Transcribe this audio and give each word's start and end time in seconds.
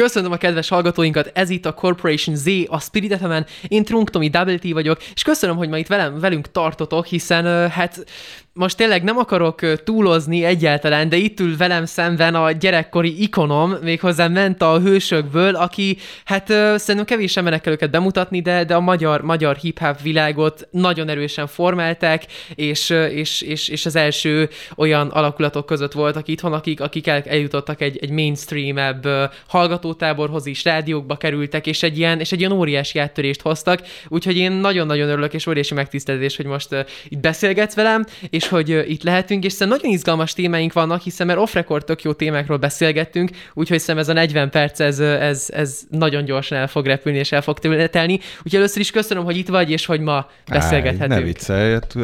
Köszönöm 0.00 0.32
a 0.32 0.36
kedves 0.36 0.68
hallgatóinkat, 0.68 1.30
ez 1.34 1.50
itt 1.50 1.66
a 1.66 1.74
Corporation 1.74 2.36
Z, 2.36 2.46
a 2.66 2.80
Spirit 2.80 3.16
fm 3.16 3.32
én 3.68 3.84
Trunk 3.84 4.10
Tomi 4.10 4.28
Double 4.28 4.58
T 4.58 4.72
vagyok, 4.72 5.02
és 5.14 5.22
köszönöm, 5.22 5.56
hogy 5.56 5.68
ma 5.68 5.78
itt 5.78 5.86
velem, 5.86 6.20
velünk 6.20 6.50
tartotok, 6.50 7.06
hiszen 7.06 7.70
hát 7.70 8.04
most 8.52 8.76
tényleg 8.76 9.02
nem 9.02 9.18
akarok 9.18 9.82
túlozni 9.84 10.44
egyáltalán, 10.44 11.08
de 11.08 11.16
itt 11.16 11.40
ül 11.40 11.56
velem 11.56 11.84
szemben 11.84 12.34
a 12.34 12.52
gyerekkori 12.52 13.22
ikonom, 13.22 13.70
méghozzá 13.82 14.28
ment 14.28 14.62
a 14.62 14.80
hősökből, 14.80 15.54
aki, 15.54 15.96
hát 16.24 16.46
szerintem 16.76 17.04
kevés 17.04 17.36
embernek 17.36 17.60
kell 17.60 17.72
őket 17.72 17.90
bemutatni, 17.90 18.40
de, 18.40 18.64
de 18.64 18.74
a 18.74 18.80
magyar, 18.80 19.22
magyar 19.22 19.56
hip-hop 19.56 20.00
világot 20.02 20.68
nagyon 20.70 21.08
erősen 21.08 21.46
formálták, 21.46 22.26
és, 22.54 22.90
és, 22.90 23.40
és, 23.40 23.68
és 23.68 23.86
az 23.86 23.96
első 23.96 24.48
olyan 24.76 25.08
alakulatok 25.08 25.66
között 25.66 25.92
voltak 25.92 26.28
itthon, 26.28 26.52
akik, 26.52 26.80
akik 26.80 27.06
el, 27.06 27.22
eljutottak 27.26 27.80
egy, 27.80 27.98
egy 28.00 28.10
mainstream-ebb 28.10 29.06
hallgatótáborhoz 29.46 30.46
is, 30.46 30.64
rádiókba 30.64 31.16
kerültek, 31.16 31.66
és 31.66 31.82
egy 31.82 31.98
ilyen, 31.98 32.20
és 32.20 32.32
egy 32.32 32.40
ilyen 32.40 32.52
óriási 32.52 32.98
áttörést 32.98 33.40
hoztak, 33.40 33.82
úgyhogy 34.08 34.36
én 34.36 34.52
nagyon-nagyon 34.52 35.08
örülök, 35.08 35.34
és 35.34 35.46
óriási 35.46 35.74
megtiszteltetés, 35.74 36.36
hogy 36.36 36.46
most 36.46 36.86
itt 37.08 37.20
beszélgetsz 37.20 37.74
velem, 37.74 38.06
és 38.30 38.39
hogy 38.48 38.72
uh, 38.72 38.90
itt 38.90 39.02
lehetünk, 39.02 39.44
és 39.44 39.52
szerintem 39.52 39.76
nagyon 39.76 39.96
izgalmas 39.96 40.32
témáink 40.32 40.72
vannak, 40.72 41.00
hiszen 41.00 41.26
mert 41.26 41.38
off-record 41.38 41.84
tök 41.84 42.02
jó 42.02 42.12
témákról 42.12 42.56
beszélgettünk, 42.56 43.30
úgyhogy 43.54 43.78
szerintem 43.78 43.98
ez 43.98 44.08
a 44.08 44.12
40 44.12 44.50
perc, 44.50 44.80
ez, 44.80 44.98
ez, 45.00 45.46
ez 45.52 45.80
nagyon 45.90 46.24
gyorsan 46.24 46.58
el 46.58 46.68
fog 46.68 46.86
repülni, 46.86 47.18
és 47.18 47.32
el 47.32 47.42
fog 47.42 47.58
telni. 47.58 48.12
Úgyhogy 48.36 48.54
először 48.54 48.80
is 48.80 48.90
köszönöm, 48.90 49.24
hogy 49.24 49.36
itt 49.36 49.48
vagy, 49.48 49.70
és 49.70 49.86
hogy 49.86 50.00
ma 50.00 50.28
beszélgethetünk. 50.48 51.12
Áj, 51.12 51.18
ne 51.18 51.24
viccelj, 51.24 51.72
hát, 51.72 51.96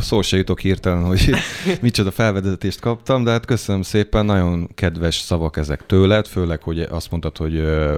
szó 0.00 0.22
se 0.22 0.36
jutok 0.36 0.60
hirtelen, 0.60 1.04
hogy 1.04 1.30
micsoda 1.80 2.10
felvezetést 2.10 2.80
kaptam, 2.80 3.24
de 3.24 3.30
hát 3.30 3.44
köszönöm 3.44 3.82
szépen, 3.82 4.24
nagyon 4.24 4.68
kedves 4.74 5.14
szavak 5.14 5.56
ezek 5.56 5.86
tőled, 5.86 6.26
főleg, 6.26 6.62
hogy 6.62 6.80
azt 6.80 7.10
mondtad, 7.10 7.36
hogy 7.36 7.56
uh, 7.56 7.92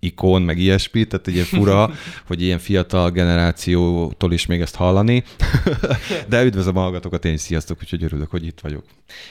ikon, 0.00 0.42
meg 0.42 0.58
ilyesmi, 0.58 1.04
tehát 1.04 1.26
ilyen 1.26 1.44
fura, 1.44 1.90
hogy 2.28 2.42
ilyen 2.42 2.58
fiatal 2.58 3.10
generációtól 3.10 4.32
is 4.32 4.46
még 4.46 4.60
ezt 4.60 4.74
hallani. 4.74 5.24
De 6.28 6.44
üdvözlöm 6.44 6.76
a 6.76 6.80
hallgatókat, 6.80 7.21
én 7.24 7.32
is 7.32 7.40
sziasztok, 7.40 7.78
úgyhogy 7.82 8.04
örülök, 8.04 8.30
hogy 8.30 8.46
itt 8.46 8.60
vagyok. 8.60 8.84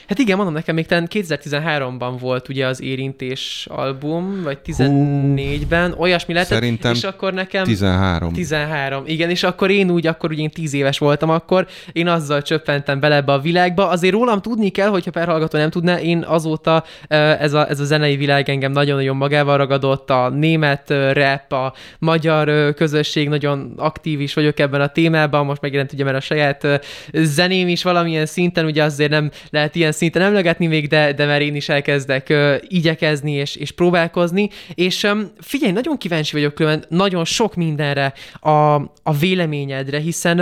Hát 0.08 0.18
igen, 0.18 0.36
mondom 0.36 0.54
nekem, 0.54 0.74
még 0.74 0.86
2013-ban 0.88 2.14
volt 2.20 2.48
ugye 2.48 2.66
az 2.66 2.82
érintés 2.82 3.66
album, 3.70 4.42
vagy 4.42 4.58
14-ben, 4.66 5.94
olyasmi 5.98 6.34
lett, 6.34 6.46
Szerintem 6.46 6.94
és 6.94 7.04
akkor 7.04 7.32
nekem... 7.32 7.64
13. 7.64 8.32
13, 8.32 9.02
igen, 9.06 9.30
és 9.30 9.42
akkor 9.42 9.70
én 9.70 9.90
úgy, 9.90 10.06
akkor 10.06 10.30
ugye 10.30 10.42
én 10.42 10.50
10 10.50 10.74
éves 10.74 10.98
voltam 10.98 11.30
akkor, 11.30 11.66
én 11.92 12.08
azzal 12.08 12.42
csöppentem 12.42 13.00
bele 13.00 13.14
ebbe 13.14 13.32
a 13.32 13.40
világba. 13.40 13.88
Azért 13.88 14.14
rólam 14.14 14.40
tudni 14.40 14.68
kell, 14.68 14.88
hogyha 14.88 15.10
per 15.10 15.28
hallgató 15.28 15.58
nem 15.58 15.70
tudná, 15.70 15.98
én 15.98 16.24
azóta 16.26 16.84
ez 17.08 17.52
a, 17.52 17.68
ez 17.68 17.80
a 17.80 17.84
zenei 17.84 18.16
világ 18.16 18.48
engem 18.48 18.72
nagyon-nagyon 18.72 19.16
magával 19.16 19.56
ragadott, 19.56 20.10
a 20.10 20.28
német 20.28 20.94
rap, 21.12 21.52
a 21.52 21.72
magyar 21.98 22.74
közösség, 22.74 23.28
nagyon 23.28 23.72
aktív 23.76 24.20
is 24.20 24.34
vagyok 24.34 24.58
ebben 24.58 24.80
a 24.80 24.86
témában, 24.86 25.44
most 25.46 25.60
megjelent 25.60 25.92
ugye 25.92 26.04
mert 26.04 26.16
a 26.16 26.20
saját 26.20 26.66
zeném 27.12 27.68
is 27.68 27.81
valamilyen 27.82 28.26
szinten, 28.26 28.64
ugye 28.64 28.82
azért 28.82 29.10
nem 29.10 29.30
lehet 29.50 29.74
ilyen 29.74 29.92
szinten 29.92 30.22
emlegetni 30.22 30.66
még, 30.66 30.88
de, 30.88 31.12
de 31.12 31.26
mert 31.26 31.42
én 31.42 31.54
is 31.54 31.68
elkezdek 31.68 32.32
igyekezni 32.68 33.32
és, 33.32 33.56
és 33.56 33.70
próbálkozni, 33.70 34.48
és 34.74 35.06
figyelj, 35.38 35.72
nagyon 35.72 35.96
kíváncsi 35.96 36.32
vagyok 36.32 36.54
különben 36.54 36.84
nagyon 36.88 37.24
sok 37.24 37.54
mindenre 37.54 38.12
a, 38.40 38.74
a 39.02 39.12
véleményedre, 39.18 39.98
hiszen 39.98 40.36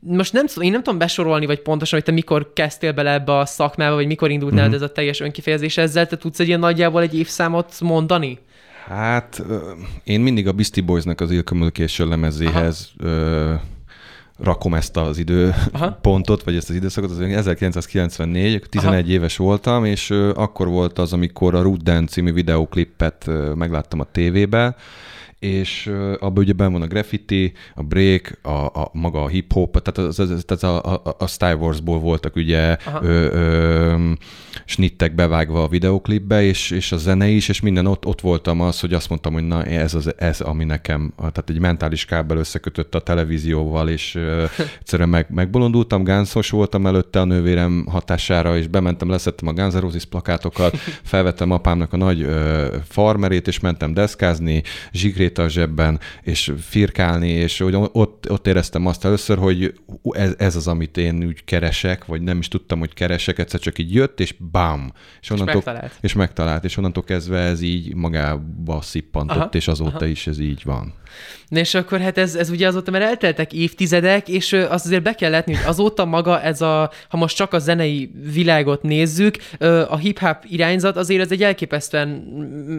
most 0.00 0.32
nem 0.32 0.44
én 0.60 0.70
nem 0.70 0.82
tudom 0.82 0.98
besorolni, 0.98 1.46
vagy 1.46 1.60
pontosan, 1.60 1.98
hogy 1.98 2.08
te 2.08 2.14
mikor 2.14 2.52
kezdtél 2.52 2.92
bele 2.92 3.12
ebbe 3.12 3.38
a 3.38 3.46
szakmába, 3.46 3.94
vagy 3.94 4.06
mikor 4.06 4.30
indult 4.30 4.54
mm-hmm. 4.54 4.72
ez 4.72 4.82
a 4.82 4.92
teljes 4.92 5.20
önkifejezés 5.20 5.76
ezzel, 5.76 6.06
te 6.06 6.16
tudsz 6.16 6.40
egy 6.40 6.46
ilyen 6.46 6.60
nagyjából 6.60 7.02
egy 7.02 7.18
évszámot 7.18 7.74
mondani? 7.80 8.38
Hát 8.86 9.42
én 10.04 10.20
mindig 10.20 10.48
a 10.48 10.52
Beastie 10.52 10.82
Boysnak 10.82 11.20
az 11.20 11.30
Ill 11.30 11.42
Communication 11.42 12.08
lemezéhez 12.08 12.90
ö, 12.98 13.54
rakom 14.42 14.74
ezt 14.74 14.96
az 14.96 15.18
időpontot, 15.18 16.42
vagy 16.42 16.56
ezt 16.56 16.68
az 16.68 16.74
időszakot, 16.74 17.10
az 17.10 17.20
1994, 17.20 18.62
11 18.68 19.00
Aha. 19.00 19.10
éves 19.10 19.36
voltam, 19.36 19.84
és 19.84 20.10
akkor 20.34 20.68
volt 20.68 20.98
az, 20.98 21.12
amikor 21.12 21.54
a 21.54 21.68
Dance 21.82 22.12
című 22.12 22.32
videóklipet 22.32 23.26
ö, 23.26 23.52
megláttam 23.54 24.00
a 24.00 24.06
tévébe, 24.12 24.76
és 25.40 25.90
abban 26.18 26.42
ugye 26.42 26.52
ben 26.52 26.72
van 26.72 26.82
a 26.82 26.86
graffiti, 26.86 27.52
a 27.74 27.82
break, 27.82 28.38
a, 28.42 28.50
a 28.50 28.90
maga 28.92 29.22
a 29.22 29.28
hip-hop, 29.28 29.82
tehát, 29.82 30.10
az, 30.10 30.18
az, 30.18 30.44
tehát 30.46 30.62
a, 30.84 30.94
a, 30.94 31.16
a 31.18 31.26
Star 31.26 31.54
Wars-ból 31.54 31.98
voltak 31.98 32.36
ugye 32.36 32.76
ö, 33.02 33.32
ö, 33.32 34.10
snittek 34.64 35.14
bevágva 35.14 35.62
a 35.62 35.68
videoklipbe, 35.68 36.42
és, 36.42 36.70
és 36.70 36.92
a 36.92 36.96
zene 36.96 37.28
is, 37.28 37.48
és 37.48 37.60
minden 37.60 37.86
ott, 37.86 38.06
ott 38.06 38.20
voltam 38.20 38.60
az, 38.60 38.80
hogy 38.80 38.92
azt 38.92 39.08
mondtam, 39.08 39.32
hogy 39.32 39.46
na 39.46 39.64
ez, 39.64 39.94
az, 39.94 40.14
ez 40.16 40.40
ami 40.40 40.64
nekem, 40.64 41.12
tehát 41.16 41.50
egy 41.50 41.60
mentális 41.60 42.04
kábel 42.04 42.36
összekötött 42.36 42.94
a 42.94 43.00
televízióval, 43.00 43.88
és 43.88 44.14
ö, 44.14 44.44
egyszerűen 44.80 45.08
meg, 45.08 45.26
megbolondultam, 45.30 46.04
gánszos 46.04 46.50
voltam 46.50 46.86
előtte 46.86 47.20
a 47.20 47.24
nővérem 47.24 47.86
hatására, 47.88 48.56
és 48.56 48.66
bementem, 48.66 49.10
leszettem 49.10 49.48
a 49.48 49.52
Guns 49.52 49.74
Roses 49.74 50.04
plakátokat, 50.04 50.76
felvettem 51.02 51.50
apámnak 51.50 51.92
a 51.92 51.96
nagy 51.96 52.22
ö, 52.22 52.66
farmerét, 52.88 53.46
és 53.46 53.60
mentem 53.60 53.94
deszkázni, 53.94 54.62
zsigrét 54.92 55.29
a 55.38 55.48
zsebben, 55.48 56.00
és 56.22 56.52
firkálni, 56.60 57.28
és 57.28 57.58
hogy 57.58 57.74
ott, 57.92 58.30
ott 58.30 58.46
éreztem 58.46 58.86
azt 58.86 59.04
először, 59.04 59.38
hogy 59.38 59.74
ez, 60.10 60.34
ez 60.38 60.56
az, 60.56 60.68
amit 60.68 60.96
én 60.96 61.24
úgy 61.24 61.44
keresek, 61.44 62.04
vagy 62.04 62.22
nem 62.22 62.38
is 62.38 62.48
tudtam, 62.48 62.78
hogy 62.78 62.94
keresek, 62.94 63.38
egyszer 63.38 63.60
csak 63.60 63.78
így 63.78 63.94
jött, 63.94 64.20
és 64.20 64.34
bám! 64.38 64.92
És, 65.20 65.30
onnantól, 65.30 65.56
és 65.56 65.64
megtalált. 65.64 65.98
És 66.00 66.12
megtalált, 66.12 66.64
és 66.64 66.76
onnantól 66.76 67.04
kezdve 67.04 67.38
ez 67.38 67.60
így 67.60 67.94
magába 67.94 68.80
szippantott, 68.80 69.36
aha, 69.36 69.48
és 69.50 69.68
azóta 69.68 69.96
aha. 69.96 70.06
is 70.06 70.26
ez 70.26 70.38
így 70.38 70.62
van. 70.64 70.94
És 71.50 71.74
akkor 71.74 72.00
hát 72.00 72.18
ez, 72.18 72.34
ez 72.34 72.50
ugye 72.50 72.66
azóta, 72.66 72.90
mert 72.90 73.04
elteltek 73.04 73.52
évtizedek, 73.52 74.28
és 74.28 74.52
azt 74.52 74.84
azért 74.84 75.02
be 75.02 75.14
kell 75.14 75.30
látni, 75.30 75.54
hogy 75.54 75.66
azóta 75.66 76.04
maga 76.04 76.40
ez 76.40 76.60
a, 76.60 76.90
ha 77.08 77.16
most 77.16 77.36
csak 77.36 77.52
a 77.52 77.58
zenei 77.58 78.10
világot 78.32 78.82
nézzük, 78.82 79.36
a 79.88 79.96
hip-hop 79.96 80.36
irányzat 80.48 80.96
azért 80.96 81.22
ez 81.22 81.30
egy 81.30 81.42
elképesztően 81.42 82.08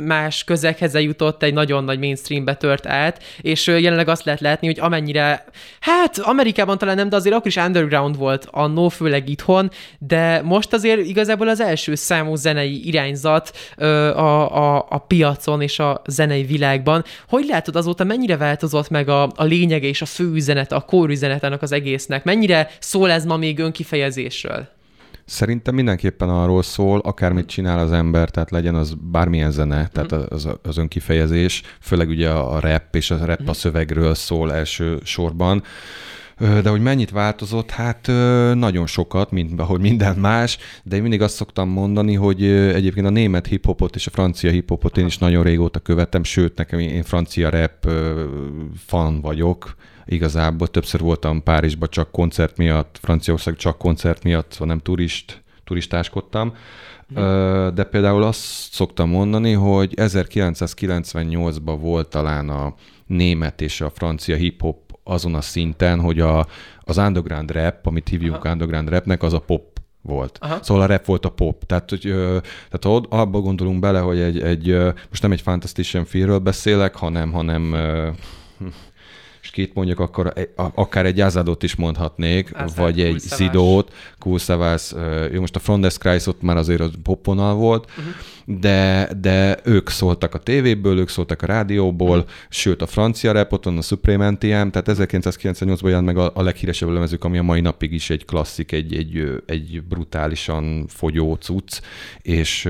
más 0.05 0.43
közeghez 0.43 0.93
jutott, 0.93 1.43
egy 1.43 1.53
nagyon 1.53 1.83
nagy 1.83 1.99
mainstreambe 1.99 2.55
tört 2.55 2.87
át, 2.87 3.23
és 3.41 3.67
jelenleg 3.67 4.07
azt 4.07 4.23
lehet 4.23 4.41
látni, 4.41 4.67
hogy 4.67 4.79
amennyire, 4.79 5.45
hát 5.79 6.17
Amerikában 6.17 6.77
talán 6.77 6.95
nem, 6.95 7.09
de 7.09 7.15
azért 7.15 7.35
akkor 7.35 7.47
is 7.47 7.55
underground 7.55 8.17
volt 8.17 8.47
annó, 8.51 8.89
főleg 8.89 9.29
itthon, 9.29 9.71
de 9.99 10.41
most 10.41 10.73
azért 10.73 11.05
igazából 11.05 11.47
az 11.47 11.59
első 11.59 11.95
számú 11.95 12.35
zenei 12.35 12.87
irányzat 12.87 13.51
a, 13.77 14.75
a, 14.75 14.85
a 14.89 14.97
piacon 14.97 15.61
és 15.61 15.79
a 15.79 16.01
zenei 16.05 16.43
világban. 16.43 17.03
Hogy 17.29 17.45
látod 17.45 17.75
azóta, 17.75 18.03
mennyire 18.03 18.37
vált 18.37 18.60
változott 18.61 18.89
meg 18.89 19.09
a, 19.09 19.23
a 19.35 19.43
lényege 19.43 19.87
és 19.87 20.01
a 20.01 20.05
fő 20.05 20.31
üzenet, 20.33 20.71
a 20.71 20.79
kórüzenet 20.79 21.43
ennek 21.43 21.61
az 21.61 21.71
egésznek? 21.71 22.23
Mennyire 22.23 22.69
szól 22.79 23.11
ez 23.11 23.25
ma 23.25 23.37
még 23.37 23.59
önkifejezésről? 23.59 24.67
Szerintem 25.25 25.75
mindenképpen 25.75 26.29
arról 26.29 26.63
szól, 26.63 26.99
akármit 26.99 27.45
csinál 27.45 27.79
az 27.79 27.91
ember, 27.91 28.29
tehát 28.29 28.51
legyen 28.51 28.75
az 28.75 28.93
bármilyen 29.11 29.51
zene, 29.51 29.87
tehát 29.87 30.11
mhm. 30.11 30.21
az, 30.29 30.47
az 30.63 30.77
önkifejezés, 30.77 31.61
főleg 31.79 32.09
ugye 32.09 32.29
a 32.29 32.59
rap 32.59 32.95
és 32.95 33.11
a 33.11 33.25
rap 33.25 33.39
a 33.39 33.43
mhm. 33.43 33.51
szövegről 33.51 34.15
szól 34.15 34.53
első 34.53 34.99
sorban, 35.03 35.63
de 36.41 36.69
hogy 36.69 36.81
mennyit 36.81 37.09
változott, 37.09 37.69
hát 37.69 38.07
nagyon 38.53 38.87
sokat, 38.87 39.31
mint 39.31 39.59
ahogy 39.59 39.79
minden 39.79 40.15
más, 40.15 40.57
de 40.83 40.95
én 40.95 41.01
mindig 41.01 41.21
azt 41.21 41.35
szoktam 41.35 41.69
mondani, 41.69 42.13
hogy 42.13 42.45
egyébként 42.45 43.05
a 43.05 43.09
német 43.09 43.47
hiphopot 43.47 43.95
és 43.95 44.07
a 44.07 44.11
francia 44.11 44.51
hiphopot 44.51 44.97
én 44.97 45.05
is 45.05 45.17
nagyon 45.17 45.43
régóta 45.43 45.79
követem, 45.79 46.23
sőt, 46.23 46.57
nekem 46.57 46.79
én 46.79 47.03
francia 47.03 47.49
rap 47.49 47.89
fan 48.85 49.21
vagyok, 49.21 49.75
igazából 50.05 50.67
többször 50.67 50.99
voltam 50.99 51.43
Párizsba 51.43 51.87
csak 51.87 52.11
koncert 52.11 52.57
miatt, 52.57 52.99
Franciaország 53.01 53.55
csak 53.55 53.77
koncert 53.77 54.23
miatt, 54.23 54.55
hanem 54.55 54.79
turist, 54.79 55.43
turistáskodtam. 55.63 56.53
De 57.73 57.83
például 57.83 58.23
azt 58.23 58.39
szoktam 58.71 59.09
mondani, 59.09 59.51
hogy 59.51 59.93
1998-ban 59.95 61.77
volt 61.79 62.09
talán 62.09 62.49
a 62.49 62.73
német 63.05 63.61
és 63.61 63.81
a 63.81 63.89
francia 63.89 64.35
hip-hop 64.35 64.80
azon 65.03 65.35
a 65.35 65.41
szinten, 65.41 65.99
hogy 65.99 66.19
a, 66.19 66.47
az 66.79 66.97
underground 66.97 67.51
rap, 67.51 67.85
amit 67.85 68.09
hívjuk 68.09 68.35
Aha. 68.35 68.51
underground 68.51 68.89
rapnek, 68.89 69.23
az 69.23 69.33
a 69.33 69.39
pop 69.39 69.79
volt. 70.01 70.37
Aha. 70.41 70.63
Szóval 70.63 70.83
a 70.83 70.85
rap 70.85 71.05
volt 71.05 71.25
a 71.25 71.29
pop. 71.29 71.65
Tehát, 71.65 71.89
hogy, 71.89 72.01
tehát 72.69 72.83
ha 72.83 72.95
abba 73.09 73.39
gondolunk 73.39 73.79
bele, 73.79 73.99
hogy 73.99 74.19
egy, 74.19 74.41
egy 74.41 74.77
most 75.09 75.21
nem 75.21 75.31
egy 75.31 75.41
Fantastic 75.41 76.07
filmről 76.07 76.39
beszélek, 76.39 76.95
hanem, 76.95 77.31
hanem 77.31 77.75
és 79.41 79.49
két 79.49 79.73
mondjak, 79.73 79.99
akkor 79.99 80.33
akár 80.55 81.05
egy 81.05 81.21
Ázádot 81.21 81.63
is 81.63 81.75
mondhatnék, 81.75 82.55
Azad, 82.55 82.77
vagy 82.77 83.01
egy 83.01 83.19
Zidót, 83.19 83.93
Kulszavász, 84.19 84.95
jó, 85.31 85.39
most 85.39 85.55
a 85.55 85.59
Frondes 85.59 85.97
Kreis 85.97 86.27
ott 86.27 86.41
már 86.41 86.57
azért 86.57 86.79
az 86.79 86.91
poponal 87.03 87.55
volt, 87.55 87.89
uh-huh. 87.89 88.59
de, 88.59 89.09
de 89.21 89.57
ők 89.63 89.89
szóltak 89.89 90.33
a 90.33 90.37
tévéből, 90.37 90.99
ők 90.99 91.09
szóltak 91.09 91.41
a 91.41 91.45
rádióból, 91.45 92.17
uh-huh. 92.17 92.31
sőt 92.49 92.81
a 92.81 92.87
francia 92.87 93.31
repoton, 93.31 93.77
a 93.77 93.81
Supreme 93.81 94.29
NTM, 94.29 94.67
tehát 94.67 94.85
1998-ban 94.87 95.87
jelent 95.87 96.05
meg 96.05 96.17
a, 96.17 96.31
a 96.33 96.41
leghíresebb 96.41 96.89
lemezük, 96.89 97.23
ami 97.23 97.37
a 97.37 97.43
mai 97.43 97.61
napig 97.61 97.93
is 97.93 98.09
egy 98.09 98.25
klasszik, 98.25 98.71
egy, 98.71 98.95
egy, 98.95 99.41
egy 99.45 99.83
brutálisan 99.89 100.85
fogyó 100.87 101.35
cucc, 101.35 101.81
és 102.21 102.69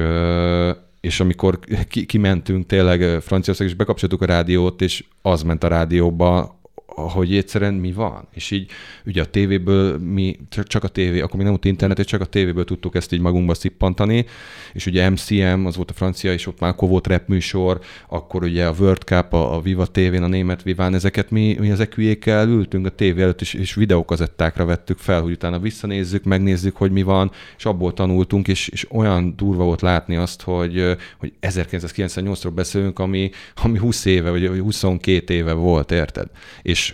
és 1.02 1.20
amikor 1.20 1.60
kimentünk 2.06 2.66
tényleg 2.66 3.22
Franciaország, 3.22 3.68
és 3.68 3.74
bekapcsoltuk 3.74 4.22
a 4.22 4.26
rádiót, 4.26 4.82
és 4.82 5.04
az 5.22 5.44
ment 5.44 5.64
a 5.64 5.68
rádióba, 5.68 6.61
hogy 6.96 7.36
egyszerűen 7.36 7.74
mi 7.74 7.92
van. 7.92 8.28
És 8.34 8.52
így 8.52 8.70
ugye 9.06 9.22
a 9.22 9.26
tévéből 9.26 9.98
mi, 9.98 10.40
csak 10.50 10.84
a 10.84 10.88
tévé, 10.88 11.20
akkor 11.20 11.34
még 11.34 11.42
nem 11.42 11.50
volt 11.52 11.66
internet, 11.66 12.00
és 12.00 12.06
csak 12.06 12.22
a 12.22 12.26
tévéből 12.26 12.64
tudtuk 12.64 12.96
ezt 12.96 13.14
így 13.14 13.20
magunkba 13.20 13.54
szippantani, 13.54 14.26
és 14.74 14.86
ugye 14.86 15.10
MCM, 15.10 15.66
az 15.66 15.76
volt 15.76 15.90
a 15.90 15.94
francia, 15.94 16.34
és 16.34 16.48
ott 16.48 16.60
már 16.60 16.70
akkor 16.70 16.90
volt 16.90 17.08
rap 17.08 17.28
műsor, 17.28 17.80
akkor 18.08 18.44
ugye 18.44 18.66
a 18.66 18.74
World 18.80 19.02
Cup, 19.02 19.34
a, 19.34 19.56
a 19.56 19.62
Viva 19.62 19.86
TV-n, 19.86 20.24
a 20.24 20.28
német 20.28 20.64
Viván, 20.64 20.94
ezeket 20.94 21.30
mi, 21.30 21.58
mi 21.60 21.72
az 21.72 21.80
eküjékkel 21.80 22.48
ültünk 22.48 22.86
a 22.86 22.90
tévé 22.90 23.22
előtt, 23.22 23.42
és, 23.42 23.54
és 23.54 23.74
videókazettákra 23.74 24.66
vettük 24.66 24.98
fel, 24.98 25.22
hogy 25.22 25.32
utána 25.32 25.60
visszanézzük, 25.60 26.24
megnézzük, 26.24 26.76
hogy 26.76 26.92
mi 26.92 27.04
van, 27.04 27.32
és 27.58 27.66
abból 27.66 27.94
tanultunk, 27.94 28.48
és, 28.48 28.68
és 28.68 28.88
olyan 28.92 29.34
durva 29.36 29.64
volt 29.64 29.82
látni 29.82 30.16
azt, 30.16 30.42
hogy, 30.42 30.96
hogy 31.18 31.34
1998-ról 31.42 32.52
beszélünk, 32.56 33.00
ami, 33.00 33.30
ami 33.56 33.78
20 33.78 34.06
éve, 34.06 34.30
vagy 34.30 34.60
22 34.60 35.34
éve 35.34 35.54
volt, 35.54 35.92
érted? 35.92 36.28
És 36.62 36.91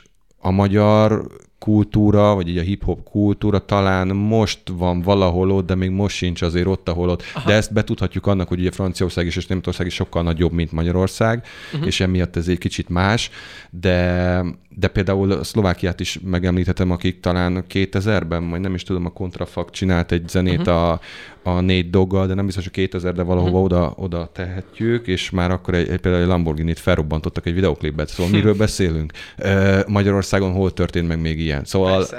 a 0.48 0.52
magyar 0.52 1.28
kultúra, 1.60 2.36
vagy 2.36 2.48
így 2.48 2.58
a 2.58 2.62
hip-hop 2.62 3.04
kultúra 3.04 3.66
talán 3.66 4.08
most 4.08 4.60
van 4.78 5.02
valahol 5.02 5.52
ott, 5.52 5.66
de 5.66 5.76
még 5.76 5.90
most 5.90 6.16
sincs 6.16 6.42
azért 6.42 6.68
ott, 6.68 6.90
ahol 6.90 7.10
ott. 7.10 7.24
Aha. 7.34 7.50
De 7.50 7.56
ezt 7.56 7.74
betudhatjuk 7.74 8.28
annak, 8.28 8.48
hogy 8.48 8.60
ugye 8.60 8.72
Franciaország 8.72 9.26
is 9.26 9.36
és 9.36 9.48
Németország 9.48 9.88
is 9.88 9.94
sokkal 9.94 10.24
nagyobb, 10.24 10.52
mint 10.52 10.72
Magyarország, 10.72 11.46
uh-huh. 11.74 11.88
és 11.88 12.00
emiatt 12.00 12.36
ez 12.36 12.48
egy 12.48 12.58
kicsit 12.58 12.90
más, 12.90 13.30
de, 13.70 14.44
de 14.70 14.88
például 14.88 15.44
Szlovákiát 15.44 16.00
is 16.00 16.20
megemlíthetem, 16.24 16.92
akik 16.92 17.20
talán 17.20 17.66
2000-ben, 17.70 18.50
vagy 18.50 18.60
nem 18.60 18.74
is 18.74 18.84
tudom, 18.84 19.06
a 19.06 19.10
Contrafakt 19.10 19.74
csinált 19.74 20.12
egy 20.12 20.28
zenét 20.28 20.60
uh-huh. 20.60 20.76
a, 20.76 21.00
a 21.48 21.62
négy 21.62 21.90
doggal, 21.90 22.28
de 22.28 22.34
nem 22.34 22.46
biztos, 22.46 22.64
hogy 22.64 22.74
2000, 22.74 23.14
de 23.14 23.24
valahova 23.24 23.60
uh-huh. 23.60 23.64
oda, 23.64 23.94
oda 23.96 24.30
tehetjük, 24.34 25.08
és 25.08 25.30
már 25.30 25.52
akkor 25.52 25.74
egy, 25.74 25.90
egy 25.90 26.00
például 26.00 26.24
egy 26.24 26.30
Lamborghini-t 26.30 26.80
felrobbantottak 26.80 27.46
egy 27.46 27.54
videoklipet. 27.54 28.10
Szóval 28.10 28.32
miről 28.32 28.54
beszélünk? 28.66 29.12
Magyarországon 29.88 30.52
hol 30.52 30.74
történt 30.74 31.08
meg 31.08 31.22
még 31.22 31.40
ilyen? 31.40 31.66
Szóval 31.66 32.02
oké, 32.02 32.16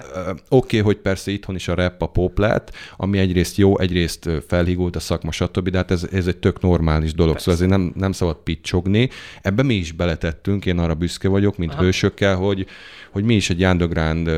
okay, 0.48 0.80
hogy 0.80 0.96
persze 0.96 1.30
itthon 1.30 1.54
is 1.54 1.68
a 1.68 1.74
rap, 1.74 2.02
a 2.02 2.06
pop 2.06 2.38
lett, 2.38 2.72
ami 2.96 3.18
egyrészt 3.18 3.56
jó, 3.56 3.78
egyrészt 3.78 4.30
felhígult 4.46 4.96
a 4.96 5.00
szakma, 5.00 5.30
stb., 5.30 5.68
de 5.68 5.76
hát 5.76 5.90
ez, 5.90 6.08
ez 6.12 6.26
egy 6.26 6.36
tök 6.36 6.60
normális 6.60 7.14
dolog, 7.14 7.32
persze. 7.32 7.50
szóval 7.50 7.66
ezért 7.66 7.80
nem, 7.80 7.92
nem 7.96 8.12
szabad 8.12 8.36
picsogni. 8.36 9.08
Ebbe 9.42 9.62
mi 9.62 9.74
is 9.74 9.92
beletettünk, 9.92 10.66
én 10.66 10.78
arra 10.78 10.94
büszke 10.94 11.28
vagyok, 11.28 11.56
mint 11.56 11.72
Aha. 11.72 11.82
hősökkel, 11.82 12.36
hogy, 12.36 12.66
hogy 13.10 13.24
mi 13.24 13.34
is 13.34 13.50
egy 13.50 13.64
underground 13.64 14.30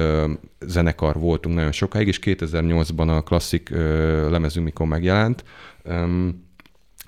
zenekar 0.67 1.19
voltunk 1.19 1.55
nagyon 1.55 1.73
sokáig, 1.73 2.07
és 2.07 2.19
2008-ban 2.23 3.17
a 3.17 3.23
klasszik 3.23 3.69
lemezünk, 4.31 4.65
mikor 4.65 4.87
megjelent, 4.87 5.45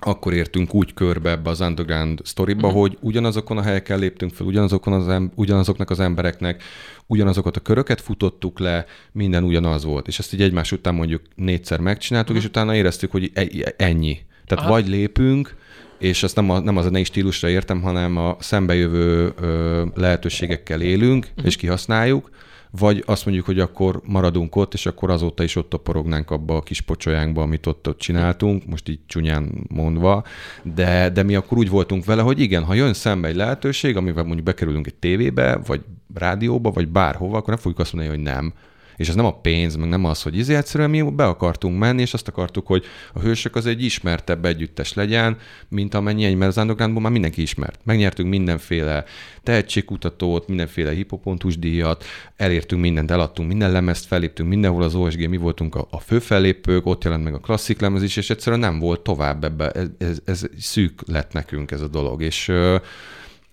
akkor 0.05 0.33
értünk 0.33 0.73
úgy 0.73 0.93
körbe 0.93 1.29
ebbe 1.29 1.49
az 1.49 1.61
underground 1.61 2.19
sztoriba, 2.23 2.67
uh-huh. 2.67 2.81
hogy 2.81 2.97
ugyanazokon 3.01 3.57
a 3.57 3.61
helyeken 3.61 3.99
léptünk 3.99 4.33
fel, 4.33 4.45
ugyanazokon 4.45 4.93
az 4.93 5.07
em- 5.07 5.31
ugyanazoknak 5.35 5.89
az 5.89 5.99
embereknek, 5.99 6.63
ugyanazokat 7.07 7.57
a 7.57 7.59
köröket 7.59 8.01
futottuk 8.01 8.59
le, 8.59 8.85
minden 9.11 9.43
ugyanaz 9.43 9.83
volt. 9.83 10.07
És 10.07 10.19
ezt 10.19 10.33
így 10.33 10.41
egymás 10.41 10.71
után 10.71 10.95
mondjuk 10.95 11.21
négyszer 11.35 11.79
megcsináltuk, 11.79 12.35
uh-huh. 12.35 12.43
és 12.43 12.49
utána 12.49 12.75
éreztük, 12.75 13.11
hogy 13.11 13.31
e- 13.33 13.41
e- 13.41 13.73
ennyi. 13.77 14.17
Tehát 14.45 14.63
Aha. 14.63 14.73
vagy 14.73 14.87
lépünk, 14.87 15.55
és 16.03 16.23
ezt 16.23 16.35
nem 16.35 16.49
a, 16.49 16.59
nem 16.59 16.77
a 16.77 16.81
zenei 16.81 17.03
stílusra 17.03 17.49
értem, 17.49 17.81
hanem 17.81 18.17
a 18.17 18.35
szembejövő 18.39 19.33
ö, 19.39 19.85
lehetőségekkel 19.95 20.81
élünk, 20.81 21.27
uh-huh. 21.29 21.45
és 21.45 21.55
kihasználjuk, 21.55 22.29
vagy 22.71 23.03
azt 23.05 23.25
mondjuk, 23.25 23.45
hogy 23.45 23.59
akkor 23.59 24.01
maradunk 24.05 24.55
ott, 24.55 24.73
és 24.73 24.85
akkor 24.85 25.09
azóta 25.09 25.43
is 25.43 25.55
ott 25.55 25.69
toporognánk 25.69 26.31
abba 26.31 26.55
a 26.55 26.61
kis 26.61 26.81
pocsolyánkba, 26.81 27.41
amit 27.41 27.65
ott, 27.65 27.87
ott 27.87 27.99
csináltunk, 27.99 28.65
most 28.65 28.89
így 28.89 28.99
csúnyán 29.05 29.65
mondva, 29.69 30.23
de, 30.63 31.09
de 31.09 31.23
mi 31.23 31.35
akkor 31.35 31.57
úgy 31.57 31.69
voltunk 31.69 32.05
vele, 32.05 32.21
hogy 32.21 32.39
igen, 32.39 32.63
ha 32.63 32.73
jön 32.73 32.93
szembe 32.93 33.27
egy 33.27 33.35
lehetőség, 33.35 33.97
amivel 33.97 34.23
mondjuk 34.23 34.45
bekerülünk 34.45 34.87
egy 34.87 34.95
tévébe, 34.95 35.59
vagy 35.65 35.81
rádióba, 36.13 36.71
vagy 36.71 36.87
bárhova, 36.87 37.37
akkor 37.37 37.49
nem 37.49 37.57
fogjuk 37.57 37.79
azt 37.79 37.93
mondani, 37.93 38.15
hogy 38.15 38.23
nem, 38.23 38.53
és 38.97 39.09
ez 39.09 39.15
nem 39.15 39.25
a 39.25 39.39
pénz, 39.39 39.75
meg 39.75 39.89
nem 39.89 40.05
az, 40.05 40.21
hogy 40.21 40.37
izé, 40.37 40.55
egyszerűen 40.55 40.89
mi 40.89 41.01
be 41.01 41.25
akartunk 41.25 41.79
menni, 41.79 42.01
és 42.01 42.13
azt 42.13 42.27
akartuk, 42.27 42.67
hogy 42.67 42.85
a 43.13 43.19
hősök 43.19 43.55
az 43.55 43.65
egy 43.65 43.83
ismertebb 43.83 44.45
együttes 44.45 44.93
legyen, 44.93 45.37
mint 45.67 45.93
amennyi, 45.93 46.33
mert 46.33 46.51
az 46.51 46.57
undergroundból 46.57 47.01
már 47.01 47.11
mindenki 47.11 47.41
ismert. 47.41 47.79
Megnyertünk 47.83 48.29
mindenféle 48.29 49.03
tehetségkutatót, 49.43 50.47
mindenféle 50.47 50.91
hipopontus 50.91 51.59
díjat, 51.59 52.03
elértünk 52.35 52.81
mindent, 52.81 53.11
eladtunk 53.11 53.47
minden 53.47 53.71
lemezt, 53.71 54.05
feléptünk 54.05 54.49
mindenhol 54.49 54.83
az 54.83 54.95
OSG, 54.95 55.29
mi 55.29 55.37
voltunk 55.37 55.75
a, 55.75 55.87
a 55.89 55.99
főfellépők, 55.99 56.85
ott 56.85 57.03
jelent 57.03 57.23
meg 57.23 57.33
a 57.33 57.39
klasszik 57.39 57.79
lemez 57.79 58.03
is, 58.03 58.17
és 58.17 58.29
egyszerűen 58.29 58.61
nem 58.61 58.79
volt 58.79 59.01
tovább 59.01 59.43
ebbe, 59.43 59.71
ez, 59.71 59.87
ez, 59.97 60.19
ez 60.25 60.45
szűk 60.59 61.01
lett 61.07 61.33
nekünk 61.33 61.71
ez 61.71 61.81
a 61.81 61.87
dolog, 61.87 62.21
és, 62.21 62.51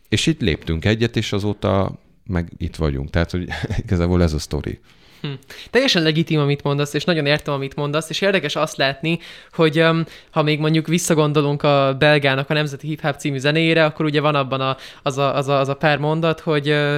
és 0.08 0.26
itt 0.26 0.40
léptünk 0.40 0.84
egyet, 0.84 1.16
és 1.16 1.32
azóta 1.32 1.98
meg 2.26 2.52
itt 2.56 2.76
vagyunk. 2.76 3.10
Tehát, 3.10 3.31
hogy 3.31 3.48
igazából 3.84 4.22
ez 4.22 4.32
a 4.32 4.38
sztori. 4.38 4.78
Hm. 5.20 5.28
Teljesen 5.70 6.02
legitim, 6.02 6.40
amit 6.40 6.62
mondasz, 6.62 6.94
és 6.94 7.05
nagyon 7.05 7.26
értem, 7.26 7.55
amit 7.55 7.75
mondasz, 7.76 8.11
és 8.11 8.20
érdekes 8.20 8.56
azt 8.56 8.76
látni, 8.76 9.19
hogy 9.52 9.81
um, 9.81 10.05
ha 10.31 10.43
még 10.43 10.58
mondjuk 10.58 10.87
visszagondolunk 10.87 11.62
a 11.62 11.96
belgának 11.99 12.50
a 12.50 12.55
Nemzeti 12.55 12.87
Hip 12.87 13.00
Hop 13.00 13.17
című 13.17 13.38
zenéjére, 13.38 13.84
akkor 13.84 14.05
ugye 14.05 14.20
van 14.20 14.34
abban 14.34 14.61
a, 14.61 14.76
az, 15.02 15.19
a, 15.19 15.37
az, 15.37 15.49
a, 15.49 15.58
az 15.58 15.69
a 15.69 15.75
pár 15.75 15.99
mondat, 15.99 16.40
hogy 16.40 16.69
uh, 16.69 16.94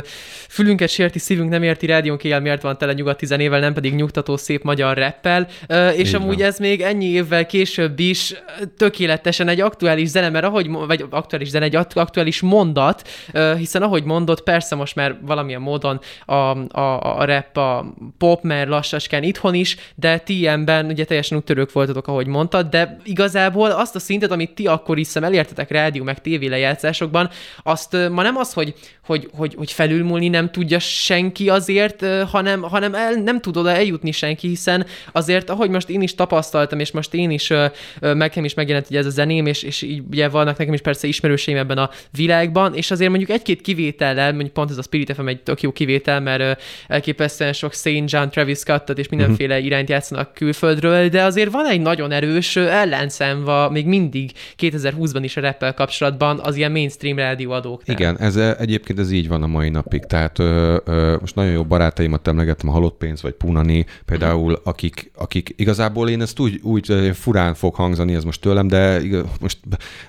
fülünket 0.49 0.89
sérti, 0.89 1.19
szívünk 1.19 1.51
nem 1.51 1.63
érti, 1.63 1.87
rádiónk 1.87 2.25
éjjel 2.25 2.41
miért 2.41 2.63
van 2.63 2.79
tele 2.79 2.93
nyugati 2.93 3.27
zenével, 3.27 3.61
nem 3.61 3.73
pedig 3.73 3.95
nyugtató 3.95 4.37
szép 4.37 4.63
magyar 4.63 4.97
reppel, 4.97 5.49
uh, 5.69 5.99
és 5.99 6.09
Így 6.09 6.15
amúgy 6.15 6.39
van. 6.39 6.47
ez 6.47 6.59
még 6.59 6.81
ennyi 6.81 7.07
évvel 7.07 7.47
később 7.47 7.99
is 7.99 8.35
tökéletesen 8.77 9.49
egy 9.49 9.61
aktuális 9.61 10.09
zene, 10.09 10.29
mert 10.29 10.45
ahogy, 10.45 10.71
vagy 10.71 11.05
aktuális 11.11 11.49
zene, 11.49 11.65
egy 11.65 11.77
aktuális 11.95 12.41
mondat, 12.41 13.09
uh, 13.35 13.57
hiszen 13.57 13.83
ahogy 13.83 14.05
mondott, 14.05 14.43
persze 14.43 14.75
most 14.75 14.95
már 14.95 15.17
valamilyen 15.23 15.61
módon 15.61 16.01
a, 16.27 16.35
a, 16.79 17.19
a 17.19 17.25
rap, 17.25 17.56
a 17.56 17.94
pop, 18.19 18.43
mert 18.43 18.69
lassaskán 18.69 19.23
itthon 19.23 19.55
is, 19.55 19.77
de 19.95 20.23
ilyenben 20.27 20.87
ugye 20.87 21.05
teljesen 21.05 21.39
úttörők 21.39 21.73
voltatok, 21.73 22.07
ahogy 22.07 22.27
mondtad, 22.27 22.69
de 22.69 22.97
igazából 23.05 23.71
azt 23.71 23.95
a 23.95 23.99
szintet, 23.99 24.31
amit 24.31 24.55
ti 24.55 24.67
akkor 24.67 24.99
is 24.99 25.07
szem 25.07 25.25
elértetek 25.25 25.71
rádió 25.71 26.05
meg 26.05 26.21
tévé 26.21 26.47
lejátszásokban, 26.47 27.31
azt 27.63 27.97
ma 28.11 28.23
nem 28.23 28.37
az, 28.37 28.53
hogy, 28.53 28.75
hogy, 29.05 29.29
hogy, 29.37 29.55
hogy 29.55 29.73
felülmúlni 29.73 30.29
nem 30.29 30.51
tudja 30.51 30.79
senki 30.79 31.49
azért, 31.49 32.05
hanem, 32.31 32.63
hanem 32.63 32.95
el, 32.95 33.13
nem 33.13 33.41
tud 33.41 33.57
oda 33.57 33.71
eljutni 33.71 34.13
senki, 34.13 34.49
hiszen 34.49 34.87
azért, 35.13 35.51
ahogy 35.51 35.71
most 35.71 35.89
én 35.89 36.03
is 36.03 36.15
tapasztaltam, 36.15 36.81
és 36.81 36.91
most 36.91 37.15
én 37.15 37.31
is, 37.31 37.53
nekem 38.01 38.45
is 38.45 38.55
megjelent 38.55 38.87
ugye 38.89 38.99
ez 38.99 39.07
a 39.07 39.11
zeném, 39.11 39.47
és, 39.47 39.63
és 39.63 39.83
így 39.83 40.03
ugye 40.11 40.29
vannak 40.29 40.59
nekem 40.59 40.75
is 40.75 40.81
persze 40.81 41.07
ismerőseim 41.07 41.57
ebben 41.57 41.79
a 41.79 41.91
világban, 42.11 42.75
és 42.75 42.91
azért 42.91 43.11
mondjuk 43.11 43.31
egy-két 43.31 43.61
kivétellel, 43.61 44.33
mondjuk 44.33 44.53
pont 44.53 44.71
ez 44.71 44.79
a 44.79 44.83
Spirit 44.83 45.15
FM 45.15 45.27
egy 45.27 45.43
tök 45.43 45.61
jó 45.61 45.73
kivétel, 45.73 46.21
mert 46.21 46.63
elképesztően 46.89 47.53
sok 47.53 47.73
St. 47.73 48.02
John, 48.06 48.29
Travis 48.29 48.59
Scottot 48.59 48.99
és 48.99 49.09
mindenféle 49.09 49.55
uh-huh. 49.55 49.67
irányt 49.67 49.89
játszanak 49.89 50.35
külföldről, 50.35 51.09
de 51.09 51.23
azért 51.23 51.51
van 51.51 51.67
egy 51.67 51.81
nagyon 51.81 52.13
erős 52.13 52.56
ellenszemva 52.56 53.71
még 53.71 53.87
mindig 53.87 54.32
2020-ban 54.59 55.21
is 55.23 55.37
a 55.37 55.41
rappel 55.41 55.75
kapcsolatban 55.75 56.41
az 56.43 56.56
ilyen 56.56 56.73
mainstream 56.73 57.17
rádióadóknál. 57.17 57.97
Igen, 57.97 58.19
ez 58.19 58.37
egyébként 58.37 58.99
ez 58.99 59.11
így 59.11 59.29
van 59.29 59.43
a 59.43 59.47
mai 59.47 59.69
napig. 59.69 60.05
Tehát 60.05 60.39
ö, 60.39 60.77
ö, 60.85 61.17
most 61.21 61.35
nagyon 61.35 61.53
jó 61.53 61.65
barátaimat 61.65 62.29
emlegettem, 62.29 62.69
a 62.69 62.73
Halott 62.73 62.97
Pénz 62.99 63.23
vagy 63.23 63.32
Punani, 63.32 63.87
például, 64.05 64.53
uh-huh. 64.53 64.67
akik, 64.67 65.11
akik 65.15 65.53
igazából 65.56 66.09
én 66.09 66.21
ezt 66.21 66.39
úgy, 66.39 66.61
úgy 66.63 67.11
furán 67.15 67.55
fog 67.55 67.75
hangzani 67.75 68.15
ez 68.15 68.25
most 68.25 68.41
tőlem, 68.41 68.69
de 68.69 69.01
most 69.41 69.59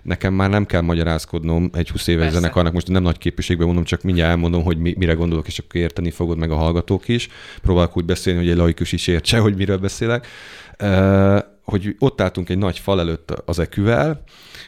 nekem 0.03 0.33
már 0.33 0.49
nem 0.49 0.65
kell 0.65 0.81
magyarázkodnom 0.81 1.69
egy 1.73 1.89
20 1.89 2.07
éves 2.07 2.23
Persze. 2.23 2.39
zenekarnak, 2.39 2.73
most 2.73 2.87
nem 2.87 3.03
nagy 3.03 3.17
képviségben 3.17 3.65
mondom, 3.65 3.83
csak 3.83 4.01
mindjárt 4.01 4.29
elmondom, 4.29 4.63
hogy 4.63 4.77
mi, 4.77 4.93
mire 4.97 5.13
gondolok, 5.13 5.47
és 5.47 5.59
akkor 5.59 5.81
érteni 5.81 6.11
fogod 6.11 6.37
meg 6.37 6.51
a 6.51 6.55
hallgatók 6.55 7.07
is. 7.07 7.27
Próbálok 7.83 7.97
úgy 7.97 8.13
beszélni, 8.13 8.39
hogy 8.39 8.49
egy 8.49 8.57
laikus 8.57 8.91
is 8.91 9.07
értse, 9.07 9.39
hogy 9.39 9.55
miről 9.55 9.77
beszélek. 9.77 10.27
hogy 11.63 11.95
ott 11.99 12.21
álltunk 12.21 12.49
egy 12.49 12.57
nagy 12.57 12.79
fal 12.79 12.99
előtt 12.99 13.31
az 13.45 13.59
eküvel, 13.59 14.23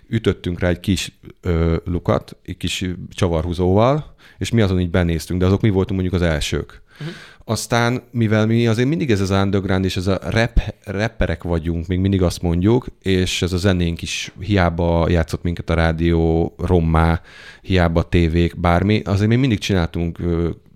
ütöttünk 0.07 0.59
rá 0.59 0.69
egy 0.69 0.79
kis 0.79 1.19
ö, 1.41 1.75
lukat, 1.85 2.37
egy 2.45 2.57
kis 2.57 2.85
csavarhúzóval, 3.09 4.15
és 4.37 4.51
mi 4.51 4.61
azon 4.61 4.79
így 4.79 4.89
benéztünk, 4.89 5.39
de 5.39 5.45
azok 5.45 5.61
mi 5.61 5.69
voltunk 5.69 5.99
mondjuk 6.01 6.21
az 6.21 6.27
elsők. 6.27 6.81
Uh-huh. 6.99 7.15
Aztán, 7.43 8.01
mivel 8.11 8.45
mi 8.45 8.67
azért 8.67 8.87
mindig 8.87 9.11
ez 9.11 9.21
az 9.21 9.31
underground 9.31 9.85
és 9.85 9.97
ez 9.97 10.07
a 10.07 10.19
rap, 10.29 10.59
rapperek 10.83 11.43
vagyunk, 11.43 11.87
még 11.87 11.99
mindig 11.99 12.21
azt 12.21 12.41
mondjuk, 12.41 12.85
és 13.01 13.41
ez 13.41 13.53
a 13.53 13.57
zenénk 13.57 14.01
is 14.01 14.31
hiába 14.39 15.09
játszott 15.09 15.43
minket 15.43 15.69
a 15.69 15.73
rádió, 15.73 16.53
rommá, 16.57 17.21
hiába 17.61 17.99
a 17.99 18.09
tévék, 18.09 18.59
bármi, 18.59 19.01
azért 19.05 19.29
mi 19.29 19.35
mindig 19.35 19.59
csináltunk 19.59 20.19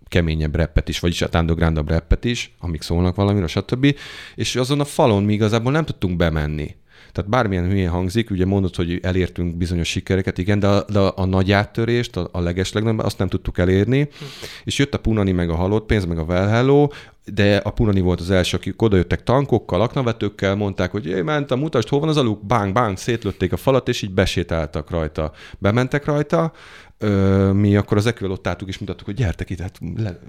keményebb 0.10 0.56
reppet 0.56 0.90
is, 0.90 1.00
vagyis 1.00 1.22
a 1.22 1.30
undergroundabb 1.34 1.90
reppet 1.90 2.26
is, 2.26 2.56
amik 2.60 2.82
szólnak 2.82 3.16
valamiről, 3.16 3.48
stb. 3.48 3.96
És 4.36 4.56
azon 4.56 4.80
a 4.80 4.86
falon 4.86 5.24
mi 5.24 5.34
igazából 5.34 5.72
nem 5.72 5.86
tudtunk 5.86 6.18
bemenni. 6.18 6.76
Tehát 7.12 7.30
bármilyen 7.30 7.68
hülyén 7.68 7.90
hangzik, 7.90 8.30
ugye 8.30 8.46
mondod, 8.46 8.76
hogy 8.76 9.00
elértünk 9.02 9.56
bizonyos 9.56 9.88
sikereket, 9.88 10.38
igen, 10.38 10.60
de 10.60 10.68
a, 10.68 10.86
de 10.90 11.00
a 11.00 11.26
nagy 11.26 11.52
áttörést, 11.52 12.18
a, 12.18 12.30
a 12.32 12.40
legeslegnagyobb, 12.40 13.00
azt 13.00 13.18
nem 13.18 13.28
tudtuk 13.28 13.58
elérni, 13.58 14.00
hm. 14.00 14.26
és 14.64 14.78
jött 14.78 14.94
a 14.94 15.00
Punani, 15.00 15.32
meg 15.32 15.50
a 15.50 15.56
halott 15.56 15.86
pénz, 15.86 16.06
meg 16.06 16.18
a 16.18 16.24
Well 16.24 16.48
Hello, 16.48 16.88
de 17.34 17.58
a 17.58 17.70
Punani 17.70 18.00
volt 18.00 18.20
az 18.20 18.32
első, 18.32 18.58
akik 18.58 18.82
odajöttek 18.82 19.24
tankokkal, 19.24 19.82
aknavetőkkel, 19.82 20.56
mondták, 20.56 20.92
hogy 20.92 21.06
én 21.06 21.24
mentem, 21.24 21.60
mutasd, 21.60 21.90
hol 21.90 22.00
van 22.00 22.10
az 22.10 22.18
aluk, 22.18 22.42
bang, 22.42 22.74
bang, 22.74 22.98
szétlőtték 22.98 23.54
a 23.54 23.58
falat, 23.58 23.88
és 23.88 24.02
így 24.02 24.12
besétáltak 24.12 24.90
rajta. 24.90 25.32
Bementek 25.60 26.06
rajta, 26.06 26.52
ö, 26.98 27.52
mi 27.52 27.76
akkor 27.76 27.98
az 27.98 28.06
ekül 28.06 28.32
ott 28.32 28.48
álltuk 28.48 28.68
és 28.68 28.78
mutattuk, 28.78 29.06
hogy 29.06 29.16
gyertek 29.16 29.50
ide, 29.50 29.64
hát 29.64 29.80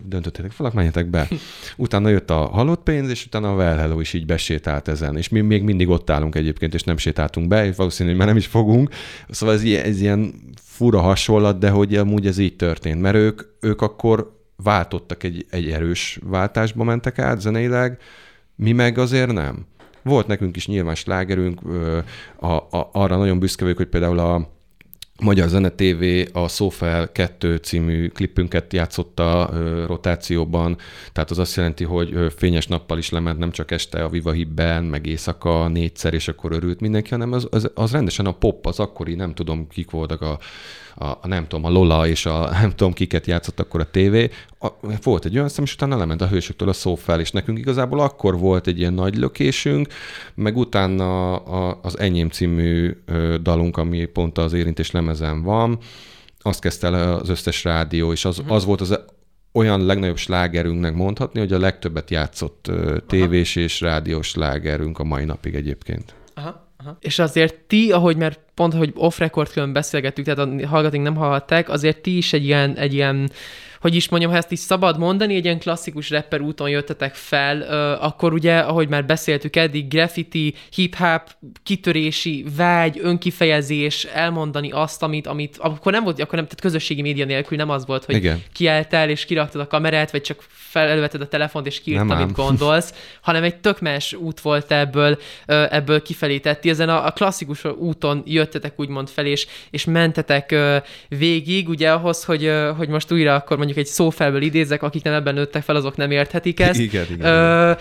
döntöttétek 0.04 0.50
falak, 0.50 0.72
menjetek 0.72 1.06
be. 1.06 1.28
Utána 1.76 2.08
jött 2.08 2.30
a 2.30 2.36
halott 2.36 2.82
pénz, 2.82 3.10
és 3.10 3.26
utána 3.26 3.52
a 3.52 3.56
Well 3.56 3.76
Hello 3.76 4.00
is 4.00 4.12
így 4.12 4.26
besétált 4.26 4.88
ezen. 4.88 5.16
És 5.16 5.28
mi 5.28 5.40
még 5.40 5.62
mindig 5.62 5.88
ott 5.88 6.10
állunk 6.10 6.34
egyébként, 6.34 6.74
és 6.74 6.82
nem 6.82 6.96
sétáltunk 6.96 7.48
be, 7.48 7.66
és 7.66 7.76
valószínűleg 7.76 8.18
már 8.18 8.26
nem 8.26 8.36
is 8.36 8.46
fogunk. 8.46 8.88
Szóval 9.28 9.54
ez, 9.54 9.62
ez 9.62 10.00
ilyen 10.00 10.34
fura 10.56 11.00
hasonlat, 11.00 11.58
de 11.58 11.70
hogy 11.70 11.96
amúgy 11.96 12.26
ez 12.26 12.38
így 12.38 12.56
történt, 12.56 13.00
mert 13.00 13.16
ők, 13.16 13.42
ők 13.60 13.82
akkor 13.82 14.39
váltottak 14.62 15.22
egy, 15.22 15.46
egy 15.50 15.70
erős 15.70 16.18
váltásba 16.22 16.84
mentek 16.84 17.18
át 17.18 17.40
zeneileg, 17.40 17.98
mi 18.54 18.72
meg 18.72 18.98
azért 18.98 19.32
nem. 19.32 19.66
Volt 20.02 20.26
nekünk 20.26 20.56
is 20.56 20.66
nyilván 20.66 20.94
slágerünk, 20.94 21.60
a, 22.36 22.52
a, 22.52 22.90
arra 22.92 23.16
nagyon 23.16 23.38
büszke 23.38 23.62
vagyok, 23.62 23.78
hogy 23.78 23.88
például 23.88 24.18
a, 24.18 24.48
Magyar 25.20 25.48
Zene 25.48 25.70
TV 25.70 26.04
a 26.32 26.48
Szófel 26.48 27.12
2 27.12 27.56
című 27.56 28.08
klipünket 28.08 28.72
játszotta 28.72 29.50
rotációban, 29.86 30.76
tehát 31.12 31.30
az 31.30 31.38
azt 31.38 31.56
jelenti, 31.56 31.84
hogy 31.84 32.32
fényes 32.36 32.66
nappal 32.66 32.98
is 32.98 33.10
lement, 33.10 33.38
nem 33.38 33.50
csak 33.50 33.70
este 33.70 34.04
a 34.04 34.08
Viva 34.08 34.32
Hibben, 34.32 34.84
meg 34.84 35.06
éjszaka 35.06 35.68
négyszer, 35.68 36.14
és 36.14 36.28
akkor 36.28 36.52
örült 36.52 36.80
mindenki, 36.80 37.10
hanem 37.10 37.32
az, 37.32 37.46
az, 37.50 37.70
az 37.74 37.92
rendesen 37.92 38.26
a 38.26 38.32
pop, 38.32 38.66
az 38.66 38.78
akkori, 38.78 39.14
nem 39.14 39.34
tudom, 39.34 39.68
kik 39.68 39.90
voltak 39.90 40.20
a 40.20 40.38
a, 40.94 41.04
a 41.04 41.26
nem 41.26 41.46
tudom, 41.48 41.64
a 41.64 41.70
Lola 41.70 42.06
és 42.06 42.26
a 42.26 42.50
nem 42.60 42.70
tudom 42.70 42.92
kiket 42.92 43.26
játszott 43.26 43.60
akkor 43.60 43.80
a 43.80 43.90
tévé, 43.90 44.30
a, 44.58 44.68
volt 45.02 45.24
egy 45.24 45.36
olyan 45.36 45.48
szem, 45.48 45.64
és 45.64 45.74
utána 45.74 45.96
lement 45.96 46.20
a 46.20 46.28
hősöktől 46.28 46.68
a 46.68 46.72
szó 46.72 46.94
fel, 46.94 47.20
és 47.20 47.30
nekünk 47.30 47.58
igazából 47.58 48.00
akkor 48.00 48.38
volt 48.38 48.66
egy 48.66 48.78
ilyen 48.78 48.92
nagy 48.92 49.16
lökésünk, 49.16 49.88
meg 50.34 50.56
utána 50.56 51.36
a, 51.36 51.78
az 51.82 51.98
Enyém 51.98 52.28
című 52.28 52.96
dalunk, 53.42 53.76
ami 53.76 54.04
pont 54.04 54.38
az 54.38 54.52
érintés 54.52 54.90
lemezen 54.90 55.42
van, 55.42 55.78
azt 56.42 56.60
kezdte 56.60 56.86
el 56.86 57.14
az 57.14 57.28
összes 57.28 57.64
rádió, 57.64 58.12
és 58.12 58.24
az, 58.24 58.38
uh-huh. 58.38 58.54
az 58.54 58.64
volt 58.64 58.80
az 58.80 59.00
olyan 59.52 59.86
legnagyobb 59.86 60.16
slágerünknek 60.16 60.94
mondhatni, 60.94 61.38
hogy 61.40 61.52
a 61.52 61.58
legtöbbet 61.58 62.10
játszott 62.10 62.68
ö, 62.68 62.96
tévés 63.06 63.56
és 63.56 63.80
rádiós 63.80 64.28
slágerünk 64.28 64.98
a 64.98 65.04
mai 65.04 65.24
napig 65.24 65.54
egyébként. 65.54 66.14
Aha. 66.34 66.68
Aha. 66.76 66.96
És 67.00 67.18
azért 67.18 67.54
ti, 67.54 67.92
ahogy 67.92 68.16
már 68.16 68.38
pont, 68.60 68.74
hogy 68.74 68.92
off-record 68.94 69.52
külön 69.52 69.72
beszélgettük, 69.72 70.24
tehát 70.24 70.40
a 70.40 70.66
hallgatóink 70.66 71.04
nem 71.04 71.16
hallhatták, 71.16 71.68
azért 71.68 71.98
ti 71.98 72.16
is 72.16 72.32
egy 72.32 72.44
ilyen, 72.44 72.76
egy 72.76 72.94
ilyen 72.94 73.30
hogy 73.80 73.94
is 73.94 74.08
mondjam, 74.08 74.30
ha 74.30 74.36
ezt 74.36 74.52
is 74.52 74.58
szabad 74.58 74.98
mondani, 74.98 75.34
egy 75.34 75.44
ilyen 75.44 75.58
klasszikus 75.58 76.10
rapper 76.10 76.40
úton 76.40 76.68
jöttetek 76.68 77.14
fel, 77.14 77.62
akkor 78.00 78.32
ugye, 78.32 78.58
ahogy 78.58 78.88
már 78.88 79.06
beszéltük 79.06 79.56
eddig, 79.56 79.88
graffiti, 79.88 80.54
hip-hop, 80.74 81.22
kitörési, 81.62 82.44
vágy, 82.56 82.98
önkifejezés, 83.02 84.04
elmondani 84.04 84.70
azt, 84.70 85.02
amit, 85.02 85.26
amit 85.26 85.56
akkor 85.58 85.92
nem 85.92 86.04
volt, 86.04 86.20
akkor 86.20 86.34
nem, 86.34 86.44
tehát 86.44 86.60
közösségi 86.60 87.02
média 87.02 87.24
nélkül 87.24 87.56
nem 87.56 87.70
az 87.70 87.86
volt, 87.86 88.04
hogy 88.04 88.14
Igen. 88.14 88.42
kiálltál 88.52 89.10
és 89.10 89.24
kiraktad 89.24 89.60
a 89.60 89.66
kamerát, 89.66 90.10
vagy 90.10 90.22
csak 90.22 90.44
felelőtted 90.48 91.20
a 91.20 91.28
telefont 91.28 91.66
és 91.66 91.80
kiírtad, 91.80 92.10
amit 92.10 92.32
gondolsz, 92.32 92.94
hanem 93.20 93.42
egy 93.42 93.56
tök 93.56 93.80
más 93.80 94.12
út 94.12 94.40
volt 94.40 94.72
ebből, 94.72 95.18
ebből 95.46 96.02
kifelé 96.02 96.38
tetti. 96.38 96.68
Ezen 96.68 96.88
a, 96.88 97.06
a 97.06 97.10
klasszikus 97.10 97.64
úton 97.64 98.22
jöttetek 98.52 98.80
úgymond 98.80 99.08
fel, 99.08 99.26
és, 99.26 99.46
és 99.70 99.84
mentetek 99.84 100.54
végig, 101.08 101.68
ugye 101.68 101.92
ahhoz, 101.92 102.24
hogy, 102.24 102.52
hogy 102.76 102.88
most 102.88 103.12
újra 103.12 103.34
akkor 103.34 103.56
mondjuk 103.56 103.78
egy 103.78 103.86
szófelből 103.86 104.42
idézek, 104.42 104.82
akik 104.82 105.02
nem 105.02 105.14
ebben 105.14 105.34
nőttek 105.34 105.62
fel, 105.62 105.76
azok 105.76 105.96
nem 105.96 106.10
érthetik 106.10 106.60
ezt. 106.60 106.78
Igen, 106.78 107.06
igen. 107.10 107.26
Ö, 107.26 107.72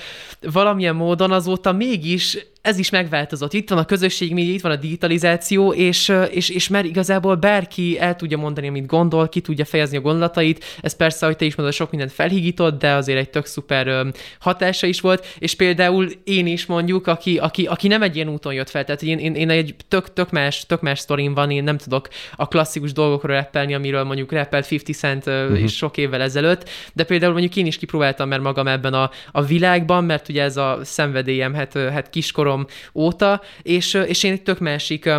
valamilyen 0.42 0.96
módon 0.96 1.32
azóta 1.32 1.72
mégis 1.72 2.38
ez 2.70 2.78
is 2.78 2.90
megváltozott. 2.90 3.54
Itt 3.54 3.70
van 3.70 3.78
a 3.78 3.86
közösség 3.86 4.34
média, 4.34 4.54
itt 4.54 4.62
van 4.62 4.72
a 4.72 4.76
digitalizáció, 4.76 5.74
és, 5.74 6.14
és, 6.32 6.50
és 6.50 6.68
mert 6.68 6.86
igazából 6.86 7.36
bárki 7.36 8.00
el 8.00 8.16
tudja 8.16 8.38
mondani, 8.38 8.68
amit 8.68 8.86
gondol, 8.86 9.30
ki 9.30 9.42
tudja 9.42 9.66
fejezni 9.66 9.98
a 9.98 10.02
gondolatait. 10.02 10.66
Ez 10.82 10.96
persze, 10.96 11.26
hogy 11.26 11.36
te 11.36 11.46
is 11.46 11.56
mondod, 11.56 11.76
sok 11.76 11.90
mindent 11.90 12.12
felhigított, 12.12 12.80
de 12.80 12.92
azért 12.92 13.20
egy 13.20 13.30
tök 13.30 13.46
szuper 13.46 14.06
hatása 14.40 14.88
is 14.88 15.02
volt. 15.02 15.26
És 15.40 15.56
például 15.56 16.08
én 16.24 16.48
is 16.48 16.66
mondjuk, 16.66 17.08
aki, 17.08 17.38
aki, 17.38 17.66
aki 17.66 17.88
nem 17.88 18.02
egy 18.02 18.16
ilyen 18.16 18.30
úton 18.30 18.54
jött 18.54 18.70
fel, 18.70 18.86
tehát 18.86 19.02
én, 19.02 19.18
én, 19.18 19.36
én 19.36 19.50
egy 19.50 19.76
tök, 19.88 20.14
tök, 20.14 20.32
más, 20.32 20.66
tök 20.66 20.82
más 20.82 21.00
sztorim 21.00 21.34
van, 21.34 21.52
én 21.52 21.64
nem 21.64 21.78
tudok 21.78 22.08
a 22.36 22.48
klasszikus 22.48 22.94
dolgokról 22.94 23.36
rappelni, 23.36 23.74
amiről 23.74 24.04
mondjuk 24.04 24.32
rappelt 24.32 24.72
50 24.72 24.96
Cent 24.96 25.26
uh-huh. 25.26 25.64
is 25.64 25.76
sok 25.76 25.98
évvel 25.98 26.22
ezelőtt, 26.22 26.70
de 26.94 27.04
például 27.04 27.32
mondjuk 27.32 27.56
én 27.56 27.66
is 27.66 27.78
kipróbáltam 27.78 28.28
mert 28.28 28.42
magam 28.42 28.68
ebben 28.68 28.94
a, 28.94 29.10
a 29.32 29.42
világban, 29.42 30.04
mert 30.04 30.30
ugye 30.30 30.44
ez 30.44 30.58
a 30.58 30.80
szenvedélyem, 30.84 31.54
hát, 31.54 31.74
hát 31.74 32.10
kiskorom 32.10 32.59
óta, 32.94 33.42
és, 33.62 33.94
és 33.94 34.24
én 34.24 34.32
egy 34.32 34.44
tök 34.44 34.60
másik 34.60 35.10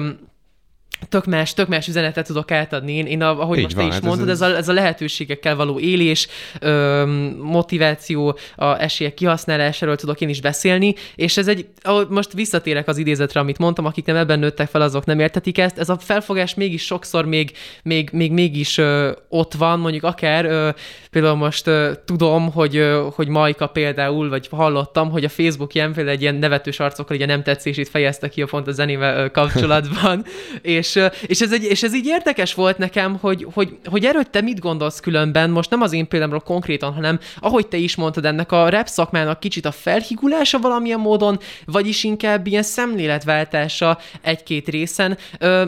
tök 1.09 1.25
más, 1.25 1.54
tök 1.54 1.69
más 1.69 1.88
üzenetet 1.88 2.26
tudok 2.26 2.50
átadni. 2.50 2.92
Én, 2.92 3.07
én 3.07 3.23
ahogy 3.23 3.59
Így 3.59 3.64
most 3.64 3.76
van, 3.76 3.85
te 3.85 3.88
is 3.88 3.95
hát 3.95 4.04
mondtad, 4.04 4.28
ez, 4.28 4.40
ez, 4.40 4.50
a, 4.50 4.57
ez 4.57 4.69
a 4.69 4.73
lehetőségekkel 4.73 5.57
való 5.57 5.78
élés, 5.78 6.28
ö, 6.61 7.04
motiváció, 7.42 8.38
a 8.57 8.80
esélyek 8.80 9.14
kihasználásáról 9.14 9.97
tudok 9.97 10.21
én 10.21 10.28
is 10.28 10.40
beszélni, 10.40 10.95
és 11.14 11.37
ez 11.37 11.49
egy, 11.49 11.66
ahogy 11.83 12.07
most 12.09 12.33
visszatérek 12.33 12.88
az 12.88 12.99
idézetre, 12.99 13.40
amit 13.40 13.59
mondtam, 13.59 13.85
akik 13.85 14.04
nem 14.04 14.16
ebben 14.16 14.38
nőttek 14.38 14.69
fel, 14.69 14.80
azok 14.80 15.04
nem 15.04 15.21
értetik 15.21 15.59
ezt, 15.59 15.78
ez 15.78 15.88
a 15.88 15.99
felfogás 15.99 16.54
mégis 16.54 16.85
sokszor 16.85 17.25
még, 17.25 17.52
még, 17.83 18.09
még 18.12 18.33
mégis 18.33 18.78
ö, 18.78 19.11
ott 19.28 19.54
van, 19.54 19.78
mondjuk 19.78 20.04
akár 20.04 20.45
ö, 20.45 20.69
például 21.11 21.37
most 21.37 21.66
ö, 21.66 21.92
tudom, 22.04 22.52
hogy, 22.52 22.76
ö, 22.76 23.09
hogy 23.14 23.28
Majka 23.28 23.66
például, 23.66 24.28
vagy 24.28 24.49
hallottam, 24.50 25.11
hogy 25.11 25.25
a 25.25 25.28
Facebook 25.28 25.75
ilyen 25.75 25.92
például 25.92 26.16
egy 26.16 26.23
ilyen 26.23 26.35
nevetős 26.35 26.80
arcokkal 26.80 27.16
egy 27.16 27.26
nem 27.26 27.42
tetszését 27.42 27.88
fejezte 27.88 28.28
ki 28.28 28.42
a 28.42 28.47
pont 28.47 28.66
a 28.66 28.73
zenével 28.73 29.25
ö, 29.25 29.30
kapcsolatban, 29.30 30.25
és 30.62 30.89
és, 30.97 31.11
és, 31.26 31.40
ez 31.40 31.52
egy, 31.52 31.64
és 31.64 31.82
ez 31.82 31.94
így 31.94 32.06
érdekes 32.06 32.54
volt 32.54 32.78
nekem, 32.78 33.18
hogy, 33.20 33.47
hogy, 33.52 33.78
hogy 33.85 34.04
erről 34.04 34.25
te 34.25 34.40
mit 34.40 34.61
gondolsz 34.61 35.00
különben, 35.00 35.50
most 35.50 35.70
nem 35.70 35.80
az 35.80 35.92
én 35.92 36.09
példámról 36.09 36.40
konkrétan, 36.40 36.92
hanem 36.92 37.18
ahogy 37.40 37.66
te 37.66 37.76
is 37.76 37.97
mondtad, 37.97 38.25
ennek 38.25 38.52
a 38.52 38.68
rap 38.68 38.87
szakmának 38.87 39.40
kicsit 39.40 39.64
a 39.64 39.70
felhigulása 39.70 40.59
valamilyen 40.59 41.00
módon, 41.00 41.38
vagyis 41.64 42.04
inkább 42.04 42.47
ilyen 42.47 42.62
szemléletváltása 42.62 43.99
egy-két 44.20 44.68
részen. 44.68 45.18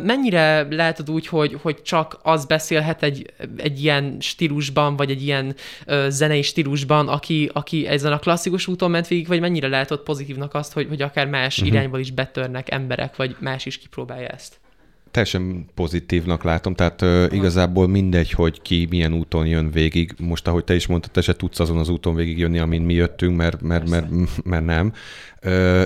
Mennyire 0.03 0.67
látod 0.71 1.11
úgy, 1.11 1.27
hogy, 1.27 1.59
hogy 1.63 1.83
csak 1.83 2.19
az 2.23 2.45
beszélhet 2.45 3.03
egy, 3.03 3.27
egy 3.57 3.83
ilyen 3.83 4.17
stílusban, 4.21 4.97
vagy 4.97 5.11
egy 5.11 5.23
ilyen 5.23 5.55
zenei 6.09 6.43
stílusban, 6.43 7.09
aki, 7.09 7.51
aki 7.53 7.87
ezen 7.87 8.13
a 8.13 8.19
klasszikus 8.19 8.67
úton 8.67 8.91
ment 8.91 9.09
végig, 9.09 9.27
vagy 9.27 9.41
mennyire 9.41 9.69
látod 9.69 10.01
pozitívnak 10.01 10.55
azt, 10.55 10.73
hogy, 10.73 10.87
hogy 10.89 11.03
akár 11.03 11.27
más 11.27 11.59
uh-huh. 11.59 11.75
irányból 11.75 12.01
is 12.01 12.11
betörnek 12.11 12.71
emberek, 12.71 13.17
vagy 13.17 13.37
más 13.39 13.67
is 13.67 13.79
kipróbálja 13.79 14.29
ezt? 14.29 14.62
Teljesen 15.13 15.67
pozitívnak 15.75 16.43
látom, 16.43 16.75
tehát 16.75 17.03
uh, 17.03 17.27
igazából 17.31 17.89
mindegy, 17.89 18.31
hogy 18.31 18.63
ki 18.63 18.87
milyen 18.91 19.13
úton 19.13 19.47
jön 19.47 19.71
végig. 19.71 20.15
Most, 20.19 20.49
ahogy 20.49 20.65
te 20.65 20.75
is 20.75 20.87
mondtad, 20.87 21.11
te 21.11 21.21
se 21.21 21.37
tudsz 21.37 21.61
azon 21.61 21.79
az 21.79 21.89
úton 21.89 22.15
végig 22.15 22.39
jönni, 22.39 22.59
amin 22.59 22.83
mi 22.83 22.95
jöttünk, 22.95 23.37
mert, 23.37 23.61
mert, 23.61 23.89
mert, 23.89 24.09
mert 24.45 24.65
nem 24.65 24.93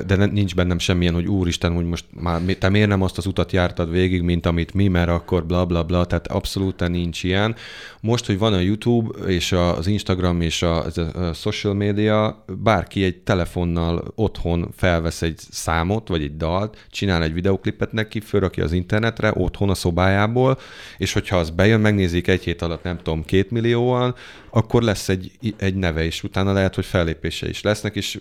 de 0.06 0.26
nincs 0.26 0.54
bennem 0.54 0.78
semmilyen, 0.78 1.14
hogy 1.14 1.26
úristen, 1.26 1.74
hogy 1.74 1.84
most 1.84 2.04
már 2.20 2.40
te 2.58 2.68
miért 2.68 2.88
nem 2.88 3.02
azt 3.02 3.18
az 3.18 3.26
utat 3.26 3.52
jártad 3.52 3.90
végig, 3.90 4.22
mint 4.22 4.46
amit 4.46 4.74
mi, 4.74 4.88
mert 4.88 5.08
akkor 5.08 5.46
bla 5.46 5.64
bla 5.64 5.82
bla, 5.82 6.04
tehát 6.04 6.26
abszolút 6.26 6.88
nincs 6.88 7.22
ilyen. 7.22 7.54
Most, 8.00 8.26
hogy 8.26 8.38
van 8.38 8.52
a 8.52 8.58
YouTube 8.58 9.26
és 9.26 9.52
az 9.52 9.86
Instagram 9.86 10.40
és 10.40 10.62
a, 10.62 10.84
a 10.84 11.32
social 11.32 11.74
media, 11.74 12.44
bárki 12.62 13.04
egy 13.04 13.16
telefonnal 13.16 14.12
otthon 14.14 14.68
felvesz 14.76 15.22
egy 15.22 15.38
számot, 15.50 16.08
vagy 16.08 16.22
egy 16.22 16.36
dalt, 16.36 16.86
csinál 16.90 17.22
egy 17.22 17.32
videoklipet 17.32 17.92
neki, 17.92 18.20
fölrakja 18.20 18.64
az 18.64 18.72
internetre, 19.16 19.44
otthon 19.44 19.70
a 19.70 19.74
szobájából, 19.74 20.58
és 20.96 21.12
hogyha 21.12 21.36
az 21.36 21.50
bejön, 21.50 21.80
megnézik 21.80 22.28
egy 22.28 22.42
hét 22.42 22.62
alatt, 22.62 22.82
nem 22.82 22.96
tudom, 22.96 23.24
két 23.24 23.50
millióan, 23.50 24.14
akkor 24.50 24.82
lesz 24.82 25.08
egy, 25.08 25.30
egy 25.56 25.74
neve, 25.74 26.04
és 26.04 26.22
utána 26.22 26.52
lehet, 26.52 26.74
hogy 26.74 26.84
fellépése 26.84 27.48
is 27.48 27.62
lesznek, 27.62 27.96
és 27.96 28.18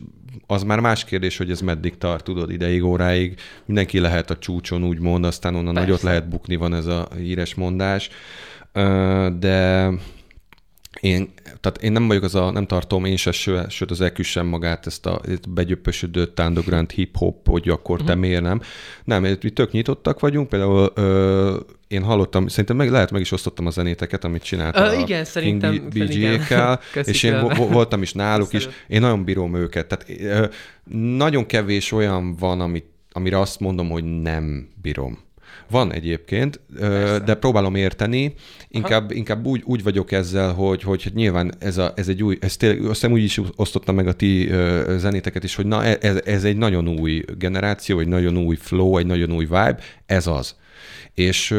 az 0.47 0.63
már 0.63 0.79
más 0.79 1.03
kérdés, 1.03 1.37
hogy 1.37 1.51
ez 1.51 1.61
meddig 1.61 1.97
tart, 1.97 2.23
tudod, 2.23 2.51
ideig, 2.51 2.83
óráig. 2.83 3.39
Mindenki 3.65 3.99
lehet 3.99 4.29
a 4.29 4.37
csúcson, 4.37 4.83
úgymond, 4.83 5.25
aztán 5.25 5.55
onnan 5.55 5.73
Persze. 5.73 5.87
nagyot 5.87 6.01
lehet 6.01 6.29
bukni, 6.29 6.55
van 6.55 6.73
ez 6.73 6.85
a 6.85 7.07
híres 7.17 7.55
mondás. 7.55 8.09
De 9.39 9.89
én, 10.99 11.33
tehát 11.43 11.81
én 11.81 11.91
nem 11.91 12.07
vagyok 12.07 12.23
az 12.23 12.35
a, 12.35 12.51
nem 12.51 12.65
tartom 12.65 13.05
én 13.05 13.17
se, 13.17 13.31
sőt 13.69 13.91
az 13.91 14.01
EQ 14.01 14.23
sem 14.23 14.45
magát, 14.45 14.85
ezt 14.85 15.05
a 15.05 15.21
begyöpösödött 15.49 16.39
underground 16.39 16.91
hip-hop, 16.91 17.47
hogy 17.47 17.69
akkor 17.69 17.95
uh-huh. 17.95 18.07
te 18.07 18.13
mhm. 18.13 18.21
miért 18.21 18.41
nem. 18.41 18.61
Nem, 19.03 19.21
mi 19.21 19.49
tök 19.49 19.71
nyitottak 19.71 20.19
vagyunk, 20.19 20.49
például 20.49 20.91
ö, 20.95 21.59
én 21.87 22.03
hallottam, 22.03 22.47
szerintem 22.47 22.75
meg, 22.75 22.89
lehet 22.89 23.11
meg 23.11 23.21
is 23.21 23.31
osztottam 23.31 23.65
a 23.65 23.69
zenéteket, 23.69 24.23
amit 24.23 24.43
csináltam 24.43 24.87
uh, 24.87 24.99
igen, 24.99 25.25
szerintem, 25.25 25.87
BG-kkel, 25.89 26.79
és 27.03 27.23
én 27.23 27.47
voltam 27.55 28.01
is 28.01 28.13
náluk 28.13 28.53
is. 28.53 28.67
Én 28.87 29.01
nagyon 29.01 29.23
bírom 29.23 29.55
őket. 29.55 29.87
Tehát 29.87 30.05
ö, 30.19 30.45
nagyon 31.17 31.45
kevés 31.45 31.91
olyan 31.91 32.35
van, 32.35 32.61
amit, 32.61 32.85
amire 33.11 33.39
azt 33.39 33.59
mondom, 33.59 33.89
hogy 33.89 34.03
nem 34.21 34.69
bírom. 34.81 35.24
Van 35.69 35.93
egyébként, 35.93 36.59
Persze. 36.79 37.19
de 37.19 37.35
próbálom 37.35 37.75
érteni. 37.75 38.33
Inkább, 38.67 39.11
inkább 39.11 39.45
úgy, 39.45 39.61
úgy 39.65 39.83
vagyok 39.83 40.11
ezzel, 40.11 40.53
hogy, 40.53 40.81
hogy 40.81 41.11
nyilván 41.13 41.53
ez, 41.59 41.77
a, 41.77 41.93
ez 41.95 42.07
egy 42.07 42.23
új, 42.23 42.37
ez 42.41 42.57
tényleg, 42.57 42.79
azt 42.79 42.89
hiszem 42.89 43.11
úgy 43.11 43.23
is 43.23 43.41
osztottam 43.55 43.95
meg 43.95 44.07
a 44.07 44.13
ti 44.13 44.51
zenéteket 44.97 45.43
is, 45.43 45.55
hogy 45.55 45.65
na 45.65 45.83
e, 45.83 45.97
ez, 46.01 46.21
ez 46.25 46.43
egy 46.43 46.57
nagyon 46.57 46.87
új 46.87 47.23
generáció, 47.37 47.99
egy 47.99 48.07
nagyon 48.07 48.37
új 48.37 48.55
flow, 48.55 48.97
egy 48.97 49.05
nagyon 49.05 49.31
új 49.31 49.45
vibe, 49.45 49.77
ez 50.05 50.27
az. 50.27 50.55
És 51.13 51.55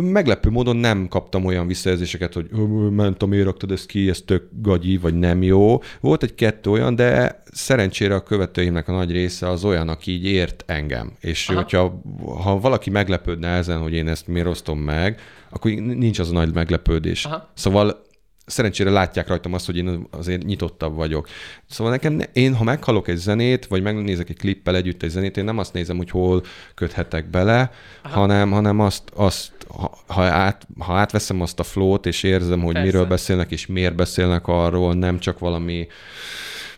meglepő 0.00 0.50
módon 0.50 0.76
nem 0.76 1.08
kaptam 1.08 1.44
olyan 1.44 1.66
visszajelzéseket, 1.66 2.34
hogy 2.34 2.50
ment, 2.90 3.26
miért 3.26 3.44
raktad 3.44 3.70
ezt 3.70 3.86
ki, 3.86 4.08
ez 4.08 4.20
tök 4.20 4.48
gagyi, 4.62 4.96
vagy 4.96 5.14
nem 5.14 5.42
jó. 5.42 5.78
Volt 6.00 6.22
egy-kettő 6.22 6.70
olyan, 6.70 6.94
de 6.94 7.42
szerencsére 7.52 8.14
a 8.14 8.22
követőimnek 8.22 8.88
a 8.88 8.92
nagy 8.92 9.10
része 9.10 9.48
az 9.48 9.64
olyan, 9.64 9.88
aki 9.88 10.10
így 10.10 10.24
ért 10.24 10.64
engem. 10.66 11.12
És 11.20 11.48
Aha. 11.48 11.58
hogyha 11.58 12.02
ha 12.42 12.60
valaki 12.60 12.90
meglepődne 12.90 13.48
ezen, 13.48 13.78
hogy 13.78 13.92
én 13.92 14.08
ezt 14.08 14.26
miért 14.26 14.48
osztom 14.48 14.78
meg, 14.78 15.20
akkor 15.50 15.70
nincs 15.70 16.18
az 16.18 16.30
a 16.30 16.32
nagy 16.32 16.54
meglepődés. 16.54 17.24
Aha. 17.24 17.50
Szóval 17.54 18.02
szerencsére 18.46 18.90
látják 18.90 19.28
rajtam 19.28 19.52
azt, 19.52 19.66
hogy 19.66 19.76
én 19.76 20.06
azért 20.10 20.42
nyitottabb 20.42 20.94
vagyok. 20.94 21.28
Szóval 21.68 21.92
nekem, 21.92 22.20
én 22.32 22.54
ha 22.54 22.64
meghalok 22.64 23.08
egy 23.08 23.16
zenét, 23.16 23.66
vagy 23.66 23.82
megnézek 23.82 24.28
egy 24.28 24.38
klippel 24.38 24.76
együtt 24.76 25.02
egy 25.02 25.10
zenét, 25.10 25.36
én 25.36 25.44
nem 25.44 25.58
azt 25.58 25.72
nézem, 25.72 25.96
hogy 25.96 26.10
hol 26.10 26.42
köthetek 26.74 27.30
bele, 27.30 27.70
hanem, 28.02 28.50
hanem 28.50 28.80
azt, 28.80 29.02
azt 29.14 29.52
ha, 29.68 29.98
ha, 30.06 30.22
át, 30.22 30.66
ha 30.78 30.94
átveszem 30.94 31.40
azt 31.40 31.60
a 31.60 31.62
flót, 31.62 32.06
és 32.06 32.22
érzem, 32.22 32.60
hogy 32.60 32.72
Persze. 32.72 32.86
miről 32.90 33.06
beszélnek, 33.06 33.50
és 33.50 33.66
miért 33.66 33.94
beszélnek 33.94 34.46
arról, 34.46 34.94
nem 34.94 35.18
csak 35.18 35.38
valami 35.38 35.86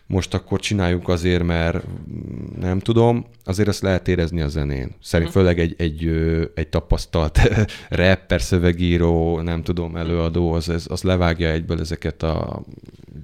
most 0.07 0.33
akkor 0.33 0.59
csináljuk 0.59 1.09
azért, 1.09 1.43
mert 1.43 1.83
nem 2.59 2.79
tudom, 2.79 3.25
azért 3.43 3.67
azt 3.67 3.81
lehet 3.81 4.07
érezni 4.07 4.41
a 4.41 4.47
zenén. 4.47 4.95
Szerint 5.01 5.29
uh-huh. 5.29 5.43
főleg 5.43 5.59
egy, 5.59 5.75
egy, 5.77 6.09
egy 6.53 6.67
tapasztalt 6.67 7.39
rapper, 7.89 8.41
szövegíró, 8.41 9.41
nem 9.41 9.63
tudom, 9.63 9.95
előadó, 9.95 10.51
az, 10.51 10.69
az, 10.69 10.87
az 10.89 11.03
levágja 11.03 11.49
egyből 11.49 11.79
ezeket 11.79 12.23
a 12.23 12.63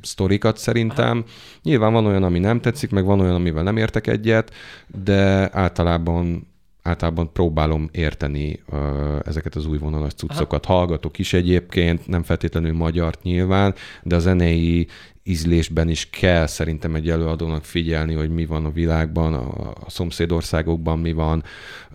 sztorikat 0.01 0.57
szerintem. 0.57 1.17
Aha. 1.17 1.27
Nyilván 1.63 1.93
van 1.93 2.05
olyan, 2.05 2.23
ami 2.23 2.39
nem 2.39 2.61
tetszik, 2.61 2.89
meg 2.89 3.05
van 3.05 3.19
olyan, 3.19 3.35
amivel 3.35 3.63
nem 3.63 3.77
értek 3.77 4.07
egyet, 4.07 4.51
de 4.87 5.49
általában 5.57 6.49
általában 6.81 7.31
próbálom 7.31 7.89
érteni 7.91 8.59
uh, 8.71 8.79
ezeket 9.25 9.55
az 9.55 9.65
új 9.65 9.77
vonalas 9.77 10.13
cuccokat. 10.13 10.65
Aha. 10.65 10.73
Hallgatok 10.73 11.19
is 11.19 11.33
egyébként, 11.33 12.07
nem 12.07 12.23
feltétlenül 12.23 12.73
magyart 12.73 13.23
nyilván, 13.23 13.73
de 14.03 14.15
a 14.15 14.19
zenei 14.19 14.87
ízlésben 15.23 15.89
is 15.89 16.09
kell 16.09 16.47
szerintem 16.47 16.95
egy 16.95 17.09
előadónak 17.09 17.65
figyelni, 17.65 18.13
hogy 18.13 18.29
mi 18.29 18.45
van 18.45 18.65
a 18.65 18.71
világban, 18.71 19.33
a, 19.33 19.69
a 19.69 19.89
szomszédországokban 19.89 20.99
mi 20.99 21.11
van, 21.11 21.43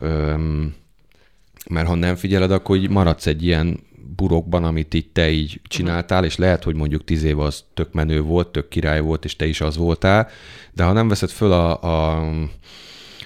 um, 0.01 0.75
mert 1.71 1.87
ha 1.87 1.95
nem 1.95 2.17
figyeled, 2.17 2.51
akkor 2.51 2.77
így 2.77 2.91
maradsz 2.91 3.27
egy 3.27 3.45
ilyen 3.45 3.81
burokban, 4.17 4.65
amit 4.65 4.95
itt 4.95 5.15
te 5.15 5.31
így 5.31 5.61
csináltál, 5.69 6.25
és 6.25 6.37
lehet, 6.37 6.65
hogy 6.65 6.75
mondjuk 6.75 7.05
tíz 7.05 7.23
év 7.23 7.39
az 7.39 7.65
tök 7.75 7.93
menő 7.93 8.21
volt, 8.21 8.49
tök 8.49 8.69
király 8.69 9.01
volt, 9.01 9.25
és 9.25 9.37
te 9.37 9.47
is 9.47 9.61
az 9.61 9.77
voltál, 9.77 10.29
de 10.73 10.85
ha 10.85 10.93
nem 10.93 11.09
veszed 11.09 11.31
föl 11.31 11.53
a, 11.53 11.83
a 11.83 12.25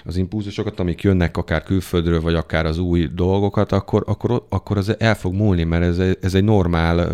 az 0.03 0.17
impulzusokat, 0.17 0.79
amik 0.79 1.01
jönnek 1.01 1.37
akár 1.37 1.63
külföldről, 1.63 2.21
vagy 2.21 2.35
akár 2.35 2.65
az 2.65 2.77
új 2.77 3.09
dolgokat, 3.15 3.71
akkor, 3.71 4.03
akkor, 4.05 4.45
akkor 4.49 4.77
az 4.77 4.95
el 4.99 5.15
fog 5.15 5.33
múlni, 5.33 5.63
mert 5.63 5.83
ez, 5.83 6.15
ez 6.21 6.33
egy 6.33 6.43
normál 6.43 7.09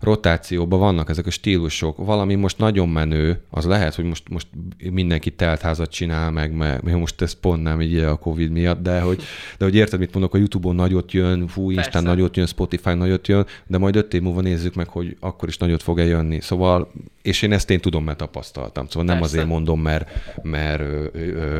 rotációban 0.00 0.78
vannak 0.78 1.10
ezek 1.10 1.26
a 1.26 1.30
stílusok. 1.30 1.96
Valami 1.96 2.34
most 2.34 2.58
nagyon 2.58 2.88
menő, 2.88 3.40
az 3.50 3.64
lehet, 3.64 3.94
hogy 3.94 4.04
most, 4.04 4.28
most 4.28 4.46
mindenki 4.90 5.30
teltházat 5.30 5.90
csinál 5.90 6.30
meg, 6.30 6.52
mert 6.52 6.82
most 6.82 7.22
ez 7.22 7.32
pont 7.32 7.62
nem 7.62 7.80
így 7.80 7.98
a 7.98 8.16
Covid 8.16 8.50
miatt, 8.50 8.82
de 8.82 9.00
hogy, 9.00 9.22
de 9.58 9.64
hogy 9.64 9.74
érted, 9.74 9.98
mit 9.98 10.12
mondok, 10.12 10.34
a 10.34 10.38
YouTube-on 10.38 10.74
nagyot 10.74 11.12
jön, 11.12 11.46
fú, 11.46 11.70
Instán 11.70 12.02
nagyot 12.02 12.36
jön, 12.36 12.46
Spotify 12.46 12.94
nagyot 12.94 13.28
jön, 13.28 13.46
de 13.66 13.78
majd 13.78 13.96
öt 13.96 14.14
év 14.14 14.22
múlva 14.22 14.40
nézzük 14.40 14.74
meg, 14.74 14.88
hogy 14.88 15.16
akkor 15.20 15.48
is 15.48 15.56
nagyot 15.56 15.82
fog-e 15.82 16.04
jönni. 16.04 16.40
Szóval, 16.40 16.90
és 17.22 17.42
én 17.42 17.52
ezt 17.52 17.70
én 17.70 17.80
tudom, 17.80 18.04
mert 18.04 18.18
tapasztaltam. 18.18 18.86
Szóval 18.86 19.06
Persze. 19.06 19.20
nem 19.20 19.22
azért 19.22 19.46
mondom, 19.46 19.80
mert, 19.80 20.08
mert 20.42 20.80
ö, 20.80 21.06
ö, 21.12 21.59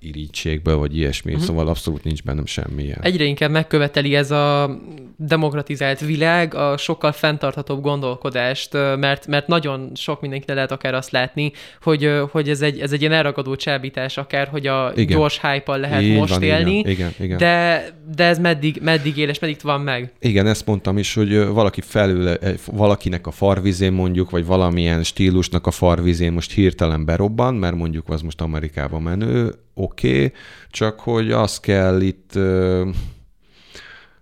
irítségből, 0.00 0.76
vagy 0.76 0.96
ilyesmi, 0.96 1.32
uh-huh. 1.32 1.46
szóval 1.46 1.68
abszolút 1.68 2.04
nincs 2.04 2.22
bennem 2.22 2.46
semmilyen. 2.46 2.98
Egyre 3.02 3.24
inkább 3.24 3.50
megköveteli 3.50 4.14
ez 4.14 4.30
a 4.30 4.78
demokratizált 5.16 6.00
világ 6.00 6.54
a 6.54 6.76
sokkal 6.76 7.12
fenntarthatóbb 7.12 7.82
gondolkodást, 7.82 8.72
mert, 8.72 9.26
mert 9.26 9.46
nagyon 9.46 9.90
sok 9.94 10.20
mindenkinek 10.20 10.56
lehet 10.56 10.72
akár 10.72 10.94
azt 10.94 11.10
látni, 11.10 11.52
hogy, 11.82 12.10
hogy 12.30 12.48
ez, 12.48 12.60
egy, 12.60 12.80
ez 12.80 12.92
egy 12.92 13.00
ilyen 13.00 13.12
elragadó 13.12 13.56
csábítás, 13.56 14.16
akár, 14.16 14.48
hogy 14.48 14.66
a 14.66 14.92
igen. 14.94 15.16
gyors 15.16 15.40
hype 15.40 15.76
lehet 15.76 16.02
Így 16.02 16.16
most 16.16 16.32
van, 16.32 16.42
élni, 16.42 16.78
igen, 16.78 16.90
igen, 16.90 17.12
igen. 17.18 17.38
De, 17.38 17.88
de 18.14 18.24
ez 18.24 18.38
meddig, 18.38 18.78
meddig 18.82 19.16
él, 19.16 19.28
és 19.28 19.38
meddig 19.38 19.56
van 19.62 19.80
meg? 19.80 20.12
Igen, 20.20 20.46
ezt 20.46 20.66
mondtam 20.66 20.98
is, 20.98 21.14
hogy 21.14 21.46
valaki 21.46 21.80
felül, 21.80 22.34
valakinek 22.64 23.26
a 23.26 23.30
farvizén 23.30 23.92
mondjuk, 23.92 24.30
vagy 24.30 24.46
valamilyen 24.46 25.02
stílusnak 25.02 25.66
a 25.66 25.70
farvizén 25.70 26.32
most 26.32 26.52
hirtelen 26.52 27.04
berobban, 27.04 27.54
mert 27.54 27.74
mondjuk 27.74 28.08
az 28.08 28.22
most 28.22 28.40
Amerikában 28.40 29.02
menő, 29.02 29.54
oké, 29.80 30.14
okay, 30.14 30.32
csak 30.70 31.00
hogy 31.00 31.32
azt 31.32 31.60
kell 31.60 32.00
itt 32.00 32.38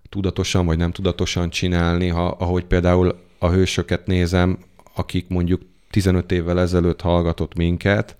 tudatosan 0.09 0.65
vagy 0.65 0.77
nem 0.77 0.91
tudatosan 0.91 1.49
csinálni, 1.49 2.07
ha, 2.07 2.27
ahogy 2.27 2.65
például 2.65 3.19
a 3.39 3.49
hősöket 3.49 4.07
nézem, 4.07 4.57
akik 4.95 5.27
mondjuk 5.27 5.61
15 5.89 6.31
évvel 6.31 6.59
ezelőtt 6.59 7.01
hallgatott 7.01 7.55
minket, 7.55 8.17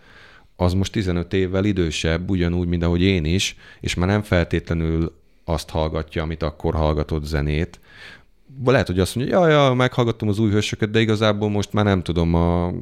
az 0.55 0.73
most 0.73 0.91
15 0.91 1.33
évvel 1.33 1.65
idősebb, 1.65 2.29
ugyanúgy, 2.29 2.67
mint 2.67 2.83
ahogy 2.83 3.01
én 3.01 3.25
is, 3.25 3.55
és 3.79 3.95
már 3.95 4.07
nem 4.07 4.21
feltétlenül 4.21 5.17
azt 5.45 5.69
hallgatja, 5.69 6.23
amit 6.23 6.43
akkor 6.43 6.73
hallgatott 6.73 7.25
zenét. 7.25 7.79
Lehet, 8.65 8.87
hogy 8.87 8.99
azt 8.99 9.15
mondja, 9.15 9.47
ja, 9.47 9.67
ja, 9.67 9.73
meghallgattam 9.73 10.27
az 10.27 10.39
új 10.39 10.51
hősöket, 10.51 10.89
de 10.89 10.99
igazából 10.99 11.49
most 11.49 11.73
már 11.73 11.85
nem 11.85 12.03
tudom, 12.03 12.33
a 12.33 12.73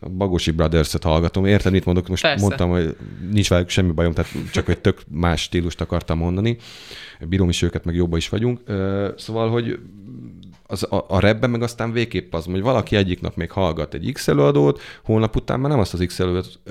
a 0.00 0.08
Bagosi 0.08 0.50
Brothers-et 0.50 1.02
hallgatom. 1.02 1.44
Érted, 1.44 1.72
mit 1.72 1.84
mondok? 1.84 2.08
Most 2.08 2.22
Persze. 2.22 2.44
mondtam, 2.44 2.70
hogy 2.70 2.96
nincs 3.30 3.48
velük 3.48 3.68
semmi 3.68 3.92
bajom, 3.92 4.12
tehát 4.12 4.30
csak 4.52 4.68
egy 4.68 4.80
tök 4.80 5.02
más 5.08 5.42
stílust 5.42 5.80
akartam 5.80 6.18
mondani. 6.18 6.56
Bírom 7.28 7.48
is 7.48 7.62
őket, 7.62 7.84
meg 7.84 7.94
jobban 7.94 8.18
is 8.18 8.28
vagyunk. 8.28 8.60
Szóval, 9.16 9.50
hogy 9.50 9.78
az, 10.70 10.86
a, 10.90 11.04
a 11.08 11.20
rebben 11.20 11.50
meg 11.50 11.62
aztán 11.62 11.92
végképp 11.92 12.34
az, 12.34 12.44
hogy 12.44 12.62
valaki 12.62 12.96
egyik 12.96 13.20
nap 13.20 13.36
még 13.36 13.50
hallgat 13.50 13.94
egy 13.94 14.10
X 14.12 14.28
előadót, 14.28 14.80
holnap 15.04 15.36
után 15.36 15.60
már 15.60 15.70
nem 15.70 15.78
azt 15.78 15.94
az 15.94 16.04
X 16.06 16.20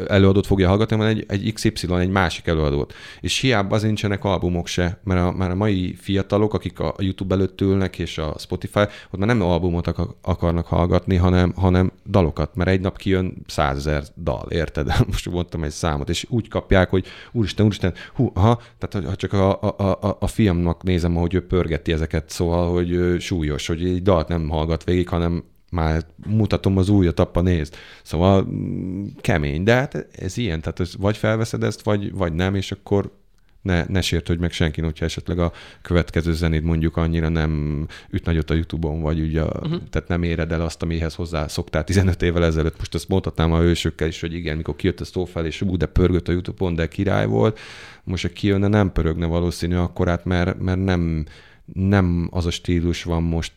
előadót 0.07 0.45
fogja 0.45 0.67
hallgatni, 0.67 0.95
hanem 0.95 1.11
egy, 1.11 1.25
egy 1.27 1.53
XY, 1.53 1.93
egy 1.99 2.09
másik 2.09 2.47
előadót. 2.47 2.93
És 3.21 3.39
hiába 3.39 3.75
az 3.75 3.81
nincsenek 3.81 4.23
albumok 4.23 4.67
se, 4.67 4.99
mert 5.03 5.21
a, 5.21 5.31
már 5.31 5.51
a 5.51 5.55
mai 5.55 5.95
fiatalok, 5.99 6.53
akik 6.53 6.79
a 6.79 6.95
YouTube 6.97 7.35
előtt 7.35 7.61
ülnek, 7.61 7.99
és 7.99 8.17
a 8.17 8.35
Spotify, 8.37 8.79
ott 8.79 9.19
már 9.19 9.27
nem 9.27 9.41
albumot 9.41 9.93
akarnak 10.21 10.65
hallgatni, 10.65 11.15
hanem, 11.15 11.53
hanem 11.55 11.91
dalokat, 12.05 12.55
mert 12.55 12.69
egy 12.69 12.81
nap 12.81 12.97
kijön 12.97 13.33
százezer 13.47 14.03
dal, 14.23 14.47
érted? 14.49 14.93
Most 15.07 15.29
mondtam 15.29 15.63
egy 15.63 15.71
számot, 15.71 16.09
és 16.09 16.25
úgy 16.29 16.47
kapják, 16.47 16.89
hogy 16.89 17.05
úristen, 17.31 17.65
úristen, 17.65 17.93
hú, 18.13 18.31
aha, 18.33 18.61
tehát 18.77 19.07
ha 19.07 19.15
csak 19.15 19.33
a, 19.33 19.61
a, 19.61 19.97
a, 20.01 20.17
a 20.19 20.27
fiamnak 20.27 20.83
nézem, 20.83 21.17
ahogy 21.17 21.33
ő 21.33 21.45
pörgeti 21.45 21.91
ezeket, 21.91 22.29
szóval, 22.29 22.71
hogy 22.73 23.15
súlyos, 23.19 23.67
hogy 23.67 23.81
egy 23.89 24.01
dalt 24.01 24.27
nem 24.27 24.49
hallgat 24.49 24.83
végig, 24.83 25.07
hanem 25.07 25.43
már 25.71 26.05
mutatom 26.27 26.77
az 26.77 26.89
újat, 26.89 27.19
apa 27.19 27.41
nézd. 27.41 27.75
Szóval 28.03 28.43
mm, 28.43 29.05
kemény, 29.21 29.63
de 29.63 29.73
hát 29.73 30.07
ez 30.11 30.37
ilyen, 30.37 30.61
tehát 30.61 30.79
ez 30.79 30.95
vagy 30.97 31.17
felveszed 31.17 31.63
ezt, 31.63 31.83
vagy, 31.83 32.13
vagy 32.13 32.33
nem, 32.33 32.55
és 32.55 32.71
akkor 32.71 33.17
ne, 33.61 33.85
ne 33.87 34.01
sértődj 34.01 34.41
meg 34.41 34.51
senkin, 34.51 34.83
hogyha 34.83 35.05
esetleg 35.05 35.39
a 35.39 35.51
következő 35.81 36.33
zenét 36.33 36.63
mondjuk 36.63 36.97
annyira 36.97 37.29
nem 37.29 37.85
üt 38.09 38.25
nagyot 38.25 38.49
a 38.49 38.53
Youtube-on, 38.53 39.01
vagy 39.01 39.19
ugye, 39.19 39.43
uh-huh. 39.43 39.81
tehát 39.89 40.07
nem 40.07 40.23
éred 40.23 40.51
el 40.51 40.61
azt, 40.61 40.83
amihez 40.83 41.15
hozzá 41.15 41.47
szoktál 41.47 41.83
15 41.83 42.21
évvel 42.21 42.43
ezelőtt. 42.43 42.77
Most 42.77 42.95
ezt 42.95 43.07
mondhatnám 43.07 43.51
a 43.51 43.61
ősökkel 43.61 44.07
is, 44.07 44.21
hogy 44.21 44.33
igen, 44.33 44.57
mikor 44.57 44.75
kijött 44.75 44.99
a 44.99 45.05
szó 45.05 45.25
fel, 45.25 45.45
és 45.45 45.61
ú, 45.61 45.77
de 45.77 45.85
pörgött 45.85 46.27
a 46.27 46.31
Youtube-on, 46.31 46.75
de 46.75 46.87
király 46.87 47.25
volt. 47.25 47.59
Most, 48.03 48.23
ha 48.23 48.29
kijönne, 48.29 48.67
nem 48.67 48.91
pörögne 48.91 49.25
valószínű 49.25 49.75
akkorát, 49.75 50.25
mert, 50.25 50.59
mert 50.59 50.83
nem, 50.83 51.25
nem 51.73 52.27
az 52.31 52.45
a 52.45 52.51
stílus 52.51 53.03
van 53.03 53.23
most 53.23 53.53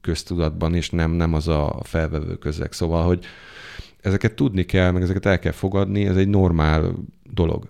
köztudatban, 0.00 0.74
és 0.74 0.90
nem, 0.90 1.10
nem 1.10 1.34
az 1.34 1.48
a 1.48 1.80
felvevő 1.82 2.36
közeg. 2.36 2.72
Szóval, 2.72 3.06
hogy 3.06 3.24
ezeket 4.00 4.34
tudni 4.34 4.64
kell, 4.64 4.90
meg 4.90 5.02
ezeket 5.02 5.26
el 5.26 5.38
kell 5.38 5.52
fogadni, 5.52 6.06
ez 6.06 6.16
egy 6.16 6.28
normál 6.28 6.94
dolog. 7.22 7.68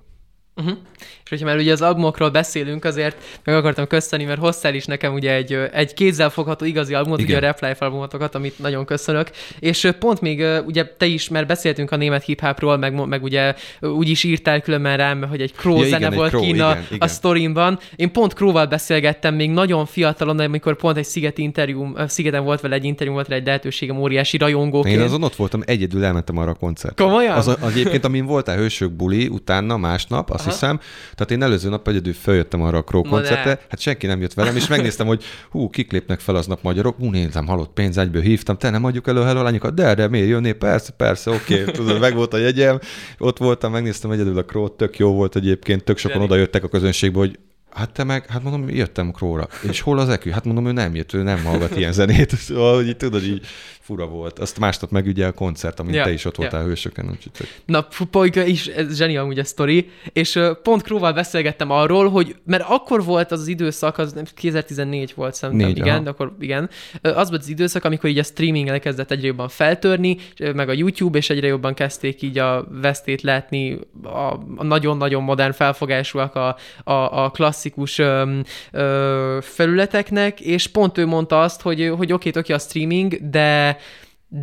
Uh-huh. 0.57 0.77
És 1.25 1.33
hogyha 1.33 1.47
már 1.47 1.57
ugye 1.57 1.73
az 1.73 1.83
albumokról 1.83 2.31
beszélünk, 2.31 2.85
azért 2.85 3.17
meg 3.45 3.55
akartam 3.55 3.87
köszönni, 3.87 4.25
mert 4.25 4.41
hoztál 4.41 4.75
is 4.75 4.85
nekem 4.85 5.15
ugye 5.15 5.33
egy, 5.33 5.53
egy 5.73 5.95
kézzelfogható 5.95 6.65
igazi 6.65 6.95
albumot, 6.95 7.21
Igen. 7.21 7.37
ugye 7.37 7.49
a 7.49 7.67
Life 7.67 7.85
albumotokat, 7.85 8.35
amit 8.35 8.59
nagyon 8.59 8.85
köszönök. 8.85 9.31
És 9.59 9.89
pont 9.99 10.21
még 10.21 10.45
ugye 10.67 10.87
te 10.87 11.07
is, 11.07 11.29
mert 11.29 11.47
beszéltünk 11.47 11.91
a 11.91 11.97
német 11.97 12.25
hip 12.25 12.57
meg, 12.79 13.07
meg 13.07 13.23
ugye 13.23 13.55
úgy 13.81 14.09
is 14.09 14.25
írtál 14.25 14.61
különben 14.61 14.97
rám, 14.97 15.23
hogy 15.29 15.41
egy 15.41 15.53
Crow 15.53 15.79
ja, 15.81 15.85
zene 15.85 15.97
igen, 15.97 16.15
volt 16.15 16.37
Kína 16.37 16.71
igen, 16.71 16.85
igen. 16.87 16.99
a 16.99 17.07
sztorimban. 17.07 17.79
Én 17.97 18.13
pont 18.13 18.33
Crowval 18.35 18.67
beszélgettem 18.67 19.35
még 19.35 19.51
nagyon 19.51 19.87
fiatalon, 19.87 20.39
amikor 20.39 20.77
pont 20.77 20.97
egy 20.97 21.05
Sziget 21.05 21.39
interjú, 21.39 21.93
Szigeten 22.07 22.45
volt 22.45 22.61
vele 22.61 22.75
egy 22.75 22.85
interjú, 22.85 23.13
volt 23.13 23.27
vele 23.27 23.41
egy 23.41 23.47
lehetőségem 23.47 23.99
óriási 23.99 24.37
rajongóként. 24.37 24.97
Én 24.97 25.03
azon 25.03 25.23
ott 25.23 25.37
voltam, 25.37 25.63
egyedül 25.65 26.05
elmentem 26.05 26.39
arra 26.39 26.51
a 26.51 26.55
koncertre. 26.55 27.05
Komolyan? 27.05 27.37
Az, 27.37 27.47
az 27.47 27.57
egyébként, 27.71 28.05
amin 28.05 28.27
voltál 28.27 28.57
hősök 28.57 28.93
buli, 28.93 29.27
utána 29.27 29.77
másnap, 29.77 30.31
azt 30.31 30.46
Aha. 30.47 30.55
hiszem, 30.55 30.81
tehát 31.15 31.31
én 31.31 31.43
előző 31.43 31.69
nap 31.69 31.89
egyedül 31.89 32.13
följöttem 32.13 32.63
arra 32.63 32.79
a 32.79 32.83
Crow 32.85 33.03
koncertre, 33.03 33.61
hát 33.69 33.81
senki 33.81 34.07
nem 34.07 34.21
jött 34.21 34.35
velem, 34.35 34.57
és 34.57 34.67
megnéztem, 34.69 35.07
hogy 35.07 35.25
hú, 35.51 35.71
kik 35.71 35.93
lépnek 35.93 36.21
fel 36.21 36.37
aznap 36.37 36.63
magyarok, 36.63 36.97
hú, 36.97 37.11
nézem, 37.11 37.47
halott 37.47 37.73
pénz, 37.73 37.99
egyből 37.99 38.23
hívtam, 38.23 38.57
te 38.57 38.71
nem 38.71 38.85
adjuk 38.85 39.09
elő 39.09 39.23
hello 39.23 39.43
lányokat, 39.43 39.75
de, 39.75 39.95
de 39.95 40.09
miért 40.09 40.29
jönné, 40.29 40.53
persze, 40.53 40.93
persze, 40.93 41.31
oké, 41.31 41.61
okay. 41.61 41.75
tudod, 41.79 42.01
meg 42.01 42.15
volt 42.15 42.35
a 42.35 42.39
jegyem, 42.39 42.79
ott 43.19 43.39
voltam, 43.39 43.73
megnéztem 43.73 44.11
egyedül 44.11 44.39
a 44.39 44.45
Crow, 44.45 44.69
tök 44.69 44.99
jó 44.99 45.13
volt 45.13 45.37
egyébként, 45.37 45.85
tök 45.85 45.99
sokan 45.99 46.23
oda 46.23 46.37
jöttek 46.37 46.65
a 46.65 46.69
közönségbe, 46.69 47.19
hogy 47.19 47.39
Hát 47.71 47.93
te 47.93 48.05
meg, 48.05 48.27
hát 48.27 48.43
mondom, 48.43 48.69
jöttem 48.69 49.11
Króra. 49.11 49.49
És 49.69 49.81
hol 49.81 49.99
az 49.99 50.09
ekü? 50.09 50.31
Hát 50.31 50.45
mondom, 50.45 50.67
ő 50.67 50.73
nem 50.73 50.95
jött, 50.95 51.13
ő 51.13 51.23
nem 51.23 51.45
hallgat 51.45 51.77
ilyen 51.77 51.93
zenét. 51.93 52.31
Szóval, 52.47 52.75
hogy 52.75 52.87
így, 52.87 52.97
tudod, 52.97 53.25
így 53.25 53.47
fura 53.87 54.07
volt. 54.07 54.39
Azt 54.39 54.59
másnap 54.59 54.91
meg 54.91 55.07
ugye 55.07 55.27
a 55.27 55.33
koncert, 55.33 55.81
amit 55.81 55.95
ja, 55.95 56.05
te 56.05 56.13
is 56.13 56.25
ott 56.25 56.37
voltál 56.37 56.61
ja. 56.61 56.67
hősöken. 56.67 57.09
Úgyhogy... 57.11 57.49
Na, 57.65 57.87
Polyka 58.11 58.43
is, 58.43 58.67
ez 58.67 58.97
zseni 58.97 59.17
amúgy 59.17 59.39
a 59.39 59.45
sztori, 59.45 59.91
és 60.13 60.41
pont 60.63 60.83
Króval 60.83 61.13
beszélgettem 61.13 61.71
arról, 61.71 62.09
hogy, 62.09 62.37
mert 62.45 62.65
akkor 62.69 63.05
volt 63.05 63.33
az 63.33 63.41
az 63.41 63.47
időszak, 63.47 63.99
az 63.99 64.15
2014 64.35 65.13
volt 65.17 65.35
szerintem, 65.35 65.67
Négy, 65.67 65.79
igen, 65.79 65.95
aha. 65.95 66.03
de 66.03 66.11
akkor 66.11 66.37
igen, 66.41 66.71
az 67.03 67.29
volt 67.29 67.41
az 67.41 67.49
időszak, 67.49 67.85
amikor 67.85 68.11
így 68.11 68.19
a 68.19 68.23
streaming 68.23 68.69
elkezdett 68.69 69.11
egyre 69.11 69.27
jobban 69.27 69.49
feltörni, 69.49 70.17
meg 70.55 70.69
a 70.69 70.73
YouTube, 70.73 71.19
és 71.19 71.31
egyre 71.31 71.47
jobban 71.47 71.75
kezdték 71.75 72.23
így 72.23 72.39
a 72.39 72.67
vesztét 72.71 73.23
látni 73.23 73.79
a, 74.03 74.37
nagyon-nagyon 74.63 75.23
modern 75.23 75.53
felfogásúak 75.53 76.35
a, 76.35 76.57
a, 76.85 77.25
a 77.25 77.31
klasszikus 77.57 77.99
ö, 77.99 78.39
ö, 78.73 79.39
felületeknek, 79.43 80.41
és 80.41 80.67
pont 80.67 80.99
ő 80.99 81.07
mondta 81.07 81.41
azt, 81.41 81.61
hogy, 81.63 81.93
hogy 81.97 82.13
oké, 82.13 82.29
okay, 82.29 82.43
oké 82.43 82.53
a 82.53 82.59
streaming, 82.59 83.31
de 83.31 83.79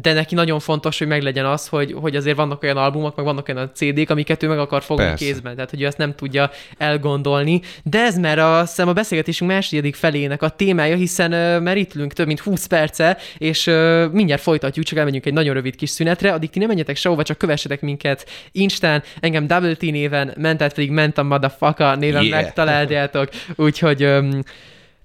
de 0.01 0.13
neki 0.13 0.35
nagyon 0.35 0.59
fontos, 0.59 0.97
hogy 0.97 1.07
meglegyen 1.07 1.45
az, 1.45 1.67
hogy, 1.67 1.93
hogy 1.93 2.15
azért 2.15 2.37
vannak 2.37 2.63
olyan 2.63 2.77
albumok, 2.77 3.15
meg 3.15 3.25
vannak 3.25 3.47
olyan 3.47 3.71
CD-k, 3.73 4.09
amiket 4.09 4.43
ő 4.43 4.47
meg 4.47 4.59
akar 4.59 4.83
fogni 4.83 5.03
Persze. 5.03 5.25
kézben, 5.25 5.55
tehát 5.55 5.69
hogy 5.69 5.81
ő 5.81 5.85
ezt 5.85 5.97
nem 5.97 6.15
tudja 6.15 6.51
elgondolni. 6.77 7.61
De 7.83 7.99
ez 7.99 8.17
már 8.17 8.39
a, 8.39 8.65
szem 8.65 8.87
a 8.87 8.93
beszélgetésünk 8.93 9.51
második 9.51 9.95
felének 9.95 10.41
a 10.41 10.49
témája, 10.49 10.95
hiszen 10.95 11.33
uh, 11.33 11.63
már 11.63 11.77
itt 11.77 11.95
ülünk 11.95 12.13
több 12.13 12.27
mint 12.27 12.39
20 12.39 12.65
perce, 12.65 13.17
és 13.37 13.67
uh, 13.67 14.11
mindjárt 14.11 14.41
folytatjuk, 14.41 14.85
csak 14.85 14.97
elmegyünk 14.97 15.25
egy 15.25 15.33
nagyon 15.33 15.53
rövid 15.53 15.75
kis 15.75 15.89
szünetre, 15.89 16.33
addig 16.33 16.49
ti 16.49 16.59
nem 16.59 16.67
menjetek 16.67 16.95
sehova, 16.95 17.23
csak 17.23 17.37
kövessetek 17.37 17.81
minket 17.81 18.29
Instán, 18.51 19.03
engem 19.19 19.47
Double 19.47 19.75
T 19.75 19.81
néven, 19.81 20.33
mentet 20.37 20.73
pedig 20.73 20.91
Ment 20.91 21.17
a 21.17 21.23
Motherfucker 21.23 21.97
néven 21.97 22.23
yeah. 22.23 22.41
megtaláljátok, 22.41 23.29
úgyhogy 23.55 24.03
um, 24.03 24.39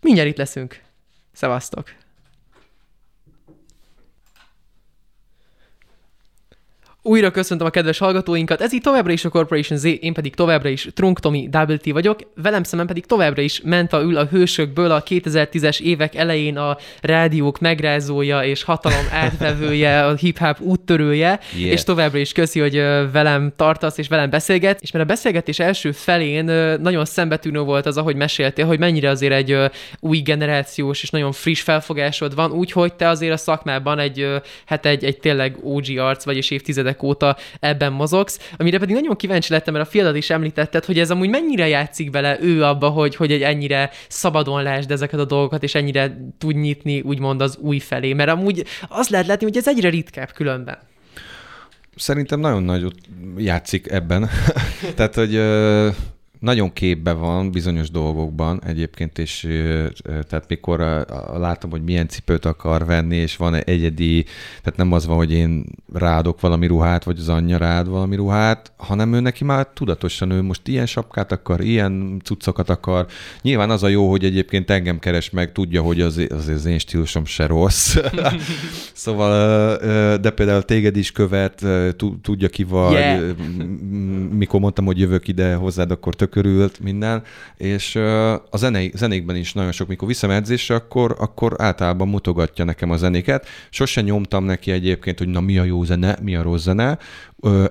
mindjárt 0.01 0.29
itt 0.29 0.37
leszünk. 0.37 0.81
Szevasztok! 1.33 2.08
Újra 7.03 7.31
köszöntöm 7.31 7.67
a 7.67 7.71
kedves 7.71 7.99
hallgatóinkat, 7.99 8.61
ez 8.61 8.73
itt 8.73 8.83
továbbra 8.83 9.13
is 9.13 9.25
a 9.25 9.29
Corporation 9.29 9.79
Z, 9.79 9.85
én 9.85 10.13
pedig 10.13 10.35
továbbra 10.35 10.69
is 10.69 10.89
Trunk 10.95 11.21
Tomi 11.21 11.49
Double 11.51 11.77
T 11.77 11.91
vagyok, 11.93 12.21
velem 12.43 12.63
szemben 12.63 12.87
pedig 12.87 13.07
továbbra 13.07 13.43
is 13.43 13.61
Menta 13.65 14.03
ül 14.03 14.17
a 14.17 14.25
hősökből 14.25 14.91
a 14.91 15.03
2010-es 15.03 15.81
évek 15.81 16.15
elején 16.15 16.57
a 16.57 16.77
rádiók 17.01 17.61
megrázója 17.61 18.43
és 18.45 18.63
hatalom 18.63 19.07
átvevője, 19.13 20.05
a 20.05 20.15
hip-hop 20.15 20.61
úttörője, 20.61 21.41
yeah. 21.57 21.73
és 21.73 21.85
továbbra 21.85 22.19
is 22.19 22.33
köszi, 22.33 22.61
hogy 22.61 22.75
velem 23.13 23.53
tartasz 23.57 23.99
és 23.99 24.09
velem 24.09 24.31
beszélget, 24.31 24.81
és 24.81 24.91
mert 24.91 25.05
a 25.05 25.09
beszélgetés 25.09 25.59
első 25.59 25.93
felén 25.93 26.45
nagyon 26.81 27.05
szembetűnő 27.05 27.61
volt 27.61 27.87
az, 27.87 27.97
ahogy 27.97 28.17
meséltél, 28.17 28.67
hogy 28.67 28.79
mennyire 28.79 29.11
azért 29.11 29.33
egy 29.33 29.71
új 30.01 30.19
generációs 30.19 31.03
és 31.03 31.11
nagyon 31.11 31.33
friss 31.33 31.61
felfogásod 31.61 32.35
van, 32.35 32.53
úgyhogy 32.53 32.95
te 32.95 33.09
azért 33.09 33.33
a 33.33 33.37
szakmában 33.37 33.99
egy, 33.99 34.27
hát 34.67 34.87
egy, 34.87 35.05
egy 35.05 35.19
tényleg 35.19 35.57
OG 35.63 35.85
arc, 35.97 36.25
vagyis 36.25 36.51
évtizedek 36.89 37.03
óta 37.03 37.37
ebben 37.61 37.93
mozogsz, 37.93 38.39
amire 38.57 38.79
pedig 38.79 38.95
nagyon 38.95 39.17
kíváncsi 39.17 39.53
lettem, 39.53 39.75
mert 39.75 39.87
a 39.87 39.91
fiadad 39.91 40.17
is 40.17 40.31
említetted, 40.31 40.85
hogy 40.85 40.99
ez 40.99 41.11
amúgy 41.11 41.29
mennyire 41.29 41.69
játszik 41.69 42.11
bele 42.11 42.39
ő 42.41 42.63
abba, 42.63 42.89
hogy, 42.89 43.17
hogy 43.17 43.33
egy 43.33 43.43
ennyire 43.43 43.91
szabadon 44.09 44.63
lásd 44.63 44.91
ezeket 44.91 45.21
a 45.21 45.25
dolgokat, 45.25 45.63
és 45.63 45.75
ennyire 45.75 46.17
tud 46.39 46.55
nyitni 46.55 47.01
úgymond 47.01 47.41
az 47.41 47.57
új 47.61 47.79
felé, 47.79 48.13
mert 48.13 48.31
amúgy 48.31 48.65
az 48.89 49.09
lehet 49.09 49.27
látni, 49.27 49.45
hogy 49.45 49.57
ez 49.57 49.69
egyre 49.69 49.89
ritkább 49.89 50.33
különben. 50.33 50.79
Szerintem 51.97 52.41
nagyon 52.41 52.63
nagyot 52.63 52.95
játszik 53.37 53.91
ebben. 53.91 54.29
Tehát, 54.97 55.15
hogy 55.15 55.35
nagyon 56.39 56.73
képbe 56.73 57.13
van 57.13 57.51
bizonyos 57.51 57.91
dolgokban 57.91 58.61
egyébként, 58.67 59.19
és 59.19 59.49
tehát 60.03 60.45
mikor 60.49 60.79
látom, 61.37 61.71
hogy 61.71 61.83
milyen 61.83 62.09
cipőt 62.09 62.45
akar 62.45 62.87
venni, 62.87 63.17
és 63.17 63.37
van 63.37 63.55
egyedi, 63.55 64.23
tehát 64.63 64.77
nem 64.77 64.93
az 64.93 65.07
van, 65.07 65.17
hogy 65.17 65.33
én 65.33 65.65
rádok 65.93 66.41
valami 66.41 66.67
ruhát, 66.67 67.05
vagy 67.05 67.19
az 67.19 67.29
anyja 67.29 67.59
rád 67.59 67.89
valami 67.89 68.17
ruhát, 68.17 68.73
hanem 68.77 69.13
ő 69.13 69.21
neki 69.21 69.45
már 69.45 69.67
tudatosan 69.75 70.31
ő 70.31 70.43
most 70.43 70.69
ilyen 70.69 70.87
sapkát 70.87 71.33
akar, 71.33 71.61
ilyen 71.61 72.21
cuccokat 72.25 72.71
akar. 72.71 73.07
Nyilván 73.43 73.71
az 73.71 73.83
a 73.83 73.89
jó, 73.89 74.11
hogy 74.11 74.25
egyébként 74.25 74.71
engem 74.71 74.99
keres 74.99 75.31
meg, 75.31 75.53
tudja, 75.53 75.83
hogy 75.83 76.01
az, 76.01 76.27
az, 76.29 76.49
az 76.49 76.67
én 76.67 76.79
stílusom 76.79 77.25
se 77.25 77.47
rossz. 77.47 77.97
szóval, 78.93 79.77
de 80.17 80.31
például 80.31 80.63
téged 80.63 80.97
is 80.97 81.13
követ, 81.13 81.67
tudja 82.23 82.49
ki 82.49 82.65
vagy, 82.65 82.93
yeah. 82.93 83.37
mikor 84.31 84.61
mondtam, 84.61 84.85
hogy 84.85 84.99
jövök 84.99 85.29
ide 85.29 85.55
hozzád, 85.55 85.91
akkor 85.91 86.15
tök 86.15 86.28
örült 86.37 86.81
minden, 86.81 87.23
és 87.57 87.97
a 88.51 88.57
zené, 88.57 88.91
zenékben 88.95 89.37
is 89.37 89.53
nagyon 89.53 89.73
sok, 89.73 89.89
mikor 89.89 90.09
viszem 90.09 90.31
edzésre, 90.31 90.75
akkor, 90.75 91.17
akkor 91.19 91.55
általában 91.59 92.09
mutogatja 92.09 92.65
nekem 92.65 92.91
a 92.91 92.97
zenéket. 92.97 93.47
Sose 93.71 94.01
nyomtam 94.01 94.45
neki 94.45 94.71
egyébként, 94.71 95.19
hogy 95.19 95.29
na 95.29 95.41
mi 95.41 95.59
a 95.59 95.65
jó 95.65 95.85
zene, 95.85 96.17
mi 96.23 96.37
a 96.37 96.43
rossz 96.43 96.63
zene, 96.63 96.99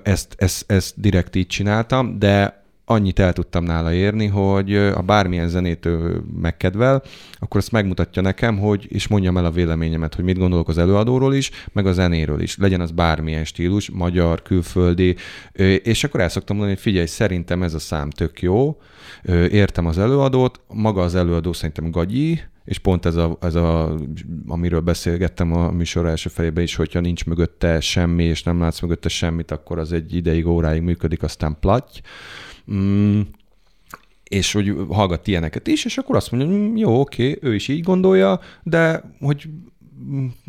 ezt, 0.02 0.34
ezt, 0.36 0.70
ezt 0.70 1.00
direkt 1.00 1.36
így 1.36 1.46
csináltam, 1.46 2.18
de 2.18 2.66
annyit 2.90 3.18
el 3.18 3.32
tudtam 3.32 3.64
nála 3.64 3.92
érni, 3.92 4.26
hogy 4.26 4.90
ha 4.94 5.02
bármilyen 5.02 5.48
zenét 5.48 5.86
ő 5.86 6.22
megkedvel, 6.40 7.02
akkor 7.38 7.60
ezt 7.60 7.72
megmutatja 7.72 8.22
nekem, 8.22 8.58
hogy, 8.58 8.86
és 8.88 9.08
mondjam 9.08 9.36
el 9.36 9.44
a 9.44 9.50
véleményemet, 9.50 10.14
hogy 10.14 10.24
mit 10.24 10.38
gondolok 10.38 10.68
az 10.68 10.78
előadóról 10.78 11.34
is, 11.34 11.50
meg 11.72 11.86
a 11.86 11.92
zenéről 11.92 12.40
is. 12.40 12.56
Legyen 12.56 12.80
az 12.80 12.90
bármilyen 12.90 13.44
stílus, 13.44 13.90
magyar, 13.90 14.42
külföldi, 14.42 15.16
és 15.82 16.04
akkor 16.04 16.20
el 16.20 16.28
szoktam 16.28 16.56
mondani, 16.56 16.76
hogy 16.76 16.86
figyelj, 16.86 17.06
szerintem 17.06 17.62
ez 17.62 17.74
a 17.74 17.78
szám 17.78 18.10
tök 18.10 18.42
jó, 18.42 18.76
értem 19.50 19.86
az 19.86 19.98
előadót, 19.98 20.60
maga 20.66 21.02
az 21.02 21.14
előadó 21.14 21.52
szerintem 21.52 21.90
gagyi, 21.90 22.40
és 22.64 22.78
pont 22.78 23.06
ez 23.06 23.16
a, 23.16 23.36
ez 23.40 23.54
a, 23.54 23.96
amiről 24.46 24.80
beszélgettem 24.80 25.52
a 25.52 25.70
műsor 25.70 26.06
első 26.06 26.28
felében 26.28 26.64
is, 26.64 26.74
hogyha 26.74 27.00
nincs 27.00 27.24
mögötte 27.24 27.80
semmi, 27.80 28.24
és 28.24 28.42
nem 28.42 28.60
látsz 28.60 28.80
mögötte 28.80 29.08
semmit, 29.08 29.50
akkor 29.50 29.78
az 29.78 29.92
egy 29.92 30.14
ideig, 30.14 30.46
óráig 30.46 30.82
működik, 30.82 31.22
aztán 31.22 31.56
platy. 31.60 32.00
Mm, 32.72 33.20
és 34.22 34.52
hogy 34.52 34.74
hallgat 34.88 35.26
ilyeneket 35.26 35.66
is, 35.66 35.84
és 35.84 35.98
akkor 35.98 36.16
azt 36.16 36.30
mondja, 36.30 36.56
mm, 36.56 36.76
jó, 36.76 37.00
oké, 37.00 37.38
ő 37.40 37.54
is 37.54 37.68
így 37.68 37.82
gondolja, 37.82 38.40
de 38.62 39.02
hogy 39.20 39.48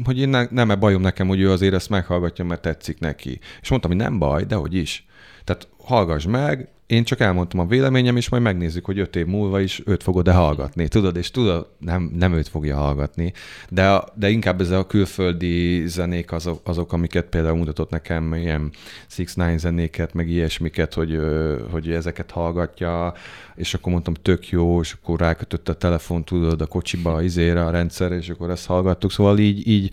hogy 0.03 0.19
én 0.19 0.29
ne, 0.29 0.45
nem-e 0.49 0.75
bajom 0.75 1.01
nekem, 1.01 1.27
hogy 1.27 1.39
ő 1.39 1.51
azért 1.51 1.73
ezt 1.73 1.89
meghallgatja, 1.89 2.45
mert 2.45 2.61
tetszik 2.61 2.99
neki. 2.99 3.39
És 3.61 3.69
mondtam, 3.69 3.91
hogy 3.91 3.99
nem 3.99 4.19
baj, 4.19 4.43
de 4.43 4.55
hogy 4.55 4.75
is. 4.75 5.07
Tehát 5.43 5.67
hallgass 5.83 6.25
meg, 6.25 6.69
én 6.89 7.03
csak 7.03 7.19
elmondtam 7.19 7.59
a 7.59 7.65
véleményem, 7.65 8.17
és 8.17 8.29
majd 8.29 8.43
megnézzük, 8.43 8.85
hogy 8.85 8.99
öt 8.99 9.15
év 9.15 9.25
múlva 9.25 9.59
is 9.59 9.81
őt 9.85 10.03
fogod-e 10.03 10.33
hallgatni. 10.33 10.87
Tudod, 10.87 11.15
és 11.15 11.31
tudod, 11.31 11.67
nem, 11.77 12.11
nem 12.15 12.33
őt 12.33 12.47
fogja 12.47 12.77
hallgatni, 12.77 13.33
de, 13.69 14.03
de 14.15 14.29
inkább 14.29 14.61
ez 14.61 14.69
a 14.69 14.87
külföldi 14.87 15.87
zenék 15.87 16.31
azok, 16.31 16.61
azok, 16.63 16.93
amiket 16.93 17.25
például 17.25 17.57
mutatott 17.57 17.89
nekem, 17.89 18.33
ilyen 18.33 18.71
Six 19.07 19.33
Nine 19.33 19.57
zenéket, 19.57 20.13
meg 20.13 20.29
ilyesmiket, 20.29 20.93
hogy, 20.93 21.19
hogy 21.71 21.91
ezeket 21.91 22.31
hallgatja, 22.31 23.13
és 23.55 23.73
akkor 23.73 23.91
mondtam, 23.91 24.13
tök 24.13 24.49
jó, 24.49 24.81
és 24.81 24.95
akkor 25.01 25.19
rákötött 25.19 25.69
a 25.69 25.73
telefon, 25.73 26.23
tudod, 26.23 26.61
a 26.61 26.65
kocsiba, 26.65 27.21
izére 27.21 27.65
a 27.65 27.71
rendszer, 27.71 28.11
és 28.11 28.29
akkor 28.29 28.49
ezt 28.49 28.65
hallgattuk. 28.65 29.11
Szóval 29.11 29.37
így, 29.37 29.67
így 29.67 29.91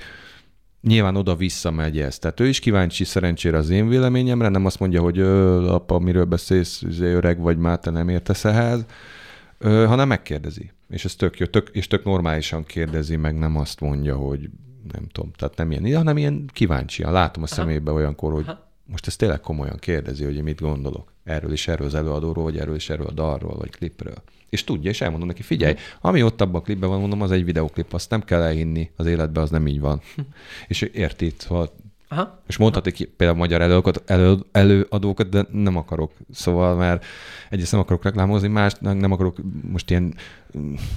nyilván 0.86 1.16
oda-vissza 1.16 1.70
megy 1.70 1.98
ez. 1.98 2.18
Tehát 2.18 2.40
ő 2.40 2.46
is 2.46 2.58
kíváncsi 2.58 3.04
szerencsére 3.04 3.56
az 3.56 3.70
én 3.70 3.88
véleményemre, 3.88 4.48
nem 4.48 4.66
azt 4.66 4.78
mondja, 4.78 5.00
hogy 5.00 5.20
apa, 5.68 5.98
miről 5.98 6.24
beszélsz, 6.24 6.82
izé, 6.82 7.12
öreg 7.12 7.40
vagy 7.40 7.58
már, 7.58 7.78
te 7.78 7.90
nem 7.90 8.08
értesz 8.08 8.44
ehhez, 8.44 8.84
ö, 9.58 9.84
hanem 9.86 10.08
megkérdezi. 10.08 10.70
És 10.88 11.04
ez 11.04 11.14
tök 11.14 11.38
jó, 11.38 11.46
tök, 11.46 11.68
és 11.72 11.86
tök 11.86 12.04
normálisan 12.04 12.64
kérdezi, 12.64 13.16
meg 13.16 13.38
nem 13.38 13.56
azt 13.56 13.80
mondja, 13.80 14.16
hogy 14.16 14.50
nem 14.92 15.06
tudom, 15.12 15.30
tehát 15.32 15.56
nem 15.56 15.70
ilyen, 15.70 15.96
hanem 15.96 16.16
ilyen 16.16 16.50
kíváncsian. 16.52 17.12
Látom 17.12 17.42
a 17.42 17.46
szemébe 17.46 17.90
olyankor, 17.90 18.32
hogy 18.32 18.44
Aha 18.46 18.64
most 18.86 19.06
ezt 19.06 19.18
tényleg 19.18 19.40
komolyan 19.40 19.76
kérdezi, 19.76 20.24
hogy 20.24 20.36
én 20.36 20.42
mit 20.42 20.60
gondolok 20.60 21.12
erről 21.24 21.52
is, 21.52 21.68
erről 21.68 21.86
az 21.86 21.94
előadóról, 21.94 22.44
vagy 22.44 22.58
erről 22.58 22.74
is, 22.74 22.90
erről 22.90 23.06
a 23.06 23.12
dalról, 23.12 23.56
vagy 23.56 23.70
klipről. 23.70 24.22
És 24.48 24.64
tudja, 24.64 24.90
és 24.90 25.00
elmondom 25.00 25.28
neki, 25.28 25.42
figyelj, 25.42 25.74
ami 26.00 26.22
ott 26.22 26.40
abban 26.40 26.60
a 26.60 26.64
klipben 26.64 26.88
van, 26.88 27.00
mondom, 27.00 27.22
az 27.22 27.30
egy 27.30 27.44
videoklip, 27.44 27.92
azt 27.92 28.10
nem 28.10 28.24
kell 28.24 28.42
elhinni, 28.42 28.90
az 28.96 29.06
életben 29.06 29.42
az 29.42 29.50
nem 29.50 29.66
így 29.66 29.80
van. 29.80 30.00
és 30.68 30.82
érti, 30.82 31.32
szóval 31.38 31.72
Aha. 32.08 32.42
És 32.46 32.56
mondhatik 32.56 33.10
például 33.16 33.38
magyar 33.38 33.60
előadókat, 33.60 34.02
elő, 34.06 34.38
előadókat, 34.52 35.28
de 35.28 35.46
nem 35.52 35.76
akarok. 35.76 36.12
Szóval, 36.32 36.74
mert 36.74 37.04
egyrészt 37.50 37.72
nem 37.72 37.80
akarok 37.80 38.04
reklámozni, 38.04 38.48
más 38.48 38.72
nem 38.80 39.12
akarok 39.12 39.36
most 39.70 39.90
ilyen 39.90 40.14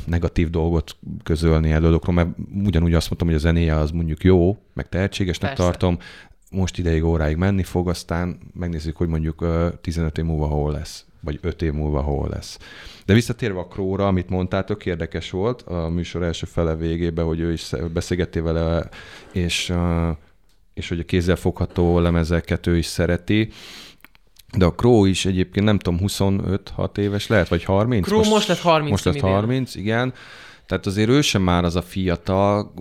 negatív 0.05 0.49
dolgot 0.49 0.95
közölni 1.23 1.71
előadókról, 1.71 2.15
mert 2.15 2.29
ugyanúgy 2.65 2.93
azt 2.93 3.07
mondtam, 3.07 3.27
hogy 3.27 3.37
a 3.37 3.39
zenéje 3.39 3.75
az 3.75 3.91
mondjuk 3.91 4.23
jó, 4.23 4.57
meg 4.73 4.89
tehetségesnek 4.89 5.49
Persze. 5.49 5.63
tartom, 5.63 5.97
most 6.51 6.77
ideig 6.77 7.03
óráig 7.03 7.35
menni 7.35 7.63
fog, 7.63 7.89
aztán 7.89 8.37
megnézzük, 8.53 8.97
hogy 8.97 9.07
mondjuk 9.07 9.45
15 9.81 10.17
év 10.17 10.25
múlva 10.25 10.47
hol 10.47 10.71
lesz, 10.71 11.05
vagy 11.21 11.39
5 11.41 11.61
év 11.61 11.73
múlva 11.73 12.01
hol 12.01 12.29
lesz. 12.29 12.57
De 13.05 13.13
visszatérve 13.13 13.59
a 13.59 13.67
Króra, 13.67 14.07
amit 14.07 14.29
mondtál, 14.29 14.63
tök 14.63 14.85
érdekes 14.85 15.31
volt 15.31 15.61
a 15.61 15.89
műsor 15.89 16.23
első 16.23 16.45
fele 16.45 16.75
végében, 16.75 17.25
hogy 17.25 17.39
ő 17.39 17.51
is 17.51 17.71
beszélgettél 17.93 18.43
vele, 18.43 18.89
és, 19.33 19.73
és 20.73 20.89
hogy 20.89 20.99
a 20.99 21.03
kézzelfogható 21.03 21.99
lemezeket 21.99 22.67
ő 22.67 22.77
is 22.77 22.85
szereti. 22.85 23.49
De 24.57 24.65
a 24.65 24.73
Crow 24.73 25.05
is 25.05 25.25
egyébként 25.25 25.65
nem 25.65 25.79
tudom, 25.79 25.99
25-6 26.07 26.97
éves 26.97 27.27
lehet, 27.27 27.47
vagy 27.47 27.63
30? 27.63 28.05
Crow 28.05 28.17
most, 28.17 28.29
most 28.31 28.47
lett 28.47 28.59
30. 28.59 28.89
Most 28.89 29.05
lett 29.05 29.19
30, 29.19 29.75
igen. 29.75 30.13
Tehát 30.69 30.85
azért 30.85 31.09
ő 31.09 31.21
sem 31.21 31.41
már 31.41 31.63
az 31.63 31.75
a 31.75 31.81
fiatal 31.81 32.73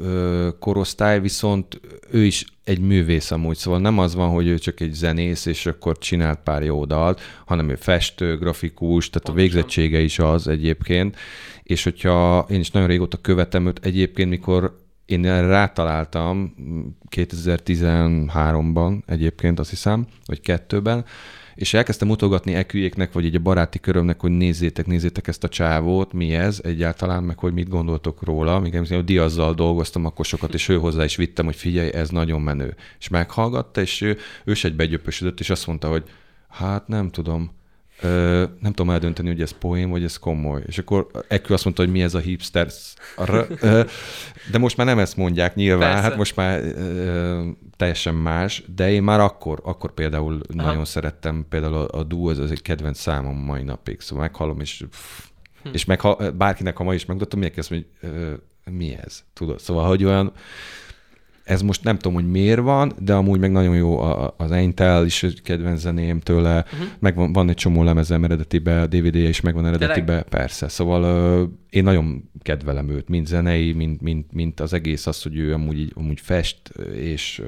ö, 0.00 0.48
korosztály, 0.58 1.20
viszont 1.20 1.80
ő 2.10 2.24
is 2.24 2.44
egy 2.64 2.80
művész 2.80 3.30
amúgy, 3.30 3.56
szóval 3.56 3.80
nem 3.80 3.98
az 3.98 4.14
van, 4.14 4.30
hogy 4.30 4.46
ő 4.46 4.58
csak 4.58 4.80
egy 4.80 4.92
zenész, 4.92 5.46
és 5.46 5.66
akkor 5.66 5.98
csinált 5.98 6.38
pár 6.44 6.62
jó 6.62 6.84
dalt, 6.84 7.20
hanem 7.46 7.68
ő 7.68 7.74
festő, 7.74 8.36
grafikus, 8.36 9.10
tehát 9.10 9.26
Pontosan. 9.26 9.34
a 9.34 9.52
végzettsége 9.52 10.00
is 10.00 10.18
az 10.18 10.48
egyébként, 10.48 11.16
és 11.62 11.84
hogyha 11.84 12.46
én 12.50 12.60
is 12.60 12.70
nagyon 12.70 12.88
régóta 12.88 13.16
követem 13.16 13.66
őt, 13.66 13.84
egyébként 13.84 14.28
mikor 14.28 14.80
én 15.06 15.22
rátaláltam 15.22 16.54
2013-ban 17.10 19.02
egyébként, 19.06 19.58
azt 19.58 19.70
hiszem, 19.70 20.06
vagy 20.26 20.40
kettőben, 20.40 21.04
és 21.54 21.74
elkezdtem 21.74 22.08
mutogatni 22.08 22.54
eküjéknek, 22.54 23.12
vagy 23.12 23.24
egy 23.24 23.42
baráti 23.42 23.80
körömnek, 23.80 24.20
hogy 24.20 24.30
nézzétek, 24.30 24.86
nézzétek 24.86 25.26
ezt 25.26 25.44
a 25.44 25.48
csávót, 25.48 26.12
mi 26.12 26.34
ez 26.34 26.60
egyáltalán, 26.62 27.22
meg 27.22 27.38
hogy 27.38 27.52
mit 27.52 27.68
gondoltok 27.68 28.22
róla. 28.22 28.60
Még 28.60 28.74
a 28.74 29.02
Diazzal 29.02 29.54
dolgoztam 29.54 30.04
akkor 30.04 30.24
sokat, 30.24 30.54
és 30.54 30.68
ő 30.68 30.78
hozzá 30.78 31.04
is 31.04 31.16
vittem, 31.16 31.44
hogy 31.44 31.56
figyelj, 31.56 31.92
ez 31.92 32.08
nagyon 32.08 32.40
menő. 32.40 32.76
És 32.98 33.08
meghallgatta, 33.08 33.80
és 33.80 34.00
ő, 34.00 34.16
ő 34.44 34.54
se 34.54 34.68
egy 34.68 34.76
begyöpösödött, 34.76 35.40
és 35.40 35.50
azt 35.50 35.66
mondta, 35.66 35.88
hogy 35.88 36.04
hát 36.48 36.88
nem 36.88 37.10
tudom, 37.10 37.50
nem 38.60 38.72
tudom 38.72 38.90
eldönteni, 38.90 39.28
hogy 39.28 39.40
ez 39.40 39.50
poém, 39.50 39.90
vagy 39.90 40.04
ez 40.04 40.16
komoly. 40.16 40.62
És 40.66 40.78
akkor 40.78 41.06
Ekő 41.28 41.54
azt 41.54 41.64
mondta, 41.64 41.82
hogy 41.82 41.92
mi 41.92 42.02
ez 42.02 42.14
a 42.14 42.18
hipster. 42.18 42.68
De 44.50 44.58
most 44.58 44.76
már 44.76 44.86
nem 44.86 44.98
ezt 44.98 45.16
mondják 45.16 45.54
nyilván, 45.54 45.92
Persze. 45.92 46.02
hát 46.02 46.16
most 46.16 46.36
már 46.36 46.62
teljesen 47.76 48.14
más, 48.14 48.64
de 48.76 48.90
én 48.90 49.02
már 49.02 49.20
akkor, 49.20 49.60
akkor 49.64 49.94
például 49.94 50.40
Aha. 50.56 50.66
nagyon 50.66 50.84
szerettem, 50.84 51.46
például 51.48 51.74
a, 51.74 51.98
a 51.98 52.02
Duo, 52.02 52.30
ez, 52.30 52.38
ez 52.38 52.50
egy 52.50 52.62
kedvenc 52.62 52.98
számom 52.98 53.36
mai 53.36 53.62
napig, 53.62 54.00
szóval 54.00 54.24
meghallom, 54.24 54.60
és 54.60 54.84
hm. 55.62 55.68
és 55.72 55.84
meg, 55.84 56.00
ha, 56.00 56.30
bárkinek, 56.30 56.76
ha 56.76 56.84
ma 56.84 56.94
is 56.94 57.06
megmutatom, 57.06 57.40
mindenki 57.40 57.60
azt 57.60 57.70
mondja, 57.70 57.88
hogy 58.64 58.72
mi 58.74 58.96
ez, 59.04 59.24
tudod? 59.32 59.60
Szóval, 59.60 59.86
hogy 59.88 60.04
olyan, 60.04 60.32
ez 61.44 61.62
most 61.62 61.84
nem 61.84 61.96
tudom, 61.96 62.14
hogy 62.14 62.30
miért 62.30 62.60
van, 62.60 62.92
de 62.98 63.14
amúgy 63.14 63.40
meg 63.40 63.52
nagyon 63.52 63.76
jó 63.76 63.98
az 64.36 64.50
Intel 64.50 65.04
is 65.04 65.26
kedvenc 65.42 65.80
zeném 65.80 66.20
tőle, 66.20 66.64
uh-huh. 66.72 66.88
meg 66.98 67.14
van, 67.14 67.32
van 67.32 67.48
egy 67.48 67.56
csomó 67.56 67.82
lemezem 67.82 68.24
eredetibe, 68.24 68.80
a 68.80 68.86
DVD-je 68.86 69.28
is 69.28 69.40
megvan 69.40 69.66
eredetibe, 69.66 70.22
persze. 70.22 70.68
Szóval 70.68 71.52
én 71.74 71.82
nagyon 71.82 72.30
kedvelem 72.42 72.88
őt, 72.88 73.08
mind 73.08 73.26
zenei, 73.26 73.72
mind, 73.72 74.02
mind, 74.02 74.24
mind 74.32 74.60
az 74.60 74.72
egész 74.72 75.06
az, 75.06 75.22
hogy 75.22 75.36
ő 75.36 75.52
amúgy, 75.52 75.92
amúgy 75.94 76.20
fest, 76.20 76.58
és 76.94 77.42
uh, 77.44 77.46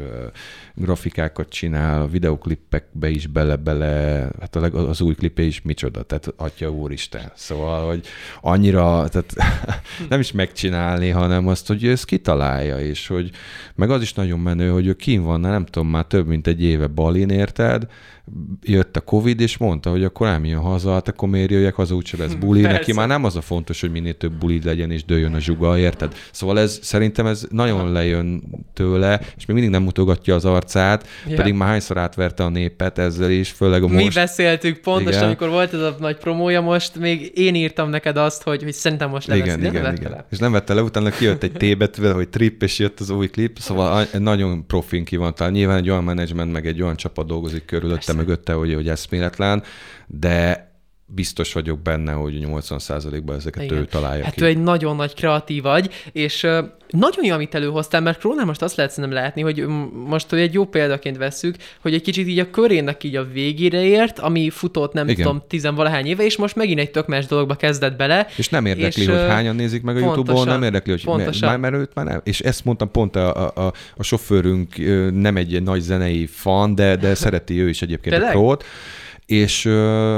grafikákat 0.74 1.48
csinál, 1.48 2.02
a 2.02 2.06
videoklippekbe 2.06 3.08
is 3.08 3.26
bele-bele, 3.26 4.28
hát 4.40 4.56
az 4.56 5.00
új 5.00 5.14
klipé 5.14 5.46
is 5.46 5.62
micsoda, 5.62 6.02
tehát 6.02 6.32
atya 6.36 6.70
úristen. 6.70 7.32
Szóval, 7.34 7.86
hogy 7.86 8.06
annyira, 8.40 9.08
tehát 9.08 9.34
nem 10.08 10.20
is 10.20 10.32
megcsinálni, 10.32 11.08
hanem 11.08 11.48
azt, 11.48 11.66
hogy 11.66 11.84
ő 11.84 11.90
ezt 11.90 12.04
kitalálja, 12.04 12.80
és 12.80 13.06
hogy 13.06 13.30
meg 13.74 13.90
az 13.90 14.02
is 14.02 14.14
nagyon 14.14 14.40
menő, 14.40 14.70
hogy 14.70 14.86
ő 14.86 14.94
kín 14.94 15.22
van, 15.22 15.40
nem 15.40 15.64
tudom, 15.64 15.88
már 15.88 16.04
több 16.04 16.26
mint 16.26 16.46
egy 16.46 16.62
éve 16.62 16.86
Balin, 16.86 17.30
érted? 17.30 17.86
jött 18.62 18.96
a 18.96 19.00
Covid, 19.00 19.40
és 19.40 19.56
mondta, 19.56 19.90
hogy 19.90 20.04
akkor 20.04 20.26
elmjön 20.26 20.60
haza, 20.60 20.92
hát 20.92 21.08
akkor 21.08 21.28
miért 21.28 21.50
jöjjek 21.50 21.74
haza, 21.74 21.94
úgyse 21.94 22.16
lesz 22.16 22.34
buli. 22.34 22.60
Neki 22.76 22.92
már 22.92 23.08
nem 23.08 23.24
az 23.24 23.36
a 23.36 23.40
fontos, 23.40 23.80
hogy 23.80 23.90
minél 23.90 24.15
több 24.16 24.32
buli 24.32 24.60
legyen, 24.64 24.90
és 24.90 25.04
dőjön 25.04 25.34
a 25.34 25.38
zsuga, 25.38 25.78
érted? 25.78 26.14
Szóval 26.30 26.58
ez 26.58 26.78
szerintem 26.82 27.26
ez 27.26 27.46
nagyon 27.50 27.92
lejön 27.92 28.42
tőle, 28.74 29.20
és 29.36 29.46
még 29.46 29.56
mindig 29.56 29.70
nem 29.70 29.82
mutogatja 29.82 30.34
az 30.34 30.44
arcát, 30.44 31.06
ja. 31.26 31.36
pedig 31.36 31.54
már 31.54 31.68
hányszor 31.68 31.98
átverte 31.98 32.44
a 32.44 32.48
népet 32.48 32.98
ezzel 32.98 33.30
is, 33.30 33.50
főleg 33.50 33.82
a 33.82 33.88
most. 33.88 34.04
Mi 34.04 34.10
beszéltük 34.14 34.78
pontosan, 34.78 35.12
igen. 35.12 35.24
amikor 35.24 35.48
volt 35.48 35.74
ez 35.74 35.80
a 35.80 35.96
nagy 35.98 36.16
promója 36.16 36.60
most, 36.60 36.98
még 36.98 37.32
én 37.34 37.54
írtam 37.54 37.90
neked 37.90 38.16
azt, 38.16 38.42
hogy, 38.42 38.62
hogy 38.62 38.72
szerintem 38.72 39.10
most 39.10 39.26
levesz, 39.26 39.46
igen, 39.46 39.58
igen, 39.58 39.96
igen. 39.96 40.10
Le. 40.10 40.26
És 40.30 40.38
nem 40.38 40.52
vette 40.52 40.74
le, 40.74 40.82
utána 40.82 41.10
kijött 41.10 41.42
egy 41.42 41.52
tébetvel, 41.52 42.12
hogy 42.12 42.28
trip, 42.28 42.62
és 42.62 42.78
jött 42.78 43.00
az 43.00 43.10
új 43.10 43.28
klip, 43.28 43.58
szóval 43.58 44.06
nagyon 44.18 44.66
profin 44.66 45.04
ki 45.04 45.16
van 45.16 45.34
talán. 45.34 45.52
Nyilván 45.52 45.76
egy 45.76 45.90
olyan 45.90 46.04
menedzsment, 46.04 46.52
meg 46.52 46.66
egy 46.66 46.82
olyan 46.82 46.96
csapat 46.96 47.26
dolgozik 47.26 47.64
körülöttem, 47.64 48.16
mögötte, 48.16 48.52
hogy, 48.52 48.74
hogy 48.74 48.88
eszméletlen, 48.88 49.62
de 50.06 50.65
biztos 51.06 51.52
vagyok 51.52 51.80
benne, 51.80 52.12
hogy 52.12 52.46
80%-ban 52.46 53.36
ezeket 53.36 53.62
Igen. 53.62 53.78
ő 53.78 53.84
találja 53.84 54.24
hát 54.24 54.34
ki. 54.34 54.42
ő 54.42 54.46
egy 54.46 54.62
nagyon 54.62 54.96
nagy 54.96 55.14
kreatív 55.14 55.62
vagy, 55.62 55.90
és 56.12 56.46
nagyon 56.88 57.24
jó, 57.24 57.34
amit 57.34 57.54
előhoztál, 57.54 58.00
mert 58.00 58.18
Krónál 58.18 58.44
most 58.44 58.62
azt 58.62 58.76
lehet 58.76 58.96
nem 58.96 59.12
látni, 59.12 59.42
hogy 59.42 59.66
most 60.06 60.30
hogy 60.30 60.38
egy 60.38 60.52
jó 60.52 60.64
példaként 60.64 61.16
vesszük, 61.16 61.56
hogy 61.80 61.94
egy 61.94 62.02
kicsit 62.02 62.28
így 62.28 62.38
a 62.38 62.50
körének 62.50 63.04
így 63.04 63.16
a 63.16 63.24
végére 63.24 63.82
ért, 63.82 64.18
ami 64.18 64.50
futott 64.50 64.92
nem 64.92 65.08
Igen. 65.08 65.24
tudom, 65.24 65.42
tizenvalahány 65.48 66.06
éve, 66.06 66.24
és 66.24 66.36
most 66.36 66.56
megint 66.56 66.78
egy 66.78 66.90
tök 66.90 67.06
más 67.06 67.26
dologba 67.26 67.54
kezdett 67.54 67.96
bele. 67.96 68.26
És 68.36 68.48
nem 68.48 68.66
érdekli, 68.66 69.02
és, 69.02 69.08
hogy 69.08 69.18
hányan 69.18 69.56
nézik 69.56 69.82
meg 69.82 69.96
a 69.96 69.98
YouTube-on, 69.98 70.46
nem 70.46 70.62
érdekli, 70.62 70.92
hogy 70.92 71.04
pontosan. 71.04 71.48
már, 71.48 71.58
mert 71.58 71.74
őt 71.74 71.94
már 71.94 72.04
nem. 72.04 72.20
És 72.24 72.40
ezt 72.40 72.64
mondtam 72.64 72.90
pont 72.90 73.16
a, 73.16 73.46
a, 73.46 73.72
a 73.96 74.02
sofőrünk 74.02 74.76
nem 75.12 75.36
egy 75.36 75.62
nagy 75.62 75.80
zenei 75.80 76.26
fan, 76.26 76.74
de, 76.74 76.96
de 76.96 77.14
szereti 77.14 77.60
ő 77.60 77.68
is 77.68 77.82
egyébként 77.82 78.14
Tényleg? 78.14 78.36
a 78.36 78.38
Krót 78.38 78.64
és 79.26 79.64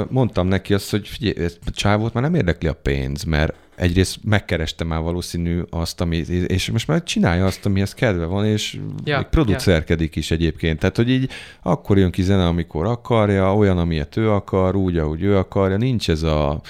mondtam 0.09 0.47
neki 0.47 0.75
azt, 0.75 0.91
hogy 0.91 1.09
figyelj, 1.09 1.51
a 1.67 1.71
csávót 1.71 2.13
már 2.13 2.23
nem 2.23 2.35
érdekli 2.35 2.69
a 2.69 2.73
pénz, 2.73 3.25
mert 3.25 3.55
egyrészt 3.79 4.19
megkereste 4.25 4.85
már 4.85 5.01
valószínű 5.01 5.61
azt, 5.71 6.01
ami, 6.01 6.17
és 6.47 6.71
most 6.71 6.87
már 6.87 7.03
csinálja 7.03 7.45
azt, 7.47 7.67
amihez 7.67 7.95
kedve 7.95 8.25
van, 8.25 8.45
és 8.47 8.79
ja, 9.05 9.17
még 9.17 9.27
producerkedik 9.27 10.15
ja. 10.15 10.21
is 10.21 10.31
egyébként. 10.31 10.79
Tehát, 10.79 10.97
hogy 10.97 11.11
így 11.11 11.31
akkor 11.63 11.99
jön 11.99 12.11
ki 12.11 12.23
zene, 12.23 12.47
amikor 12.47 12.87
akarja, 12.87 13.55
olyan, 13.55 13.79
amilyet 13.79 14.17
ő 14.17 14.31
akar, 14.31 14.77
úgy, 14.77 14.99
ahogy 14.99 15.23
ő 15.23 15.37
akarja, 15.37 15.77
nincs 15.77 16.11
ez 16.11 16.23
a 16.23 16.61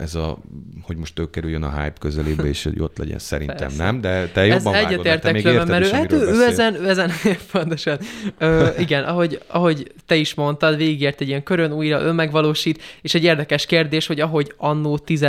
ez 0.00 0.14
a, 0.14 0.38
hogy 0.82 0.96
most 0.96 1.18
ő 1.18 1.30
kerüljön 1.30 1.62
a 1.62 1.70
hype 1.70 1.98
közelébe, 2.00 2.42
és 2.42 2.62
hogy 2.62 2.80
ott 2.80 2.98
legyen, 2.98 3.18
szerintem 3.18 3.56
Persze. 3.56 3.84
nem, 3.84 4.00
de 4.00 4.28
te 4.28 4.46
jobban 4.46 4.74
ez 4.74 4.82
vágod, 4.82 5.04
mert 5.04 5.22
te 5.22 5.32
még 5.32 5.44
érted 5.44 5.68
mert 5.68 5.84
is, 5.84 5.90
hát 5.90 6.12
ő, 6.12 6.16
ő 6.16 6.44
ezen, 6.44 6.74
ő 6.74 6.88
ezen, 6.88 7.10
pontosan, 7.52 7.98
Ö, 8.38 8.68
igen, 8.78 9.04
ahogy, 9.04 9.42
ahogy 9.46 9.92
te 10.06 10.14
is 10.14 10.34
mondtad, 10.34 10.76
végigért 10.76 11.20
egy 11.20 11.28
ilyen 11.28 11.42
körön, 11.42 11.72
újra 11.72 12.00
önmegvalósít, 12.00 12.82
és 13.02 13.14
egy 13.14 13.24
érdekes 13.24 13.66
kérdés, 13.66 14.06
hogy 14.06 14.20
ahogy 14.20 14.54
annó 14.56 14.98
10 14.98 15.26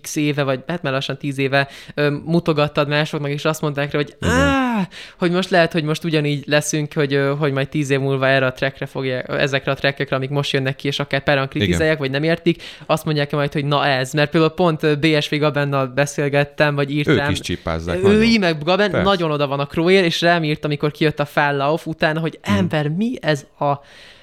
x 0.00 0.16
éve, 0.16 0.42
vagy 0.42 0.60
hát 0.66 0.82
már 0.82 0.92
lassan 0.92 1.18
10 1.18 1.38
éve 1.38 1.68
ö, 1.94 2.10
mutogattad 2.24 2.88
másoknak, 2.88 3.30
és 3.30 3.44
azt 3.44 3.60
mondták 3.60 3.92
rá, 3.92 3.98
hogy 3.98 4.16
áh, 4.20 4.86
hogy 5.18 5.30
most 5.30 5.50
lehet, 5.50 5.72
hogy 5.72 5.84
most 5.84 6.04
ugyanígy 6.04 6.44
leszünk, 6.46 6.92
hogy, 6.92 7.20
hogy 7.38 7.52
majd 7.52 7.68
10 7.68 7.90
év 7.90 8.00
múlva 8.00 8.26
erre 8.28 8.46
a 8.46 8.52
trackre 8.52 8.86
fogják, 8.86 9.28
ezekre 9.28 9.72
a 9.72 9.74
trackekre, 9.74 10.16
amik 10.16 10.30
most 10.30 10.52
jönnek 10.52 10.76
ki, 10.76 10.86
és 10.86 10.98
akár 10.98 11.22
párán 11.22 11.48
kritizálják, 11.48 11.98
vagy 11.98 12.10
nem 12.10 12.22
értik, 12.22 12.62
azt 12.86 13.04
mondják 13.04 13.30
majd, 13.30 13.52
hogy 13.52 13.64
na 13.64 13.86
ez, 14.00 14.12
mert 14.12 14.30
például 14.30 14.52
pont 14.52 14.98
BSV 15.00 15.34
Gabennal 15.34 15.86
beszélgettem, 15.86 16.74
vagy 16.74 16.90
írtam. 16.90 17.14
Ők 17.16 17.30
is 17.30 17.40
csipázzák. 17.40 18.04
Ő 18.04 18.22
így 18.22 18.38
meg 18.38 18.62
Gaben 18.64 18.90
nagyon 18.90 19.30
oda 19.30 19.46
van 19.46 19.60
a 19.60 19.66
Króér, 19.66 20.04
és 20.04 20.20
rám 20.20 20.44
írt, 20.44 20.64
amikor 20.64 20.90
kijött 20.90 21.20
a 21.20 21.24
Fall 21.24 21.60
Off 21.60 21.86
utána, 21.86 22.20
hogy 22.20 22.38
ember, 22.42 22.88
mi 22.88 23.14
ez 23.20 23.46
a 23.58 23.72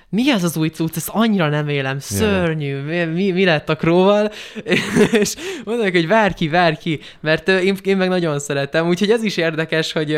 mi 0.10 0.32
ez 0.32 0.44
az 0.44 0.58
új 0.58 0.68
cucc, 0.68 0.96
ezt 0.96 1.10
annyira 1.10 1.50
nem 1.50 1.68
élem, 1.68 2.00
szörnyű, 2.00 2.82
mi, 2.82 3.04
mi, 3.04 3.32
mi 3.32 3.46
lett 3.46 3.70
a 3.70 3.76
króval, 3.76 4.32
és 5.22 5.36
mondok, 5.66 5.92
hogy 5.92 6.08
vár 6.08 6.34
ki, 6.34 6.48
vár 6.48 6.78
ki, 6.78 7.00
mert 7.20 7.48
én, 7.48 7.78
én 7.84 7.98
meg 7.98 8.10
nagyon 8.10 8.40
szeretem, 8.40 8.88
úgyhogy 8.88 9.10
ez 9.10 9.24
is 9.24 9.38
érdekes, 9.38 9.92
hogy, 9.92 10.18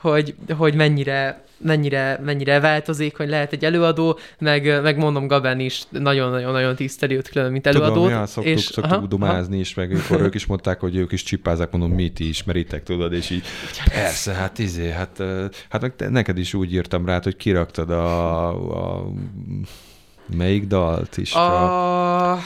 hogy, 0.00 0.34
hogy 0.56 0.74
mennyire, 0.74 1.42
mennyire, 1.58 2.20
mennyire 2.24 2.60
változik, 2.60 3.16
hogy 3.16 3.28
lehet 3.28 3.52
egy 3.52 3.64
előadó, 3.64 4.18
meg, 4.38 4.82
meg 4.82 4.96
mondom 4.96 5.26
Gaben 5.26 5.60
is 5.60 5.82
nagyon-nagyon-nagyon 5.90 6.76
tiszteli 6.76 7.16
őt 7.16 7.28
külön, 7.28 7.52
mint 7.52 7.66
előadót. 7.66 7.94
Tudom, 7.94 8.10
ja, 8.10 8.26
szoktuk, 8.26 8.52
és, 8.52 8.60
szoktuk 8.60 8.92
aha, 8.92 9.06
dumázni 9.06 9.52
aha. 9.52 9.60
is, 9.60 9.74
meg 9.74 9.92
akkor 9.92 10.20
ők 10.20 10.34
is 10.34 10.46
mondták, 10.46 10.80
hogy 10.80 10.96
ők 10.96 11.12
is 11.12 11.22
csipázák, 11.22 11.70
mondom, 11.70 11.90
mit 11.90 12.14
ti 12.14 12.28
ismeritek, 12.28 12.82
tudod, 12.82 13.12
és 13.12 13.30
így 13.30 13.44
persze, 13.84 14.32
hát 14.32 14.58
izé, 14.58 14.90
hát, 14.90 15.22
hát 15.68 15.80
meg 15.80 16.10
neked 16.10 16.38
is 16.38 16.54
úgy 16.54 16.72
írtam 16.72 17.06
rá, 17.06 17.20
hogy 17.22 17.36
kiraktad 17.36 17.90
a, 17.90 18.48
a 18.96 19.06
melyik 20.26 20.68
dalt 20.68 21.18
is? 21.18 21.34
A... 21.34 22.38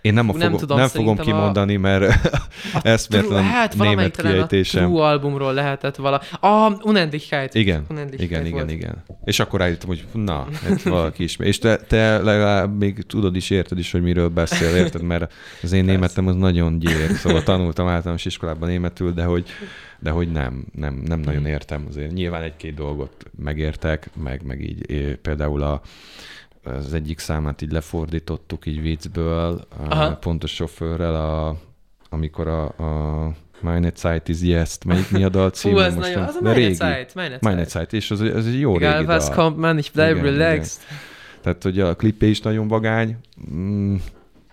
Én 0.00 0.14
nem, 0.14 0.28
a 0.28 0.32
nem, 0.32 0.40
fogom, 0.40 0.58
tudom, 0.58 0.78
nem 0.78 0.88
fogom 0.88 1.16
kimondani, 1.16 1.76
a... 1.76 1.78
mert 1.78 2.30
eszméletlen 2.82 3.42
hát, 3.42 3.76
német 3.76 4.20
kiejtésem. 4.20 4.84
A 4.84 4.86
True 4.86 5.04
albumról 5.04 5.54
lehetett 5.54 5.96
vala. 5.96 6.20
A 6.40 6.72
Unendlichkeit. 6.82 7.54
Igen, 7.54 7.84
Unendlichkeit 7.90 8.30
igen, 8.30 8.46
igen, 8.46 8.68
igen. 8.68 9.04
És 9.24 9.40
akkor 9.40 9.60
rájöttem, 9.60 9.88
hogy 9.88 10.04
na, 10.12 10.46
ez 10.68 10.84
valaki 10.84 11.22
is. 11.22 11.36
És 11.36 11.58
te, 11.58 11.76
te 11.76 12.18
legalább 12.18 12.78
még 12.78 13.02
tudod 13.06 13.36
is, 13.36 13.50
érted 13.50 13.78
is, 13.78 13.92
hogy 13.92 14.02
miről 14.02 14.28
beszél, 14.28 14.76
érted? 14.76 15.02
Mert 15.02 15.32
az 15.62 15.72
én 15.72 15.84
németem 15.84 16.26
az 16.26 16.34
nagyon 16.34 16.78
gyér. 16.78 17.10
Szóval 17.10 17.42
tanultam 17.42 17.88
általános 17.88 18.24
iskolában 18.24 18.68
németül, 18.68 19.12
de 19.12 19.24
hogy, 19.24 19.46
de 19.98 20.10
hogy 20.10 20.32
nem, 20.32 20.64
nem, 20.74 21.02
nem 21.06 21.20
nagyon 21.20 21.46
értem 21.46 21.84
azért. 21.88 22.12
Nyilván 22.12 22.42
egy-két 22.42 22.74
dolgot 22.74 23.24
megértek, 23.42 24.10
meg, 24.22 24.42
meg 24.44 24.60
így 24.60 25.18
például 25.22 25.62
a 25.62 25.80
az 26.64 26.94
egyik 26.94 27.18
számát 27.18 27.62
így 27.62 27.72
lefordítottuk 27.72 28.66
így 28.66 28.80
viccből, 28.80 29.66
Aha. 29.88 30.16
pontos 30.16 30.54
sofőrrel, 30.54 31.14
a, 31.14 31.56
amikor 32.08 32.48
a, 32.48 32.64
a 32.64 33.32
Meine 33.60 33.90
Zeit 33.90 34.28
is 34.28 34.40
jetzt, 34.42 34.84
melyik 34.84 35.10
mi 35.10 35.24
a 35.24 35.28
dal 35.28 35.50
címe? 35.50 35.74
Fú, 35.74 35.80
ez 35.80 35.94
most 35.94 36.08
nagyon, 36.08 36.28
az 36.28 36.34
a 36.34 36.42
Meine 36.42 36.72
Zeit, 36.72 37.14
Meine 37.14 37.28
Zeit. 37.28 37.40
Meine 37.40 37.64
Zeit, 37.64 37.92
és 37.92 38.10
az, 38.10 38.20
az 38.20 38.46
egy 38.46 38.60
jó 38.60 38.76
Egal, 38.76 38.92
régi 38.92 39.06
was 39.06 39.24
dal. 39.24 39.34
kommt, 39.34 39.56
man, 39.56 39.78
ich 39.78 39.92
bleib 39.92 40.16
igen, 40.16 40.24
relaxed. 40.24 40.82
Igen. 40.86 40.98
Tehát, 41.42 41.62
hogy 41.62 41.80
a 41.80 41.96
klipé 41.96 42.28
is 42.28 42.40
nagyon 42.40 42.68
vagány. 42.68 43.16
Mm, 43.52 43.94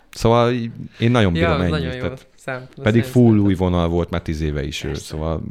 szóval 0.10 0.54
én 1.00 1.12
nagyon 1.12 1.34
bírom 1.34 1.50
ja, 1.50 1.58
ennyit. 1.58 1.70
Nagyon 1.70 1.96
jó. 1.96 2.14
Szám, 2.36 2.68
pedig 2.82 3.04
full 3.04 3.38
új 3.38 3.54
vonal 3.54 3.88
volt 3.88 4.10
már 4.10 4.22
tíz 4.22 4.42
éve 4.42 4.64
is 4.64 4.84
ő, 4.84 4.94
szóval 4.94 5.44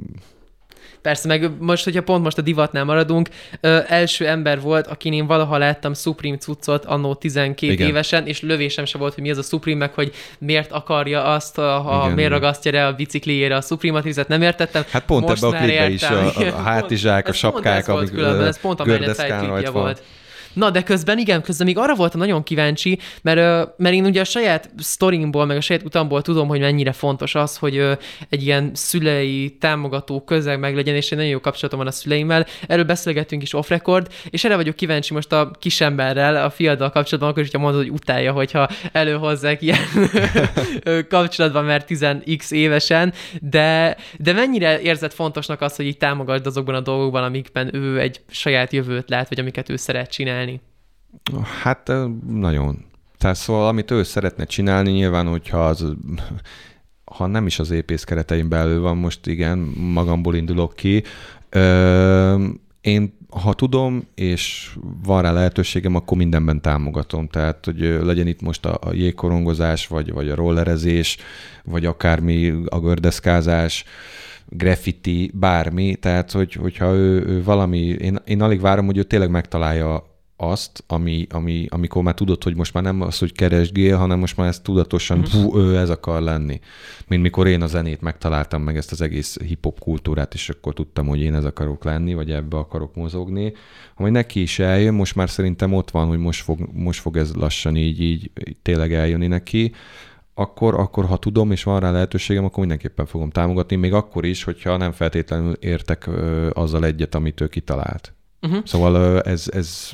Persze, 1.06 1.28
meg 1.28 1.50
most, 1.58 1.84
hogyha 1.84 2.02
pont 2.02 2.22
most 2.22 2.38
a 2.38 2.42
divatnál 2.42 2.84
maradunk, 2.84 3.28
ö, 3.60 3.78
első 3.88 4.26
ember 4.26 4.60
volt, 4.60 4.86
akin 4.86 5.12
én 5.12 5.26
valaha 5.26 5.58
láttam 5.58 5.94
Supreme 5.94 6.36
cuccot 6.36 6.84
annó 6.84 7.14
12 7.14 7.72
igen. 7.72 7.88
évesen, 7.88 8.26
és 8.26 8.40
lövésem 8.40 8.84
se 8.84 8.98
volt, 8.98 9.14
hogy 9.14 9.22
mi 9.22 9.30
az 9.30 9.38
a 9.38 9.42
Supreme, 9.42 9.78
meg 9.78 9.94
hogy 9.94 10.12
miért 10.38 10.72
akarja 10.72 11.24
azt, 11.24 11.56
ha 11.56 12.00
igen, 12.04 12.14
miért 12.14 12.30
ragasztja 12.30 12.70
rá 12.70 12.88
a 12.88 12.92
bicikliére 12.92 13.56
a 13.56 13.60
Supreme 13.60 13.94
matricet, 13.94 14.28
nem 14.28 14.42
értettem. 14.42 14.84
Hát 14.90 15.04
pont 15.04 15.30
ebbe 15.30 15.46
a 15.46 15.50
klipbe 15.50 15.88
is 15.88 16.02
a, 16.02 16.36
a 16.36 16.62
hátizsák, 16.62 17.28
a 17.28 17.32
sapkák, 17.42 17.88
amik 17.88 18.18
ez 18.18 18.60
pont 18.60 18.80
a 18.80 18.84
Menet 18.84 19.68
volt. 19.68 20.02
Na, 20.56 20.70
de 20.70 20.82
közben 20.82 21.18
igen, 21.18 21.42
közben 21.42 21.66
még 21.66 21.78
arra 21.78 21.94
voltam 21.94 22.20
nagyon 22.20 22.42
kíváncsi, 22.42 22.98
mert, 23.22 23.70
mert 23.78 23.94
én 23.94 24.04
ugye 24.04 24.20
a 24.20 24.24
saját 24.24 24.70
sztorimból, 24.78 25.44
meg 25.44 25.56
a 25.56 25.60
saját 25.60 25.84
utamból 25.84 26.22
tudom, 26.22 26.48
hogy 26.48 26.60
mennyire 26.60 26.92
fontos 26.92 27.34
az, 27.34 27.56
hogy 27.56 27.82
egy 28.28 28.42
ilyen 28.42 28.70
szülei 28.74 29.56
támogató 29.60 30.24
közeg 30.24 30.58
meg 30.58 30.74
legyen, 30.74 30.94
és 30.94 31.10
egy 31.10 31.16
nagyon 31.16 31.32
jó 31.32 31.40
kapcsolatom 31.40 31.78
van 31.78 31.88
a 31.88 31.90
szüleimmel. 31.90 32.46
Erről 32.66 32.84
beszélgettünk 32.84 33.42
is 33.42 33.54
off 33.54 33.68
record, 33.68 34.12
és 34.30 34.44
erre 34.44 34.56
vagyok 34.56 34.76
kíváncsi 34.76 35.14
most 35.14 35.32
a 35.32 35.50
kisemberrel, 35.58 36.44
a 36.44 36.50
fiaddal 36.50 36.90
kapcsolatban, 36.90 37.30
akkor 37.30 37.42
is, 37.42 37.48
hogyha 37.50 37.64
mondod, 37.64 37.82
hogy 37.82 37.92
utálja, 37.92 38.32
hogyha 38.32 38.68
előhozzák 38.92 39.62
ilyen 39.62 39.84
kapcsolatban, 41.08 41.64
mert 41.64 41.86
10x 41.88 42.50
évesen, 42.50 43.12
de, 43.40 43.96
de 44.18 44.32
mennyire 44.32 44.80
érzed 44.80 45.12
fontosnak 45.12 45.60
az, 45.60 45.76
hogy 45.76 45.86
így 45.86 45.98
támogasd 45.98 46.46
azokban 46.46 46.74
a 46.74 46.80
dolgokban, 46.80 47.22
amikben 47.22 47.74
ő 47.74 48.00
egy 48.00 48.20
saját 48.30 48.72
jövőt 48.72 49.08
lát, 49.08 49.28
vagy 49.28 49.40
amiket 49.40 49.68
ő 49.68 49.76
szeret 49.76 50.10
csinálni? 50.10 50.45
Hát 51.62 51.92
nagyon. 52.28 52.84
Tehát 53.18 53.36
szóval, 53.36 53.68
amit 53.68 53.90
ő 53.90 54.02
szeretne 54.02 54.44
csinálni, 54.44 54.90
nyilván, 54.90 55.26
hogyha 55.26 55.66
az 55.66 55.96
ha 57.04 57.26
nem 57.26 57.46
is 57.46 57.58
az 57.58 57.70
épész 57.70 58.04
keretein 58.04 58.48
belül 58.48 58.80
van, 58.80 58.96
most 58.96 59.26
igen, 59.26 59.58
magamból 59.76 60.34
indulok 60.34 60.74
ki. 60.74 61.02
Ö, 61.50 62.44
én, 62.80 63.18
ha 63.30 63.52
tudom, 63.52 64.02
és 64.14 64.74
van 65.04 65.22
rá 65.22 65.32
lehetőségem, 65.32 65.94
akkor 65.94 66.16
mindenben 66.16 66.60
támogatom. 66.62 67.28
Tehát, 67.28 67.64
hogy 67.64 67.98
legyen 68.02 68.26
itt 68.26 68.40
most 68.40 68.66
a, 68.66 68.78
a 68.80 68.92
jégkorongozás, 68.92 69.86
vagy, 69.86 70.12
vagy 70.12 70.28
a 70.28 70.34
rollerezés, 70.34 71.16
vagy 71.64 71.86
akármi 71.86 72.54
a 72.66 72.80
gördeszkázás, 72.80 73.84
graffiti, 74.48 75.30
bármi. 75.34 75.94
Tehát, 75.94 76.30
hogy, 76.30 76.52
hogyha 76.52 76.94
ő, 76.94 77.26
ő 77.26 77.42
valami, 77.42 77.78
én, 77.78 78.18
én 78.24 78.42
alig 78.42 78.60
várom, 78.60 78.86
hogy 78.86 78.98
ő 78.98 79.02
tényleg 79.02 79.30
megtalálja 79.30 80.15
azt, 80.36 80.84
ami, 80.86 81.26
ami, 81.30 81.66
amikor 81.70 82.02
már 82.02 82.14
tudod, 82.14 82.42
hogy 82.42 82.56
most 82.56 82.74
már 82.74 82.82
nem 82.82 83.00
az, 83.00 83.18
hogy 83.18 83.32
keresgél, 83.32 83.96
hanem 83.96 84.18
most 84.18 84.36
már 84.36 84.48
ezt 84.48 84.62
tudatosan, 84.62 85.24
hú, 85.30 85.58
ő 85.58 85.76
ez 85.76 85.90
akar 85.90 86.20
lenni. 86.20 86.60
Mint 87.06 87.22
mikor 87.22 87.46
én 87.46 87.62
a 87.62 87.66
zenét 87.66 88.00
megtaláltam 88.00 88.62
meg 88.62 88.76
ezt 88.76 88.92
az 88.92 89.00
egész 89.00 89.38
hip-hop 89.38 89.80
kultúrát, 89.80 90.34
és 90.34 90.48
akkor 90.48 90.74
tudtam, 90.74 91.06
hogy 91.06 91.20
én 91.20 91.34
ez 91.34 91.44
akarok 91.44 91.84
lenni, 91.84 92.14
vagy 92.14 92.30
ebbe 92.30 92.56
akarok 92.56 92.94
mozogni. 92.94 93.52
Hogy 93.94 94.10
neki 94.10 94.40
is 94.40 94.58
eljön, 94.58 94.94
most 94.94 95.14
már 95.14 95.30
szerintem 95.30 95.72
ott 95.72 95.90
van, 95.90 96.06
hogy 96.06 96.18
most 96.18 96.42
fog, 96.42 96.68
most 96.72 97.00
fog 97.00 97.16
ez 97.16 97.34
lassan 97.34 97.76
így, 97.76 98.00
így, 98.00 98.30
így 98.48 98.56
tényleg 98.62 98.94
eljönni 98.94 99.26
neki, 99.26 99.72
akkor, 100.38 100.74
akkor 100.74 101.04
ha 101.04 101.16
tudom, 101.16 101.50
és 101.50 101.62
van 101.62 101.80
rá 101.80 101.90
lehetőségem, 101.90 102.44
akkor 102.44 102.58
mindenképpen 102.58 103.06
fogom 103.06 103.30
támogatni, 103.30 103.76
még 103.76 103.92
akkor 103.92 104.24
is, 104.24 104.42
hogyha 104.42 104.76
nem 104.76 104.92
feltétlenül 104.92 105.52
értek 105.52 106.06
ö, 106.06 106.50
azzal 106.52 106.84
egyet, 106.84 107.14
amit 107.14 107.40
ő 107.40 107.46
kitalált. 107.48 108.14
Uh-huh. 108.42 108.64
Szóval 108.64 108.94
ö, 108.94 109.20
ez, 109.24 109.48
ez 109.52 109.90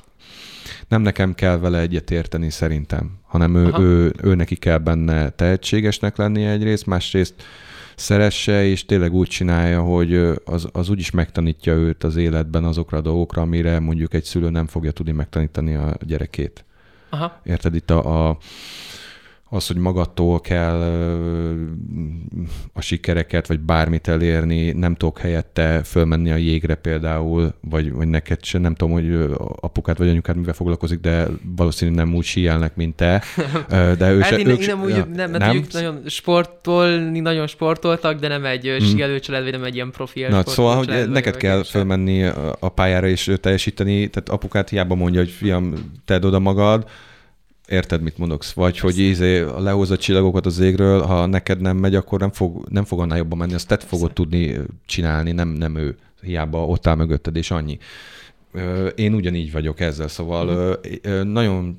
nem 0.88 1.02
nekem 1.02 1.34
kell 1.34 1.58
vele 1.58 1.78
egyet 1.78 2.10
érteni 2.10 2.50
szerintem, 2.50 3.10
hanem 3.22 3.54
ő, 3.54 3.72
ő, 3.78 4.12
ő 4.22 4.34
neki 4.34 4.56
kell 4.56 4.78
benne 4.78 5.30
tehetségesnek 5.30 6.16
lennie 6.16 6.50
egyrészt, 6.50 6.86
másrészt 6.86 7.34
szeresse, 7.96 8.64
és 8.64 8.84
tényleg 8.84 9.12
úgy 9.12 9.28
csinálja, 9.28 9.80
hogy 9.80 10.14
az, 10.44 10.68
az 10.72 10.88
úgyis 10.88 11.10
megtanítja 11.10 11.72
őt 11.72 12.04
az 12.04 12.16
életben 12.16 12.64
azokra 12.64 12.98
a 12.98 13.00
dolgokra, 13.00 13.42
amire 13.42 13.80
mondjuk 13.80 14.14
egy 14.14 14.24
szülő 14.24 14.50
nem 14.50 14.66
fogja 14.66 14.90
tudni 14.90 15.12
megtanítani 15.12 15.74
a 15.74 15.96
gyerekét. 16.00 16.64
Aha. 17.10 17.40
Érted? 17.44 17.74
Itt 17.74 17.90
a, 17.90 18.28
a 18.28 18.38
az, 19.54 19.66
hogy 19.66 19.76
magadtól 19.76 20.40
kell 20.40 20.80
a 22.72 22.80
sikereket, 22.80 23.46
vagy 23.46 23.60
bármit 23.60 24.08
elérni, 24.08 24.70
nem 24.70 24.94
tudok 24.94 25.18
helyette 25.18 25.82
fölmenni 25.82 26.30
a 26.30 26.36
jégre 26.36 26.74
például, 26.74 27.54
vagy, 27.60 27.92
vagy 27.92 28.08
neked 28.08 28.44
sem, 28.44 28.60
nem 28.60 28.74
tudom, 28.74 28.92
hogy 28.92 29.34
apukát 29.60 29.98
vagy 29.98 30.08
anyukát 30.08 30.36
mivel 30.36 30.54
foglalkozik, 30.54 31.00
de 31.00 31.26
valószínűleg 31.56 32.04
nem 32.04 32.14
úgy 32.14 32.24
síelnek, 32.24 32.76
mint 32.76 32.96
te. 32.96 33.22
De 33.98 34.12
ő 34.12 34.20
hát 34.20 34.30
se, 34.30 34.38
én, 34.38 34.48
ők, 34.48 34.60
én 34.60 34.66
nem, 34.66 34.82
úgy, 34.82 34.90
ja, 34.90 35.08
nem, 35.14 35.30
nem? 35.30 35.56
Ők 35.56 35.72
nagyon 35.72 36.02
sportolni, 36.06 37.20
nagyon 37.20 37.46
sportoltak, 37.46 38.20
de 38.20 38.28
nem 38.28 38.44
egy 38.44 38.66
hmm. 38.66 38.86
síelő 38.86 39.20
család, 39.20 39.42
vagy 39.42 39.52
nem 39.52 39.64
egy 39.64 39.74
ilyen 39.74 39.90
profi 39.90 40.26
Na, 40.28 40.46
szóval, 40.46 40.76
hogy 40.76 40.86
család, 40.86 41.10
neked 41.10 41.36
kell 41.36 41.62
fölmenni 41.64 42.24
a 42.58 42.68
pályára 42.68 43.06
és 43.06 43.30
teljesíteni, 43.40 44.08
tehát 44.08 44.28
apukát 44.28 44.68
hiába 44.68 44.94
mondja, 44.94 45.20
hogy 45.20 45.30
fiam, 45.30 45.74
tedd 46.04 46.24
oda 46.24 46.38
magad, 46.38 46.88
Érted, 47.68 48.02
mit 48.02 48.18
mondok? 48.18 48.44
Vagy 48.54 48.78
hogy 48.78 48.98
ízé, 48.98 49.40
lehozza 49.40 49.94
a 49.94 49.98
csillagokat 49.98 50.46
az 50.46 50.58
égről, 50.58 51.02
ha 51.02 51.26
neked 51.26 51.60
nem 51.60 51.76
megy, 51.76 51.94
akkor 51.94 52.20
nem 52.20 52.30
fog, 52.30 52.66
nem 52.68 52.84
fog 52.84 53.00
annál 53.00 53.16
jobban 53.16 53.38
menni, 53.38 53.54
azt 53.54 53.68
te 53.68 53.76
fogod 53.76 54.12
tudni 54.12 54.58
csinálni, 54.86 55.32
nem, 55.32 55.48
nem 55.48 55.76
ő. 55.76 55.96
Hiába 56.20 56.66
ott 56.66 56.86
áll 56.86 56.94
mögötted, 56.94 57.36
és 57.36 57.50
annyi. 57.50 57.78
Én 58.94 59.14
ugyanígy 59.14 59.52
vagyok 59.52 59.80
ezzel, 59.80 60.08
szóval 60.08 60.76
mm. 61.08 61.32
nagyon 61.32 61.78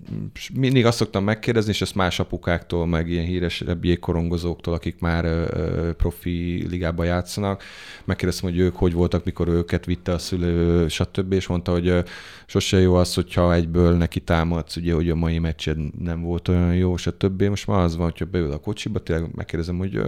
mindig 0.54 0.86
azt 0.86 0.98
szoktam 0.98 1.24
megkérdezni, 1.24 1.72
és 1.72 1.82
ezt 1.82 1.96
más 1.96 2.20
apukáktól, 2.20 2.88
meg 2.88 3.10
ilyen 3.10 3.26
híresebb 3.26 3.86
jégkorongozóktól, 3.86 4.74
akik 4.74 5.00
már 5.00 5.50
profi 5.96 6.68
ligában 6.70 7.06
játszanak, 7.06 7.64
megkérdeztem, 8.06 8.50
hogy 8.50 8.60
ők 8.60 8.76
hogy 8.76 8.94
voltak, 8.94 9.26
mikor 9.26 9.48
őket 9.48 9.86
vitte 9.86 10.12
a 10.12 10.18
szülő, 10.18 10.88
stb. 10.88 11.34
És 11.34 11.48
mondta, 11.48 11.72
hogy 11.72 12.04
sose 12.46 12.80
jó 12.80 12.96
az, 12.96 13.14
hogyha 13.14 13.54
egyből 13.54 13.98
neki 13.98 14.20
támadsz, 14.20 14.76
ugye, 14.76 14.94
hogy 14.94 15.10
a 15.10 15.16
mai 15.16 15.40
meccsed 15.40 15.78
nem 16.00 16.22
volt 16.22 16.48
olyan 16.48 16.76
jó, 16.76 16.98
stb. 16.98 17.44
Most 17.44 17.68
már 17.68 17.80
az 17.80 17.96
van, 17.96 18.10
hogyha 18.10 18.26
beül 18.26 18.52
a 18.52 18.58
kocsiba, 18.58 19.00
tényleg 19.00 19.36
megkérdezem, 19.36 19.78
hogy 19.78 20.02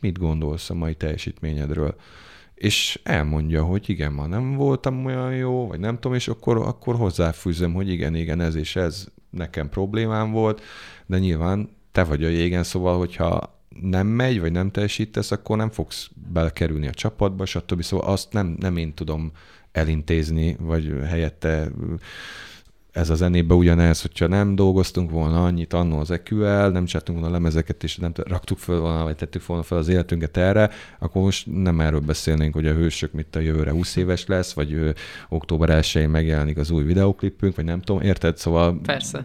mit 0.00 0.18
gondolsz 0.18 0.70
a 0.70 0.74
mai 0.74 0.94
teljesítményedről 0.94 1.94
és 2.62 3.00
elmondja, 3.02 3.64
hogy 3.64 3.90
igen, 3.90 4.12
ma 4.12 4.26
nem 4.26 4.54
voltam 4.54 5.04
olyan 5.04 5.34
jó, 5.34 5.66
vagy 5.66 5.80
nem 5.80 5.94
tudom, 5.94 6.14
és 6.14 6.28
akkor, 6.28 6.56
akkor 6.56 6.96
hozzáfűzöm, 6.96 7.72
hogy 7.74 7.88
igen, 7.88 8.14
igen, 8.14 8.40
ez 8.40 8.54
és 8.54 8.76
ez 8.76 9.06
nekem 9.30 9.68
problémám 9.68 10.30
volt, 10.30 10.62
de 11.06 11.18
nyilván 11.18 11.68
te 11.92 12.04
vagy 12.04 12.24
a 12.24 12.28
jégen, 12.28 12.62
szóval, 12.62 12.98
hogyha 12.98 13.58
nem 13.80 14.06
megy, 14.06 14.40
vagy 14.40 14.52
nem 14.52 14.70
teljesítesz, 14.70 15.30
akkor 15.30 15.56
nem 15.56 15.70
fogsz 15.70 16.10
belekerülni 16.32 16.86
a 16.86 16.90
csapatba, 16.90 17.44
stb. 17.44 17.82
Szóval 17.82 18.12
azt 18.12 18.32
nem, 18.32 18.56
nem 18.58 18.76
én 18.76 18.94
tudom 18.94 19.32
elintézni, 19.72 20.56
vagy 20.60 20.94
helyette 21.06 21.68
ez 22.92 23.10
a 23.10 23.14
zenébe 23.14 23.54
ugyanez, 23.54 24.02
hogyha 24.02 24.26
nem 24.26 24.54
dolgoztunk 24.54 25.10
volna 25.10 25.44
annyit 25.44 25.72
annó 25.72 25.98
az 25.98 26.10
EQL, 26.10 26.68
nem 26.68 26.84
csináltunk 26.84 27.18
volna 27.18 27.34
lemezeket, 27.34 27.84
és 27.84 27.96
nem 27.96 28.12
raktuk 28.14 28.58
fel 28.58 28.78
volna, 28.78 29.02
vagy 29.02 29.16
tettük 29.16 29.46
volna 29.46 29.62
fel 29.62 29.78
az 29.78 29.88
életünket 29.88 30.36
erre, 30.36 30.70
akkor 30.98 31.22
most 31.22 31.46
nem 31.46 31.80
erről 31.80 32.00
beszélnénk, 32.00 32.54
hogy 32.54 32.66
a 32.66 32.74
hősök 32.74 33.12
mit 33.12 33.36
a 33.36 33.40
jövőre 33.40 33.70
20 33.70 33.96
éves 33.96 34.26
lesz, 34.26 34.52
vagy 34.52 34.72
ő, 34.72 34.94
október 35.28 35.82
1-én 35.82 36.08
megjelenik 36.08 36.56
az 36.56 36.70
új 36.70 36.82
videoklipünk, 36.82 37.56
vagy 37.56 37.64
nem 37.64 37.80
tudom, 37.80 38.02
érted? 38.02 38.36
Szóval... 38.36 38.80
Persze 38.82 39.24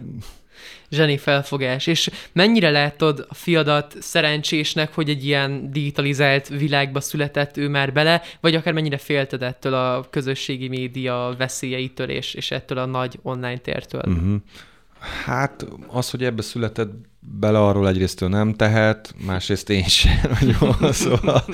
zseni 0.90 1.16
felfogás. 1.16 1.86
És 1.86 2.10
mennyire 2.32 2.70
látod 2.70 3.26
a 3.28 3.34
fiadat 3.34 3.96
szerencsésnek, 4.00 4.94
hogy 4.94 5.08
egy 5.08 5.24
ilyen 5.24 5.70
digitalizált 5.72 6.48
világba 6.48 7.00
született 7.00 7.56
ő 7.56 7.68
már 7.68 7.92
bele, 7.92 8.22
vagy 8.40 8.54
akár 8.54 8.72
mennyire 8.72 8.98
félted 8.98 9.42
ettől 9.42 9.74
a 9.74 10.06
közösségi 10.10 10.68
média 10.68 11.34
veszélyeitől 11.38 12.08
és, 12.08 12.34
és 12.34 12.50
ettől 12.50 12.78
a 12.78 12.86
nagy 12.86 13.18
online 13.22 13.58
tértől? 13.58 14.02
Uh-huh. 14.06 14.36
Hát 15.24 15.66
az, 15.86 16.10
hogy 16.10 16.24
ebbe 16.24 16.42
született 16.42 16.92
bele, 17.20 17.58
arról 17.58 17.88
egyrészt 17.88 18.28
nem 18.28 18.54
tehet, 18.54 19.14
másrészt 19.26 19.70
én 19.70 19.84
sem 19.84 20.20
nagyon. 20.40 20.92
szóval, 20.92 21.44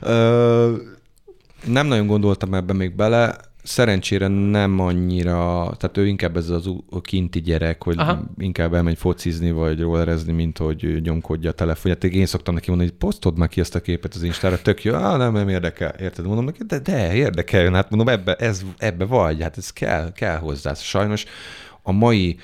ö, 0.00 0.76
nem 1.64 1.86
nagyon 1.86 2.06
gondoltam 2.06 2.54
ebbe 2.54 2.72
még 2.72 2.94
bele, 2.94 3.36
szerencsére 3.62 4.26
nem 4.28 4.78
annyira, 4.78 5.72
tehát 5.78 5.96
ő 5.96 6.06
inkább 6.06 6.36
ez 6.36 6.48
az 6.48 6.70
kinti 7.02 7.40
gyerek, 7.40 7.82
hogy 7.82 7.98
Aha. 7.98 8.24
inkább 8.38 8.74
elmegy 8.74 8.98
focizni, 8.98 9.50
vagy 9.50 9.80
rollerezni, 9.80 10.32
mint 10.32 10.58
hogy 10.58 11.00
nyomkodja 11.02 11.50
a 11.50 11.52
telefonját. 11.52 12.04
Én 12.04 12.26
szoktam 12.26 12.54
neki 12.54 12.68
mondani, 12.68 12.90
hogy 12.90 12.98
posztod 12.98 13.38
meg 13.38 13.48
ki 13.48 13.60
ezt 13.60 13.74
a 13.74 13.80
képet 13.80 14.14
az 14.14 14.22
Instára, 14.22 14.62
tök 14.62 14.84
jó, 14.84 14.94
ah, 14.94 15.18
nem, 15.18 15.32
nem 15.32 15.48
érdekel, 15.48 15.94
érted? 16.00 16.26
Mondom 16.26 16.44
neki, 16.44 16.62
de, 16.66 16.78
de 16.78 17.14
érdekel, 17.14 17.72
hát 17.72 17.90
mondom, 17.90 18.08
ebbe, 18.08 18.34
ez, 18.34 18.62
ebbe 18.78 19.04
vagy, 19.04 19.42
hát 19.42 19.56
ez 19.56 19.72
kell, 19.72 20.12
kell 20.12 20.36
hozzá. 20.38 20.74
Sajnos 20.74 21.24
a 21.82 21.92
mai 21.92 22.38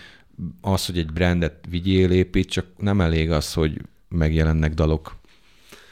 az, 0.61 0.87
hogy 0.87 0.99
egy 0.99 1.13
brandet 1.13 1.55
vigyél, 1.69 2.11
épít, 2.11 2.51
csak 2.51 2.67
nem 2.79 3.01
elég 3.01 3.31
az, 3.31 3.53
hogy 3.53 3.81
megjelennek 4.09 4.75
dalok 4.75 5.17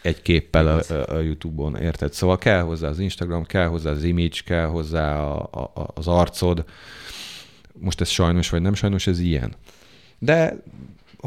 egy 0.05 0.23
képpel 0.23 0.69
a, 0.69 1.03
a, 1.13 1.19
YouTube-on, 1.19 1.77
érted? 1.77 2.13
Szóval 2.13 2.39
kell 2.39 2.61
hozzá 2.61 2.89
az 2.89 2.99
Instagram, 2.99 3.45
kell 3.45 3.67
hozzá 3.67 3.91
az 3.91 4.03
image, 4.03 4.39
kell 4.45 4.67
hozzá 4.67 5.21
a, 5.21 5.43
a, 5.75 5.91
az 5.95 6.07
arcod. 6.07 6.65
Most 7.73 8.01
ez 8.01 8.09
sajnos, 8.09 8.51
vagy 8.51 8.63
nem 8.63 8.75
sajnos, 8.75 9.07
ez 9.07 9.19
ilyen. 9.19 9.55
De 10.19 10.63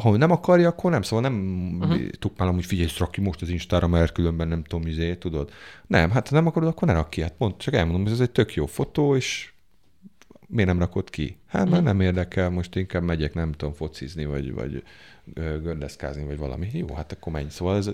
ha 0.01 0.17
nem 0.17 0.31
akarja, 0.31 0.67
akkor 0.67 0.91
nem, 0.91 1.01
szóval 1.01 1.29
nem 1.29 1.77
uh-huh. 1.81 2.09
tukmálom, 2.09 2.55
hogy 2.55 2.65
figyelj, 2.65 2.89
rak 2.97 3.11
ki 3.11 3.21
most 3.21 3.41
az 3.41 3.49
Instára, 3.49 3.87
mert 3.87 4.11
különben 4.11 4.47
nem 4.47 4.63
tudom, 4.63 4.87
izé, 4.87 5.15
tudod. 5.15 5.51
Nem, 5.87 6.11
hát 6.11 6.27
ha 6.27 6.35
nem 6.35 6.47
akarod, 6.47 6.69
akkor 6.69 6.87
ne 6.87 6.93
rak 6.93 7.09
ki. 7.09 7.21
Hát 7.21 7.33
pont 7.37 7.57
csak 7.57 7.73
elmondom, 7.73 8.03
hogy 8.03 8.11
ez 8.11 8.19
egy 8.19 8.31
tök 8.31 8.53
jó 8.53 8.65
fotó, 8.65 9.15
és 9.15 9.51
miért 10.47 10.69
nem 10.69 10.79
rakod 10.79 11.09
ki? 11.09 11.37
Hát 11.47 11.61
mert 11.61 11.71
uh-huh. 11.71 11.85
nem 11.85 12.01
érdekel, 12.01 12.49
most 12.49 12.75
inkább 12.75 13.03
megyek, 13.03 13.33
nem 13.33 13.51
tudom, 13.51 13.73
focizni, 13.73 14.25
vagy, 14.25 14.53
vagy 14.53 14.83
gördeszkázni, 15.35 16.23
vagy 16.25 16.37
valami. 16.37 16.69
Jó, 16.73 16.95
hát 16.95 17.11
akkor 17.11 17.33
menj. 17.33 17.49
Szóval 17.49 17.77
ez 17.77 17.89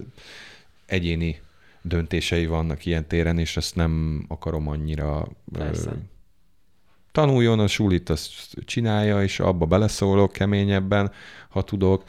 egyéni 0.86 1.42
döntései 1.82 2.46
vannak 2.46 2.86
ilyen 2.86 3.08
téren, 3.08 3.38
és 3.38 3.58
ezt 3.58 3.76
nem 3.76 4.26
akarom 4.28 4.68
annyira 4.68 5.28
Persze. 5.52 5.90
Ö, 5.90 5.94
tanuljon 7.12 7.60
a 7.60 7.68
sulit, 7.68 8.10
azt 8.10 8.56
csinálja, 8.66 9.24
és 9.24 9.40
abba 9.40 9.66
beleszólok 9.66 10.32
keményebben, 10.32 11.12
ha 11.50 11.62
tudok. 11.62 12.04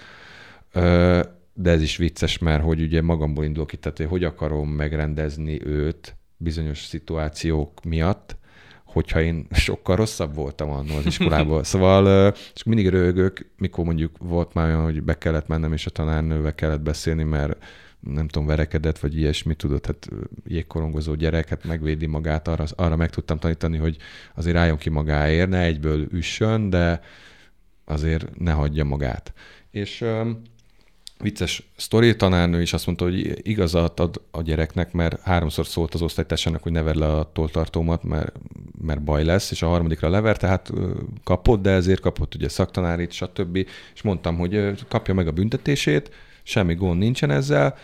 Ö, 0.73 1.21
de 1.55 1.71
ez 1.71 1.83
is 1.83 1.97
vicces, 1.97 2.39
mert 2.39 2.63
hogy 2.63 2.81
ugye 2.81 3.03
magamból 3.03 3.45
indulok 3.45 3.73
itt, 3.73 3.81
tehát 3.81 4.11
hogy 4.11 4.25
akarom 4.25 4.69
megrendezni 4.69 5.67
őt 5.67 6.17
bizonyos 6.37 6.85
szituációk 6.85 7.85
miatt, 7.85 8.37
hogyha 8.85 9.21
én 9.21 9.47
sokkal 9.51 9.97
rosszabb 9.97 10.35
voltam 10.35 10.71
annól 10.71 10.97
az 10.97 11.07
iskolából. 11.07 11.65
Szóval 11.75 12.35
és 12.55 12.63
mindig 12.63 12.89
rögök, 12.89 13.51
mikor 13.59 13.85
mondjuk 13.85 14.17
volt 14.19 14.55
már 14.55 14.67
olyan, 14.67 14.83
hogy 14.83 15.03
be 15.03 15.19
kellett 15.19 15.47
mennem, 15.47 15.73
és 15.73 15.87
a 15.87 15.91
tanárnővel 15.91 16.55
kellett 16.55 16.81
beszélni, 16.81 17.23
mert 17.23 17.65
nem 18.07 18.29
tudom, 18.29 18.47
verekedett, 18.47 18.99
vagy 18.99 19.17
ilyesmi, 19.17 19.55
tudod, 19.55 19.87
hát 19.87 20.09
jégkorongozó 20.47 21.15
gyerek, 21.15 21.49
hát 21.49 21.65
megvédi 21.65 22.07
magát, 22.07 22.49
arra, 22.49 22.65
arra 22.77 22.97
meg 22.97 23.11
tudtam 23.11 23.39
tanítani, 23.39 23.77
hogy 23.77 23.97
azért 24.35 24.57
álljon 24.57 24.77
ki 24.77 24.91
magáért, 24.91 25.49
ne 25.49 25.61
egyből 25.61 26.07
üssön, 26.11 26.71
de 26.71 27.01
azért 27.85 28.39
ne 28.39 28.53
hagyja 28.53 28.85
magát. 28.85 29.33
És 29.71 30.01
um, 30.01 30.43
vicces 31.19 31.71
sztori, 31.77 32.17
tanárnő 32.17 32.61
is 32.61 32.73
azt 32.73 32.87
mondta, 32.87 33.05
hogy 33.05 33.49
igazat 33.49 34.01
ad 34.01 34.21
a 34.31 34.43
gyereknek, 34.43 34.93
mert 34.93 35.21
háromszor 35.21 35.67
szólt 35.67 35.95
az 35.95 36.03
osztálytársának, 36.03 36.63
hogy 36.63 36.73
ne 36.73 36.83
verd 36.83 36.99
le 36.99 37.07
a 37.07 37.31
toltartómat, 37.33 38.03
mert, 38.03 38.33
mert 38.81 39.03
baj 39.03 39.25
lesz, 39.25 39.51
és 39.51 39.63
a 39.63 39.69
harmadikra 39.69 40.09
lever, 40.09 40.37
tehát 40.37 40.73
kapott, 41.25 41.63
de 41.63 41.71
ezért 41.71 42.01
kapott 42.01 42.35
ugye 42.35 42.49
szaktanárit, 42.49 43.13
stb. 43.13 43.57
És 43.95 44.03
mondtam, 44.03 44.37
hogy 44.37 44.85
kapja 44.89 45.15
meg 45.15 45.27
a 45.27 45.33
büntetését, 45.33 46.11
semmi 46.45 46.75
gond 46.75 46.99
nincsen 46.99 47.31
ezzel, 47.31 47.77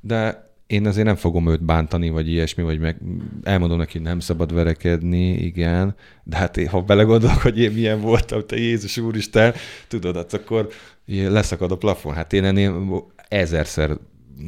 de 0.00 0.44
én 0.66 0.86
azért 0.86 1.06
nem 1.06 1.16
fogom 1.16 1.48
őt 1.48 1.64
bántani, 1.64 2.10
vagy 2.10 2.28
ilyesmi, 2.28 2.62
vagy 2.62 2.78
meg 2.78 2.96
elmondom 3.42 3.78
neki, 3.78 3.98
nem 3.98 4.20
szabad 4.20 4.54
verekedni, 4.54 5.32
igen, 5.32 5.94
de 6.24 6.36
hát 6.36 6.56
én, 6.56 6.68
ha 6.68 6.82
belegondolok, 6.82 7.40
hogy 7.40 7.58
én 7.58 7.72
milyen 7.72 8.00
voltam, 8.00 8.46
te 8.46 8.56
Jézus 8.56 8.96
Úristen, 8.96 9.54
tudod, 9.88 10.16
hát 10.16 10.32
akkor 10.32 10.68
leszakad 11.06 11.70
a 11.70 11.76
plafon. 11.76 12.14
Hát 12.14 12.32
én 12.32 12.44
ennél 12.44 13.06
ezerszer, 13.28 13.96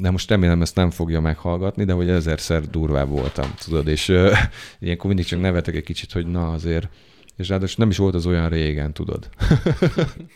de 0.01 0.11
most 0.11 0.31
remélem 0.31 0.63
ezt 0.63 0.75
nem 0.75 0.91
fogja 0.91 1.21
meghallgatni, 1.21 1.85
de 1.85 1.93
hogy 1.93 2.09
ezerszer 2.09 2.61
durvább 2.61 3.09
voltam, 3.09 3.55
tudod, 3.65 3.89
és 3.89 4.09
uh, 4.09 4.39
ilyenkor 4.79 5.07
mindig 5.07 5.25
csak 5.25 5.41
nevetek 5.41 5.75
egy 5.75 5.85
kicsit, 5.85 6.13
hogy 6.13 6.27
na 6.27 6.53
azért, 6.53 6.89
és 7.37 7.49
ráadásul 7.49 7.77
nem 7.79 7.91
is 7.91 7.97
volt 7.97 8.15
az 8.15 8.27
olyan 8.27 8.49
régen, 8.49 8.93
tudod. 8.93 9.29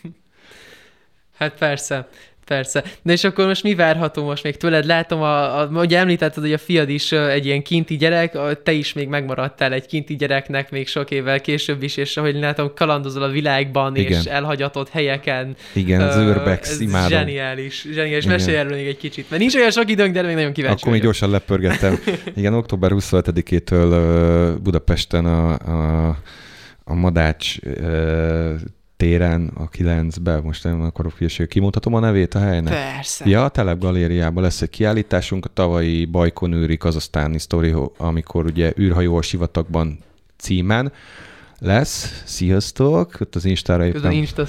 hát 1.39 1.57
persze. 1.57 2.07
Persze. 2.45 2.83
De 3.01 3.11
és 3.11 3.23
akkor 3.23 3.45
most 3.45 3.63
mi 3.63 3.75
várható 3.75 4.23
most 4.23 4.43
még 4.43 4.57
tőled? 4.57 4.85
Látom, 4.85 5.21
a, 5.21 5.59
a, 5.59 5.67
ugye 5.67 5.97
említetted, 5.97 6.43
hogy 6.43 6.53
a 6.53 6.57
fiad 6.57 6.89
is 6.89 7.11
egy 7.11 7.45
ilyen 7.45 7.61
kinti 7.61 7.97
gyerek, 7.97 8.37
te 8.63 8.71
is 8.71 8.93
még 8.93 9.07
megmaradtál 9.07 9.73
egy 9.73 9.85
kinti 9.85 10.15
gyereknek 10.15 10.71
még 10.71 10.87
sok 10.87 11.11
évvel 11.11 11.41
később 11.41 11.83
is, 11.83 11.97
és 11.97 12.17
ahogy 12.17 12.35
látom, 12.35 12.71
kalandozol 12.75 13.23
a 13.23 13.29
világban, 13.29 13.95
Igen. 13.95 14.11
és 14.11 14.25
elhagyatott 14.25 14.89
helyeken. 14.89 15.55
Igen, 15.73 16.01
az 16.01 16.17
Urbex, 16.17 16.79
imádom. 16.79 17.09
Zseniális, 17.09 17.85
zseniális. 17.93 18.25
Mesélj 18.25 18.57
erről 18.57 18.75
még 18.75 18.87
egy 18.87 18.97
kicsit, 18.97 19.29
mert 19.29 19.41
nincs 19.41 19.55
olyan 19.55 19.71
sok 19.71 19.89
időnk, 19.89 20.13
de 20.13 20.21
még 20.21 20.35
nagyon 20.35 20.53
kíváncsi 20.53 20.81
Akkor 20.81 20.91
még 20.91 21.01
gyorsan 21.01 21.29
lepörgettem. 21.29 21.99
Igen, 22.35 22.53
október 22.53 22.91
27-től 22.93 24.57
Budapesten 24.63 25.25
a, 25.25 25.51
a, 25.51 26.17
a 26.83 26.93
Madács 26.93 27.55
téren, 29.03 29.51
a 29.55 29.69
9-be, 29.69 30.41
most 30.41 30.63
nem 30.63 30.81
akarok 30.81 31.17
hülyeség, 31.17 31.47
kimutatom 31.47 31.93
a 31.93 31.99
nevét 31.99 32.33
a 32.33 32.39
helynek? 32.39 32.73
Persze. 32.73 33.29
Ja, 33.29 33.43
a 33.43 33.49
Telep 33.49 33.79
Galériában 33.79 34.43
lesz 34.43 34.61
egy 34.61 34.69
kiállításunk, 34.69 35.45
a 35.45 35.49
tavalyi 35.53 36.05
Bajkonőri 36.05 36.77
kazasztáni 36.77 37.39
sztori, 37.39 37.75
amikor 37.97 38.45
ugye 38.45 38.73
űrhajó 38.79 39.17
a 39.17 39.21
sivatagban 39.21 39.99
címen 40.37 40.91
lesz. 41.59 42.23
Sziasztok! 42.25 43.17
Ott 43.19 43.35
az 43.35 43.45
Instára 43.45 43.85
éppen... 43.85 44.05
Az 44.05 44.13
Insta 44.13 44.45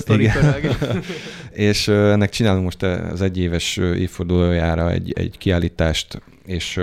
És 1.68 1.88
ennek 1.88 2.30
csinálunk 2.30 2.64
most 2.64 2.82
az 2.82 3.20
egyéves 3.22 3.76
évfordulójára 3.76 4.90
egy, 4.90 5.12
egy 5.12 5.38
kiállítást, 5.38 6.22
és 6.46 6.80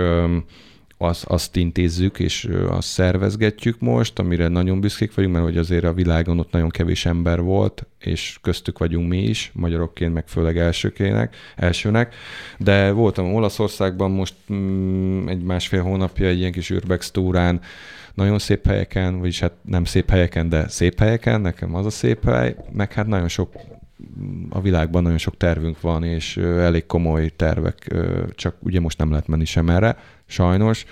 az, 1.02 1.24
azt 1.26 1.56
intézzük, 1.56 2.18
és 2.18 2.48
azt 2.68 2.88
szervezgetjük 2.88 3.78
most, 3.78 4.18
amire 4.18 4.48
nagyon 4.48 4.80
büszkék 4.80 5.14
vagyunk, 5.14 5.34
mert 5.34 5.46
hogy 5.46 5.56
azért 5.56 5.84
a 5.84 5.92
világon 5.92 6.38
ott 6.38 6.52
nagyon 6.52 6.68
kevés 6.68 7.06
ember 7.06 7.40
volt, 7.40 7.86
és 7.98 8.38
köztük 8.42 8.78
vagyunk 8.78 9.08
mi 9.08 9.22
is, 9.22 9.50
magyarokként, 9.54 10.14
meg 10.14 10.28
főleg 10.28 10.58
elsőkének, 10.58 11.36
elsőnek. 11.56 12.14
De 12.58 12.90
voltam 12.90 13.34
Olaszországban 13.34 14.10
most 14.10 14.34
mm, 14.52 15.28
egy 15.28 15.42
másfél 15.42 15.82
hónapja 15.82 16.26
egy 16.26 16.38
ilyen 16.38 16.52
kis 16.52 16.70
Urbex 16.70 17.10
túrán, 17.10 17.60
nagyon 18.14 18.38
szép 18.38 18.66
helyeken, 18.66 19.18
vagyis 19.18 19.40
hát 19.40 19.52
nem 19.62 19.84
szép 19.84 20.10
helyeken, 20.10 20.48
de 20.48 20.68
szép 20.68 20.98
helyeken, 20.98 21.40
nekem 21.40 21.74
az 21.74 21.86
a 21.86 21.90
szép 21.90 22.24
hely, 22.24 22.56
meg 22.72 22.92
hát 22.92 23.06
nagyon 23.06 23.28
sok 23.28 23.52
a 24.50 24.60
világban 24.60 25.02
nagyon 25.02 25.18
sok 25.18 25.36
tervünk 25.36 25.80
van, 25.80 26.04
és 26.04 26.36
elég 26.36 26.86
komoly 26.86 27.28
tervek, 27.36 27.94
csak 28.34 28.56
ugye 28.60 28.80
most 28.80 28.98
nem 28.98 29.10
lehet 29.10 29.26
menni 29.26 29.44
sem 29.44 29.70
erre, 29.70 29.96
sajnos. 30.26 30.84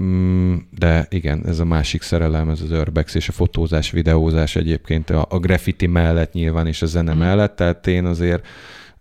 Mm, 0.00 0.56
de 0.78 1.06
igen, 1.10 1.46
ez 1.46 1.58
a 1.58 1.64
másik 1.64 2.02
szerelem, 2.02 2.48
ez 2.48 2.60
az 2.60 2.70
urbex 2.70 3.14
és 3.14 3.28
a 3.28 3.32
fotózás, 3.32 3.90
videózás 3.90 4.56
egyébként 4.56 5.10
a, 5.10 5.26
a 5.28 5.38
graffiti 5.38 5.86
mellett 5.86 6.32
nyilván, 6.32 6.66
és 6.66 6.82
a 6.82 6.86
zene 6.86 7.14
mm. 7.14 7.18
mellett, 7.18 7.56
tehát 7.56 7.86
én 7.86 8.04
azért 8.04 8.46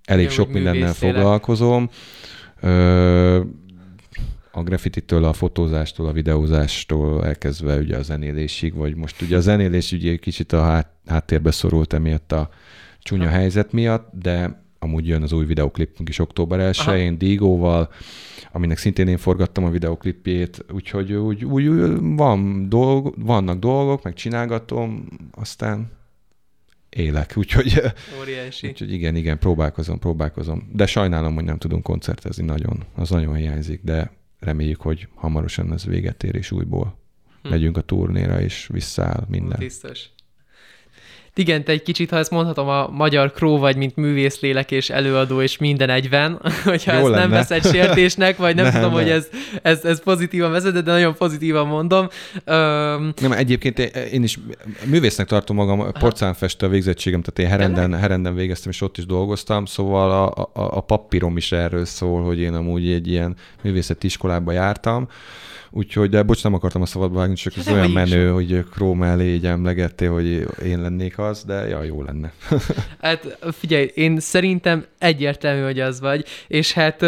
elég 0.05 0.25
Jó, 0.25 0.31
sok 0.31 0.51
mindennel 0.51 0.93
foglalkozom. 0.93 1.89
Ö, 2.61 3.41
a 4.51 4.63
graffititől, 4.63 5.23
a 5.23 5.33
fotózástól, 5.33 6.07
a 6.07 6.11
videózástól 6.11 7.25
elkezdve 7.25 7.77
ugye 7.77 7.97
a 7.97 8.01
zenélésig, 8.01 8.73
vagy 8.73 8.95
most 8.95 9.21
ugye 9.21 9.37
a 9.37 9.39
zenélés 9.39 9.91
ugye 9.91 10.15
kicsit 10.15 10.53
a 10.53 10.63
hát, 10.63 10.87
háttérbe 11.05 11.51
szorult 11.51 11.93
emiatt 11.93 12.31
a 12.31 12.49
csúnya 12.99 13.27
helyzet 13.27 13.71
miatt, 13.71 14.09
de 14.13 14.63
amúgy 14.79 15.07
jön 15.07 15.21
az 15.21 15.31
új 15.31 15.45
videoklipünk 15.45 16.09
is 16.09 16.19
október 16.19 16.73
1-én, 16.73 17.17
Digóval, 17.17 17.91
aminek 18.51 18.77
szintén 18.77 19.07
én 19.07 19.17
forgattam 19.17 19.63
a 19.63 19.69
videoklipjét, 19.69 20.65
úgyhogy 20.71 21.13
úgy, 21.13 21.45
úgy, 21.45 21.65
úgy 21.65 21.91
van 21.99 22.69
dolg, 22.69 23.13
vannak 23.17 23.59
dolgok, 23.59 24.03
meg 24.03 24.13
csinálgatom, 24.13 25.07
aztán 25.31 25.91
élek, 26.89 27.33
úgyhogy, 27.35 27.81
Óriási. 28.19 28.67
úgyhogy 28.67 28.93
igen, 28.93 29.15
igen, 29.15 29.39
próbálkozom, 29.39 29.99
próbálkozom. 29.99 30.69
De 30.73 30.85
sajnálom, 30.85 31.35
hogy 31.35 31.43
nem 31.43 31.57
tudunk 31.57 31.83
koncertezni 31.83 32.45
nagyon, 32.45 32.83
az 32.95 33.09
nagyon 33.09 33.35
hiányzik, 33.35 33.81
de 33.83 34.11
reméljük, 34.39 34.81
hogy 34.81 35.07
hamarosan 35.15 35.73
ez 35.73 35.85
véget 35.85 36.23
ér, 36.23 36.35
és 36.35 36.51
újból 36.51 36.97
hm. 37.41 37.49
megyünk 37.49 37.77
a 37.77 37.81
turnéra, 37.81 38.41
és 38.41 38.69
visszaáll 38.71 39.25
minden. 39.27 39.59
Biztos 39.59 40.09
igen, 41.35 41.63
te 41.63 41.71
egy 41.71 41.83
kicsit, 41.83 42.09
ha 42.09 42.17
ezt 42.17 42.31
mondhatom, 42.31 42.67
a 42.67 42.89
magyar 42.91 43.31
kró 43.31 43.57
vagy, 43.57 43.75
mint 43.75 43.95
művészlélek 43.95 44.71
és 44.71 44.89
előadó, 44.89 45.41
és 45.41 45.57
minden 45.57 45.89
egyben, 45.89 46.39
hogyha 46.63 46.93
Jó 46.93 46.99
ezt 46.99 47.07
lenne. 47.07 47.19
nem 47.19 47.29
veszed 47.29 47.65
sértésnek, 47.65 48.37
vagy 48.37 48.55
nem, 48.55 48.63
nem 48.69 48.73
tudom, 48.73 48.93
nem. 48.93 49.01
hogy 49.01 49.09
ez, 49.11 49.27
ez, 49.61 49.85
ez 49.85 50.03
pozitívan 50.03 50.51
vezet, 50.51 50.83
de 50.83 50.91
nagyon 50.91 51.15
pozitívan 51.15 51.67
mondom. 51.67 52.07
Um, 52.35 53.13
nem, 53.21 53.31
egyébként 53.31 53.79
én 54.11 54.23
is 54.23 54.39
művésznek 54.85 55.27
tartom 55.27 55.55
magam, 55.55 55.91
porcelánfestő 55.91 56.65
a 56.65 56.69
végzettségem, 56.69 57.21
tehát 57.21 57.39
én 57.39 57.59
Herenden, 57.59 57.99
Herenden 57.99 58.35
végeztem, 58.35 58.71
és 58.71 58.81
ott 58.81 58.97
is 58.97 59.05
dolgoztam, 59.05 59.65
szóval 59.65 60.11
a, 60.11 60.49
a, 60.61 60.77
a 60.77 60.81
papírom 60.81 61.37
is 61.37 61.51
erről 61.51 61.85
szól, 61.85 62.23
hogy 62.23 62.39
én 62.39 62.53
amúgy 62.53 62.91
egy 62.91 63.07
ilyen 63.07 63.35
művészeti 63.61 64.05
iskolába 64.05 64.51
jártam, 64.51 65.07
Úgyhogy, 65.71 66.09
de 66.09 66.23
bocs, 66.23 66.43
nem 66.43 66.53
akartam 66.53 66.81
a 66.81 66.85
szabadba 66.85 67.17
vágni, 67.17 67.35
csak 67.35 67.57
ez 67.57 67.67
olyan 67.67 67.91
menő, 67.91 68.25
is. 68.25 68.31
hogy 68.31 68.65
Chrome 68.71 69.07
mellé 69.07 69.33
így 69.33 69.45
emlegettél, 69.45 70.11
hogy 70.11 70.47
én 70.65 70.81
lennék 70.81 71.17
az, 71.19 71.43
de 71.43 71.67
ja, 71.67 71.83
jó 71.83 72.03
lenne. 72.03 72.31
hát 73.01 73.37
figyelj, 73.51 73.91
én 73.93 74.19
szerintem 74.19 74.85
egyértelmű, 74.97 75.63
hogy 75.63 75.79
az 75.79 75.99
vagy, 75.99 76.25
és 76.47 76.73
hát 76.73 77.05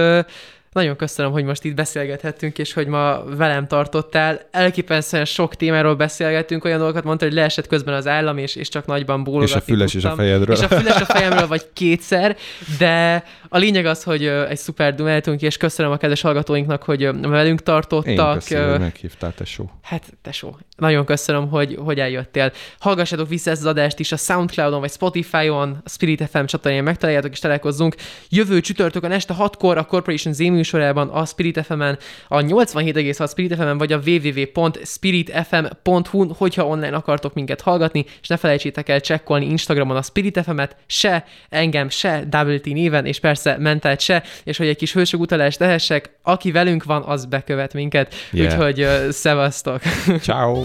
nagyon 0.73 0.95
köszönöm, 0.95 1.31
hogy 1.31 1.43
most 1.43 1.63
itt 1.63 1.75
beszélgethettünk, 1.75 2.57
és 2.57 2.73
hogy 2.73 2.87
ma 2.87 3.23
velem 3.23 3.67
tartottál. 3.67 4.39
Elképesztően 4.51 5.25
sok 5.25 5.55
témáról 5.55 5.95
beszélgettünk, 5.95 6.65
olyan 6.65 6.77
dolgokat 6.77 7.03
mondta, 7.03 7.25
hogy 7.25 7.33
leesett 7.33 7.67
közben 7.67 7.93
az 7.93 8.07
állam, 8.07 8.37
és, 8.37 8.55
és 8.55 8.69
csak 8.69 8.85
nagyban 8.85 9.23
bólogatni 9.23 9.53
És 9.55 9.61
a 9.61 9.63
füles 9.63 9.91
tudtam. 9.91 10.11
is 10.11 10.17
a 10.17 10.21
fejedről. 10.21 10.55
És 10.55 10.61
a 10.61 10.67
füles 10.67 11.01
a 11.01 11.05
fejemről, 11.05 11.47
vagy 11.47 11.65
kétszer, 11.73 12.37
de 12.77 13.23
a 13.49 13.57
lényeg 13.57 13.85
az, 13.85 14.03
hogy 14.03 14.25
egy 14.25 14.57
szuper 14.57 14.95
dumáltunk, 14.95 15.41
és 15.41 15.57
köszönöm 15.57 15.91
a 15.91 15.97
kedves 15.97 16.21
hallgatóinknak, 16.21 16.83
hogy 16.83 17.09
velünk 17.21 17.63
tartottak. 17.63 18.33
Én 18.33 18.33
köszönöm, 18.33 18.69
hogy 18.69 18.79
meghívtál, 18.79 19.33
tesó. 19.33 19.71
Hát, 19.81 20.03
tesó. 20.21 20.57
Nagyon 20.77 21.05
köszönöm, 21.05 21.49
hogy, 21.49 21.77
hogy 21.79 21.99
eljöttél. 21.99 22.51
Hallgassátok 22.79 23.27
vissza 23.29 23.51
ezt 23.51 23.61
az 23.61 23.67
adást 23.67 23.99
is 23.99 24.11
a 24.11 24.17
Soundcloudon, 24.17 24.79
vagy 24.79 24.91
Spotify-on, 24.91 25.81
a 25.83 25.89
Spirit 25.89 26.29
FM 26.31 26.45
csatornán 26.45 26.83
megtaláljátok, 26.83 27.31
és 27.31 27.39
találkozzunk. 27.39 27.95
Jövő 28.29 28.61
csütörtökön 28.61 29.11
este 29.11 29.35
6-kor 29.39 29.77
a 29.77 29.83
Corporation 29.83 30.33
Z 30.33 30.39
műsorában, 30.61 31.09
a 31.09 31.25
Spirit 31.25 31.65
FM-en, 31.65 31.97
a 32.27 32.37
87,6 32.37 33.29
Spirit 33.29 33.55
FM-en, 33.55 33.77
vagy 33.77 33.93
a 33.93 33.99
www.spiritfm.hu, 34.05 36.33
hogyha 36.37 36.67
online 36.67 36.95
akartok 36.95 37.33
minket 37.33 37.61
hallgatni, 37.61 38.05
és 38.21 38.27
ne 38.27 38.37
felejtsétek 38.37 38.89
el 38.89 38.99
csekkolni 38.99 39.45
Instagramon 39.45 39.97
a 39.97 40.01
Spirit 40.01 40.39
FM-et, 40.43 40.75
se 40.85 41.25
engem, 41.49 41.89
se 41.89 42.23
WT 42.43 42.65
néven, 42.65 43.05
és 43.05 43.19
persze 43.19 43.57
mentelt 43.59 43.99
se, 43.99 44.23
és 44.43 44.57
hogy 44.57 44.67
egy 44.67 44.77
kis 44.77 44.93
hősök 44.93 45.19
utalást 45.19 45.57
tehessek, 45.57 46.09
aki 46.23 46.51
velünk 46.51 46.83
van, 46.83 47.03
az 47.03 47.25
bekövet 47.25 47.73
minket. 47.73 48.13
Yeah. 48.31 48.53
Úgyhogy 48.53 48.81
uh, 48.81 49.09
szevasztok! 49.09 49.81
Ciao. 50.21 50.61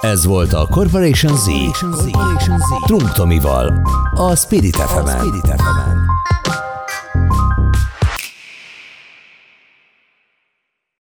Ez 0.00 0.24
volt 0.24 0.52
a 0.52 0.66
Corporation 0.70 1.36
Z. 1.36 1.46
Corporation 1.80 2.58
Z. 2.58 2.86
Trunk 2.86 3.12
Tomival, 3.12 3.80
a 4.14 4.36
Spirit 4.36 4.76
fm 4.76 5.97